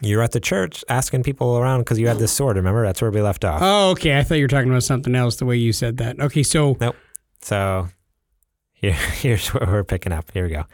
[0.00, 2.56] You were at the church asking people around because you had this sword.
[2.56, 3.60] Remember, that's where we left off.
[3.62, 4.18] Oh, okay.
[4.18, 5.36] I thought you were talking about something else.
[5.36, 6.20] The way you said that.
[6.20, 6.96] Okay, so nope.
[7.42, 7.88] So
[8.72, 10.30] here, here's what we're picking up.
[10.32, 10.64] Here we go.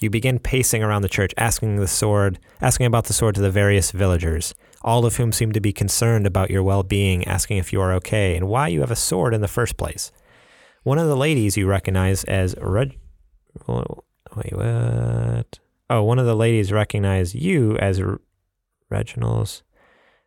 [0.00, 3.50] You begin pacing around the church, asking the sword, asking about the sword to the
[3.50, 7.80] various villagers, all of whom seem to be concerned about your well-being, asking if you
[7.80, 10.12] are okay and why you have a sword in the first place.
[10.82, 12.98] One of the ladies you recognize as Reg.
[13.66, 15.58] Wait, what?
[15.88, 18.02] Oh, one of the ladies recognize you as
[18.90, 19.62] Reginald's.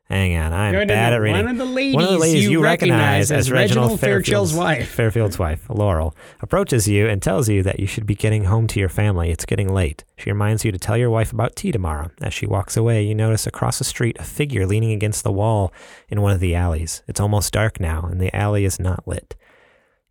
[0.10, 1.46] Hang on, I'm no, bad at reading.
[1.46, 4.90] One of the ladies, of the ladies you, recognize as Reginald Fairchild's Fairfield's wife.
[4.90, 8.80] Fairfield's wife, Laurel, approaches you and tells you that you should be getting home to
[8.80, 9.30] your family.
[9.30, 10.04] It's getting late.
[10.18, 12.10] She reminds you to tell your wife about tea tomorrow.
[12.22, 15.72] As she walks away, you notice across the street a figure leaning against the wall
[16.08, 17.04] in one of the alleys.
[17.08, 19.36] It's almost dark now, and the alley is not lit.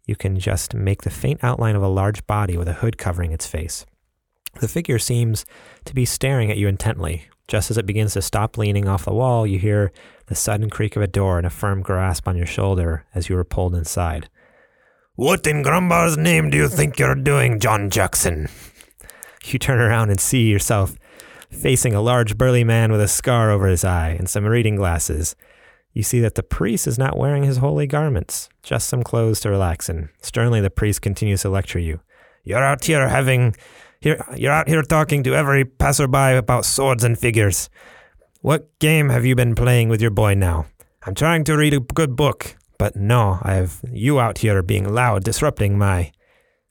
[0.06, 3.32] You can just make the faint outline of a large body with a hood covering
[3.32, 3.84] its face.
[4.60, 5.44] The figure seems
[5.86, 7.28] to be staring at you intently.
[7.48, 9.90] Just as it begins to stop leaning off the wall, you hear
[10.26, 13.36] the sudden creak of a door and a firm grasp on your shoulder as you
[13.38, 14.28] are pulled inside.
[15.14, 18.48] What in Grumbar's name do you think you're doing, John Jackson?
[19.44, 20.94] You turn around and see yourself
[21.50, 25.34] facing a large burly man with a scar over his eye and some reading glasses.
[25.94, 29.50] You see that the priest is not wearing his holy garments, just some clothes to
[29.50, 30.10] relax in.
[30.20, 32.00] Sternly, the priest continues to lecture you.
[32.44, 33.56] You're out here having,
[34.00, 37.68] here, you're out here talking to every passerby about swords and figures.
[38.40, 40.66] What game have you been playing with your boy now?
[41.04, 44.92] I'm trying to read a good book, but no, I have you out here being
[44.92, 46.12] loud, disrupting my.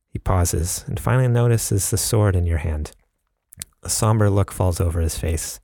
[0.09, 2.91] He pauses and finally notices the sword in your hand.
[3.83, 5.59] A somber look falls over his face,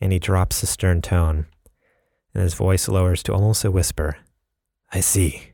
[0.00, 1.46] and he drops the stern tone,
[2.32, 4.18] and his voice lowers to almost a whisper.
[4.92, 5.52] I see.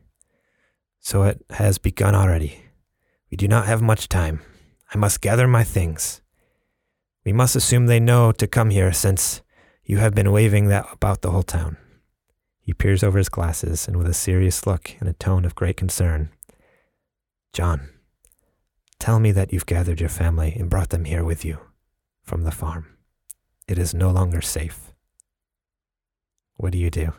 [1.01, 2.65] So it has begun already.
[3.31, 4.43] We do not have much time.
[4.93, 6.23] I must gather my things.
[7.25, 9.43] We must assume they know to come here since
[9.85, 11.77] you have been waving that about the whole town.
[12.61, 15.77] He peers over his glasses and with a serious look and a tone of great
[15.77, 16.31] concern.
[17.53, 17.89] John,
[18.99, 21.59] tell me that you've gathered your family and brought them here with you
[22.23, 22.99] from the farm.
[23.67, 24.93] It is no longer safe.
[26.57, 27.13] What do you do?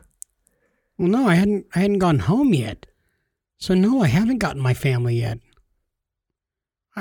[0.97, 1.65] Well, no, I hadn't.
[1.73, 2.85] I hadn't gone home yet.
[3.57, 5.39] So no, I haven't gotten my family yet.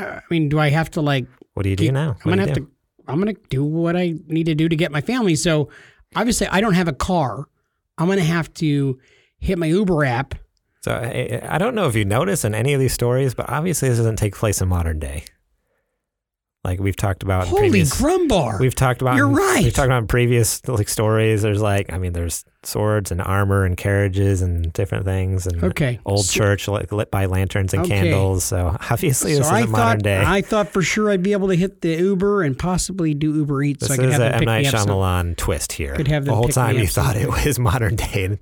[0.06, 1.26] I, mean, do I have to like?
[1.54, 2.16] What do you do Keep- now?
[2.24, 2.60] I'm gonna have do?
[2.66, 2.70] to.
[3.08, 5.34] I'm gonna do what I need to do to get my family.
[5.34, 5.70] So
[6.14, 7.46] obviously, I don't have a car.
[7.96, 8.98] I'm gonna have to
[9.38, 10.34] hit my Uber app.
[10.82, 13.88] So I, I don't know if you notice in any of these stories, but obviously
[13.88, 15.24] this doesn't take place in modern day.
[16.64, 18.60] Like we've talked about Holy previous, Grumbar!
[18.60, 19.16] we've talked about.
[19.16, 19.64] You're in- right.
[19.64, 21.42] We've talked about previous like stories.
[21.42, 26.00] There's like, I mean, there's swords and armor and carriages and different things and okay,
[26.04, 28.00] old So- church lit, lit by lanterns and Okay.
[28.00, 28.42] candles.
[28.44, 30.22] So obviously this so I isn't modern day.
[30.26, 33.62] I thought for sure I'd be able to hit the Uber and possibly do Uber
[33.62, 33.80] Eats.
[33.80, 34.76] this so I could is have a M Night me up.
[34.76, 35.94] some- Shyamalan twist here.
[35.94, 38.38] Could have the whole time you thought it was modern day.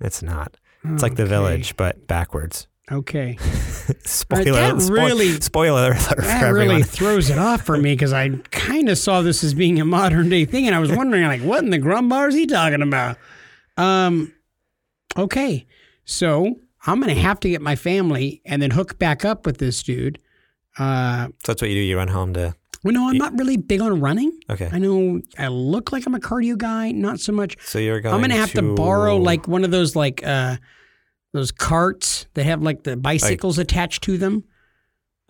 [0.00, 0.56] It's not.
[0.84, 2.66] It's like The Village, but backwards.
[2.92, 3.36] Okay,
[4.04, 8.30] Spoiler, that spo- really- spoiler alert that really throws it off for me because I
[8.50, 11.40] kind of saw this as being a modern day thing, and I was wondering like,
[11.42, 13.16] what in the Grumbar is he talking about?
[13.80, 14.32] Um,
[15.16, 15.66] okay,
[16.04, 19.82] so I'm gonna have to get my family and then hook back up with this
[19.82, 20.18] dude.
[20.78, 21.80] Uh, So that's what you do.
[21.80, 22.54] You run home to.
[22.84, 24.32] well, no, I'm not really big on running.
[24.48, 24.68] Okay.
[24.72, 27.56] I know I look like I'm a cardio guy, not so much.
[27.64, 28.14] So you're going.
[28.14, 30.56] I'm gonna have to, borrow like one of those like uh
[31.32, 34.44] those carts that have like the bicycles attached to them.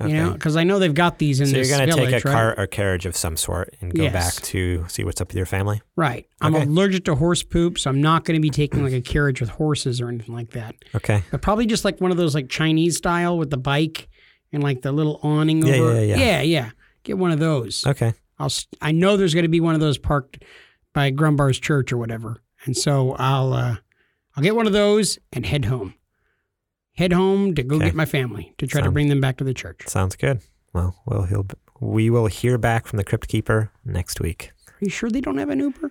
[0.00, 0.10] Okay.
[0.10, 2.12] You know, because I know they've got these in so you're going to take a
[2.12, 2.22] right?
[2.22, 4.12] cart or carriage of some sort and go Yes.
[4.12, 5.82] back to see what's up with your family.
[5.96, 6.26] Right.
[6.40, 6.64] I'm Okay.
[6.64, 9.50] allergic to horse poop, so I'm not going to be taking like a carriage with
[9.50, 10.74] horses or anything like that.
[10.94, 11.22] Okay.
[11.30, 14.08] But probably just like one of those like Chinese style with the bike
[14.52, 15.94] and like the little awning Yeah, over.
[15.96, 16.16] yeah, yeah.
[16.18, 16.70] yeah, yeah.
[17.02, 17.86] Get one of those.
[17.86, 18.14] Okay.
[18.38, 18.50] I'll.
[18.80, 20.42] I know there's going to be one of those parked
[20.94, 23.52] by Grumbar's church or whatever, and so I'll.
[23.52, 23.76] uh
[24.36, 25.92] I'll get one of those and head home.
[27.00, 27.86] Head home to go Okay.
[27.86, 29.84] get my family to try to bring them back to the church.
[29.86, 30.40] Sounds good.
[30.74, 31.46] Well, we'll he'll,
[31.80, 34.52] we will hear back from the crypt keeper next week.
[34.68, 35.90] Are you sure they don't have an Uber?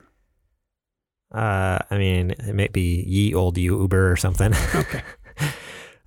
[1.34, 4.54] Uh, I mean, it may be ye old you Uber or something.
[4.76, 5.02] Okay.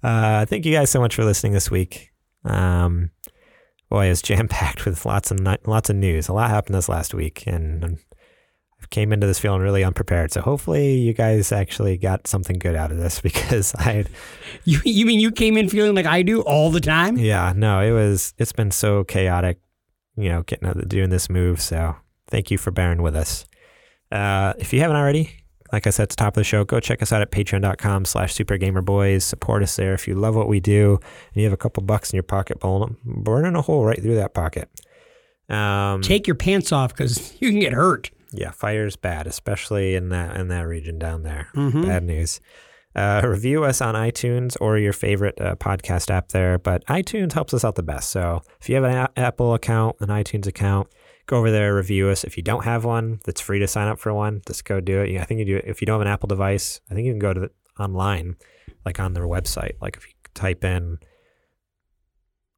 [0.04, 2.10] uh, thank you guys so much for listening this week.
[2.44, 3.10] Um,
[3.90, 6.28] boy, it's jam packed with lots of lots of news.
[6.28, 7.98] A lot happened this last week, and
[8.92, 10.30] came into this feeling really unprepared.
[10.30, 14.04] So hopefully, you guys actually got something good out of this because I,
[14.64, 17.16] You you mean you came in feeling like I do all the time?
[17.16, 19.58] yeah, no, it was it's been so chaotic,
[20.16, 21.60] you know, getting out doing this move.
[21.60, 21.96] So
[22.28, 23.44] thank you for bearing with us.
[24.12, 25.30] Uh, if you haven't already,
[25.72, 28.04] like I said at the top of the show, go check us out at patreon.com
[28.04, 29.22] slash supergamerboys.
[29.22, 31.00] Support us there if you love what we do
[31.32, 34.16] and you have a couple bucks in your pocket, burning burning a hole right through
[34.16, 34.68] that pocket.
[35.48, 38.10] Um, Take your pants off because you can get hurt.
[38.32, 41.48] Yeah, fire's bad, especially in that in that region down there.
[41.54, 41.86] Mhm.
[41.86, 42.40] Bad news.
[42.94, 47.54] Uh, review us on iTunes or your favorite uh, podcast app there, but iTunes helps
[47.54, 48.10] us out the best.
[48.10, 50.88] So if you have an a- Apple account, an iTunes account,
[51.26, 52.22] go over there, review us.
[52.22, 54.42] If you don't have one, that's free to sign up for one.
[54.46, 55.08] Just go do it.
[55.10, 55.56] Yeah, I think you do.
[55.56, 55.64] it.
[55.66, 57.50] If you don't have an Apple device, I think you can go to the,
[57.82, 58.36] online,
[58.84, 59.72] like on their website.
[59.80, 60.98] Like if you type in,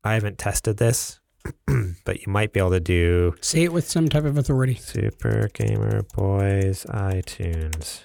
[0.03, 1.21] I haven't tested this,
[2.05, 4.75] but you might be able to do Say it with some type of authority.
[4.75, 8.03] Super Gamer Boys iTunes.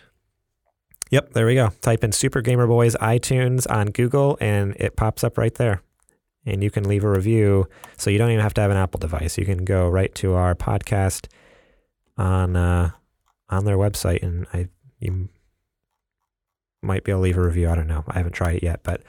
[1.11, 1.71] Yep, there we go.
[1.81, 5.81] Type in Super Gamer Boys iTunes on Google and it pops up right there.
[6.45, 7.67] And you can leave a review.
[7.97, 9.37] So you don't even have to have an Apple device.
[9.37, 11.27] You can go right to our podcast
[12.17, 12.91] on uh,
[13.49, 14.67] on their website and I
[14.99, 15.29] you
[16.81, 17.69] might be able to leave a review.
[17.69, 18.03] I don't know.
[18.07, 19.03] I haven't tried it yet, but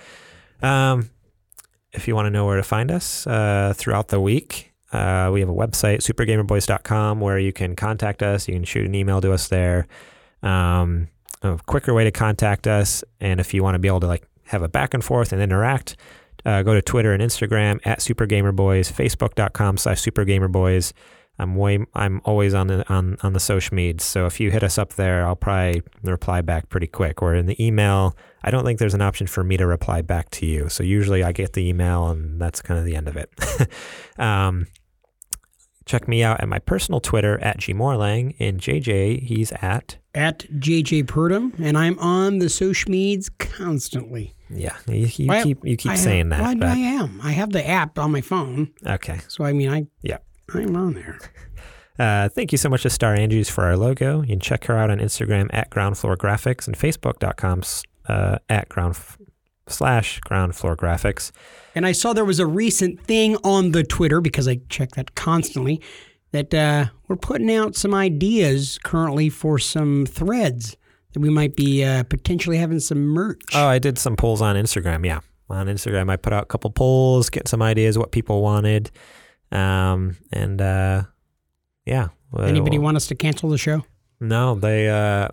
[0.62, 1.10] um
[1.92, 5.40] if you want to know where to find us uh, throughout the week, uh, we
[5.40, 8.48] have a website, supergamerboys.com, where you can contact us.
[8.48, 9.86] You can shoot an email to us there.
[10.42, 11.08] Um,
[11.42, 13.04] a quicker way to contact us.
[13.20, 15.40] And if you want to be able to like have a back and forth and
[15.40, 15.96] interact,
[16.44, 20.92] uh, go to Twitter and Instagram at supergamerboys, facebook.com slash supergamerboys.
[21.38, 24.04] I'm way, I'm always on the on on the social medias.
[24.04, 27.22] So if you hit us up there, I'll probably reply back pretty quick.
[27.22, 30.28] Or in the email, I don't think there's an option for me to reply back
[30.32, 30.68] to you.
[30.68, 33.30] So usually I get the email and that's kind of the end of it.
[34.18, 34.66] um,
[35.86, 39.22] check me out at my personal Twitter at gmorlang and JJ.
[39.24, 44.34] He's at At JJ Purdom, and I'm on the social medias constantly.
[44.48, 44.76] yeah.
[44.88, 46.58] You, you Why- keep you keep I saying have, that.
[46.58, 47.20] Well, I am.
[47.22, 49.20] I have the app on my phone, okay.
[49.28, 50.18] so I mean, I Yeah.
[50.54, 51.18] I'm on there.
[51.98, 54.22] Uh, thank you so much to Star Andrews for our logo.
[54.22, 57.62] You can check her out on Instagram at Ground Floor Graphics and Facebook.com
[58.08, 59.18] uh, at ground f-
[59.68, 61.30] slash Ground Floor Graphics.
[61.74, 65.14] And I saw there was a recent thing on the Twitter because I check that
[65.14, 65.80] constantly.
[66.32, 70.76] That uh, we're putting out some ideas currently for some threads
[71.12, 73.42] that we might be uh, potentially having some merch.
[73.52, 75.04] Oh, I did some polls on Instagram.
[75.04, 78.92] Yeah, on Instagram, I put out a couple polls, get some ideas what people wanted,
[79.50, 81.02] um, and uh,
[81.84, 82.08] yeah.
[82.30, 83.84] well, Anybody want us to cancel the show?
[84.20, 84.88] No, they.
[84.88, 85.28] Uh,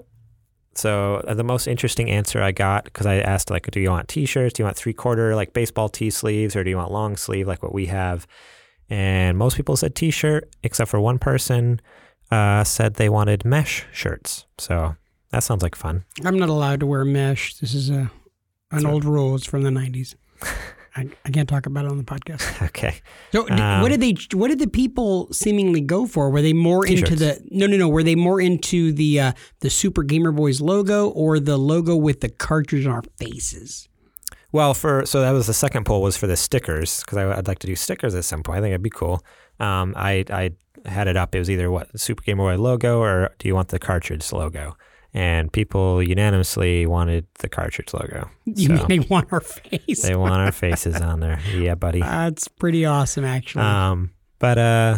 [0.78, 4.08] so uh, the most interesting answer I got because I asked like, do you want
[4.08, 4.54] T-shirts?
[4.54, 7.48] Do you want three quarter like baseball tee sleeves, or do you want long sleeve
[7.48, 8.28] like what we have?
[8.90, 11.82] And most people said T-shirt, except for one person
[12.32, 14.46] uh, said they wanted mesh shirts.
[14.58, 14.96] So
[15.32, 16.06] that sounds like fun.
[16.24, 17.56] I'm not allowed to wear mesh.
[17.56, 18.10] This is a
[18.72, 19.36] an So- old rule.
[19.36, 20.16] It's from the 90s.
[20.98, 22.62] I, I can't talk about it on the podcast.
[22.68, 22.96] Okay.
[23.32, 24.16] So, d- Um, what did they?
[24.36, 26.30] What did the people seemingly go for?
[26.32, 27.40] Were they more into T-shirts.
[27.40, 27.48] the?
[27.52, 27.88] No, no, no.
[27.88, 32.22] Were they more into the uh, the Super Gamer Boys logo or the logo with
[32.22, 33.88] the cartridge on our faces?
[34.52, 37.60] Well, for so that was the second poll was for the stickers because I'd like
[37.60, 38.58] to do stickers at some point.
[38.60, 39.24] I think it'd be cool.
[39.60, 40.52] Um, I I
[40.90, 41.36] had it up.
[41.36, 44.78] It was either what Super Game Boy logo or do you want the cartridge logo?
[45.18, 48.30] And people unanimously wanted the cartridge logo.
[48.46, 50.04] You So mean they want our face?
[50.04, 51.40] they want our faces on there.
[51.56, 52.02] Yeah, buddy.
[52.02, 53.64] That's pretty awesome, actually.
[53.64, 54.98] Um, but uh,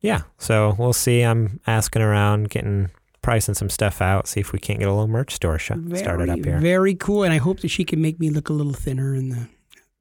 [0.00, 0.22] yeah.
[0.38, 1.20] So we'll see.
[1.22, 2.90] I'm asking around, getting
[3.22, 4.26] pricing some stuff out.
[4.26, 6.58] See if we can't get a little merch store sh- started up here.
[6.58, 9.28] Very cool, and I hope that she can make me look a little thinner in
[9.28, 9.48] the,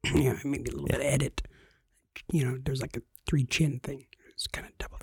[0.16, 1.44] yeah, maybe a little bit edit.
[2.32, 4.08] You know, there's like a three chin thing.
[4.34, 4.98] It's kind of double.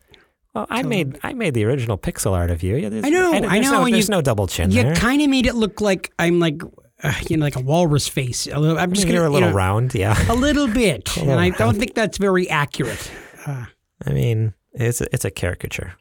[0.55, 2.77] Well, I made I made the original pixel art of you.
[2.77, 5.23] Yeah, I know, there's I know, No, and there's you- no double chin You kind
[5.23, 6.61] of made it look like I'm like,
[7.05, 8.47] uh, you know, like a walrus face.
[8.49, 10.17] A little, I'm just gonna, You're a you little know, round, yeah.
[10.31, 13.11] a little bit, A and little I don't think that's very accurate.
[13.47, 13.67] Uh,
[14.07, 15.95] I mean, it's a, it's a caricature.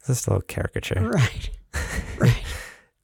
[0.00, 1.00] It's just a little caricature.
[1.08, 1.50] right,
[2.18, 2.36] right.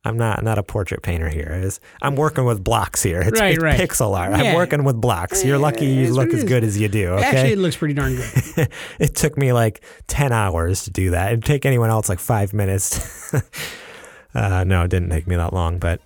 [0.05, 1.61] I'm not not a portrait painter here.
[1.63, 3.21] It's, I'm working with blocks here.
[3.21, 3.79] It's, Right, it's right.
[3.79, 4.33] pixel art.
[4.33, 4.51] Yeah.
[4.51, 5.45] I'm working with blocks.
[5.45, 7.11] You're lucky you That's look as good as you do.
[7.13, 7.25] Okay?
[7.25, 7.53] Actually, Okay.
[7.53, 8.69] it looks pretty darn good.
[8.99, 11.29] it took me like ten hours to do that.
[11.33, 13.33] It'd take anyone else like five minutes.
[14.35, 15.79] uh, no, it didn't take me that long.
[15.79, 16.01] But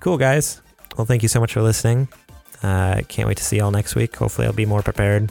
[0.00, 0.62] cool, guys.
[0.96, 2.08] Well, thank you so much for listening.
[2.62, 4.16] Uh, can't wait to see y'all next week.
[4.16, 5.30] Hopefully, I'll be more prepared.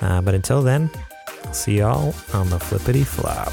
[0.00, 0.88] Uh, but until then,
[1.44, 3.52] I'll see y'all on the flippity flop.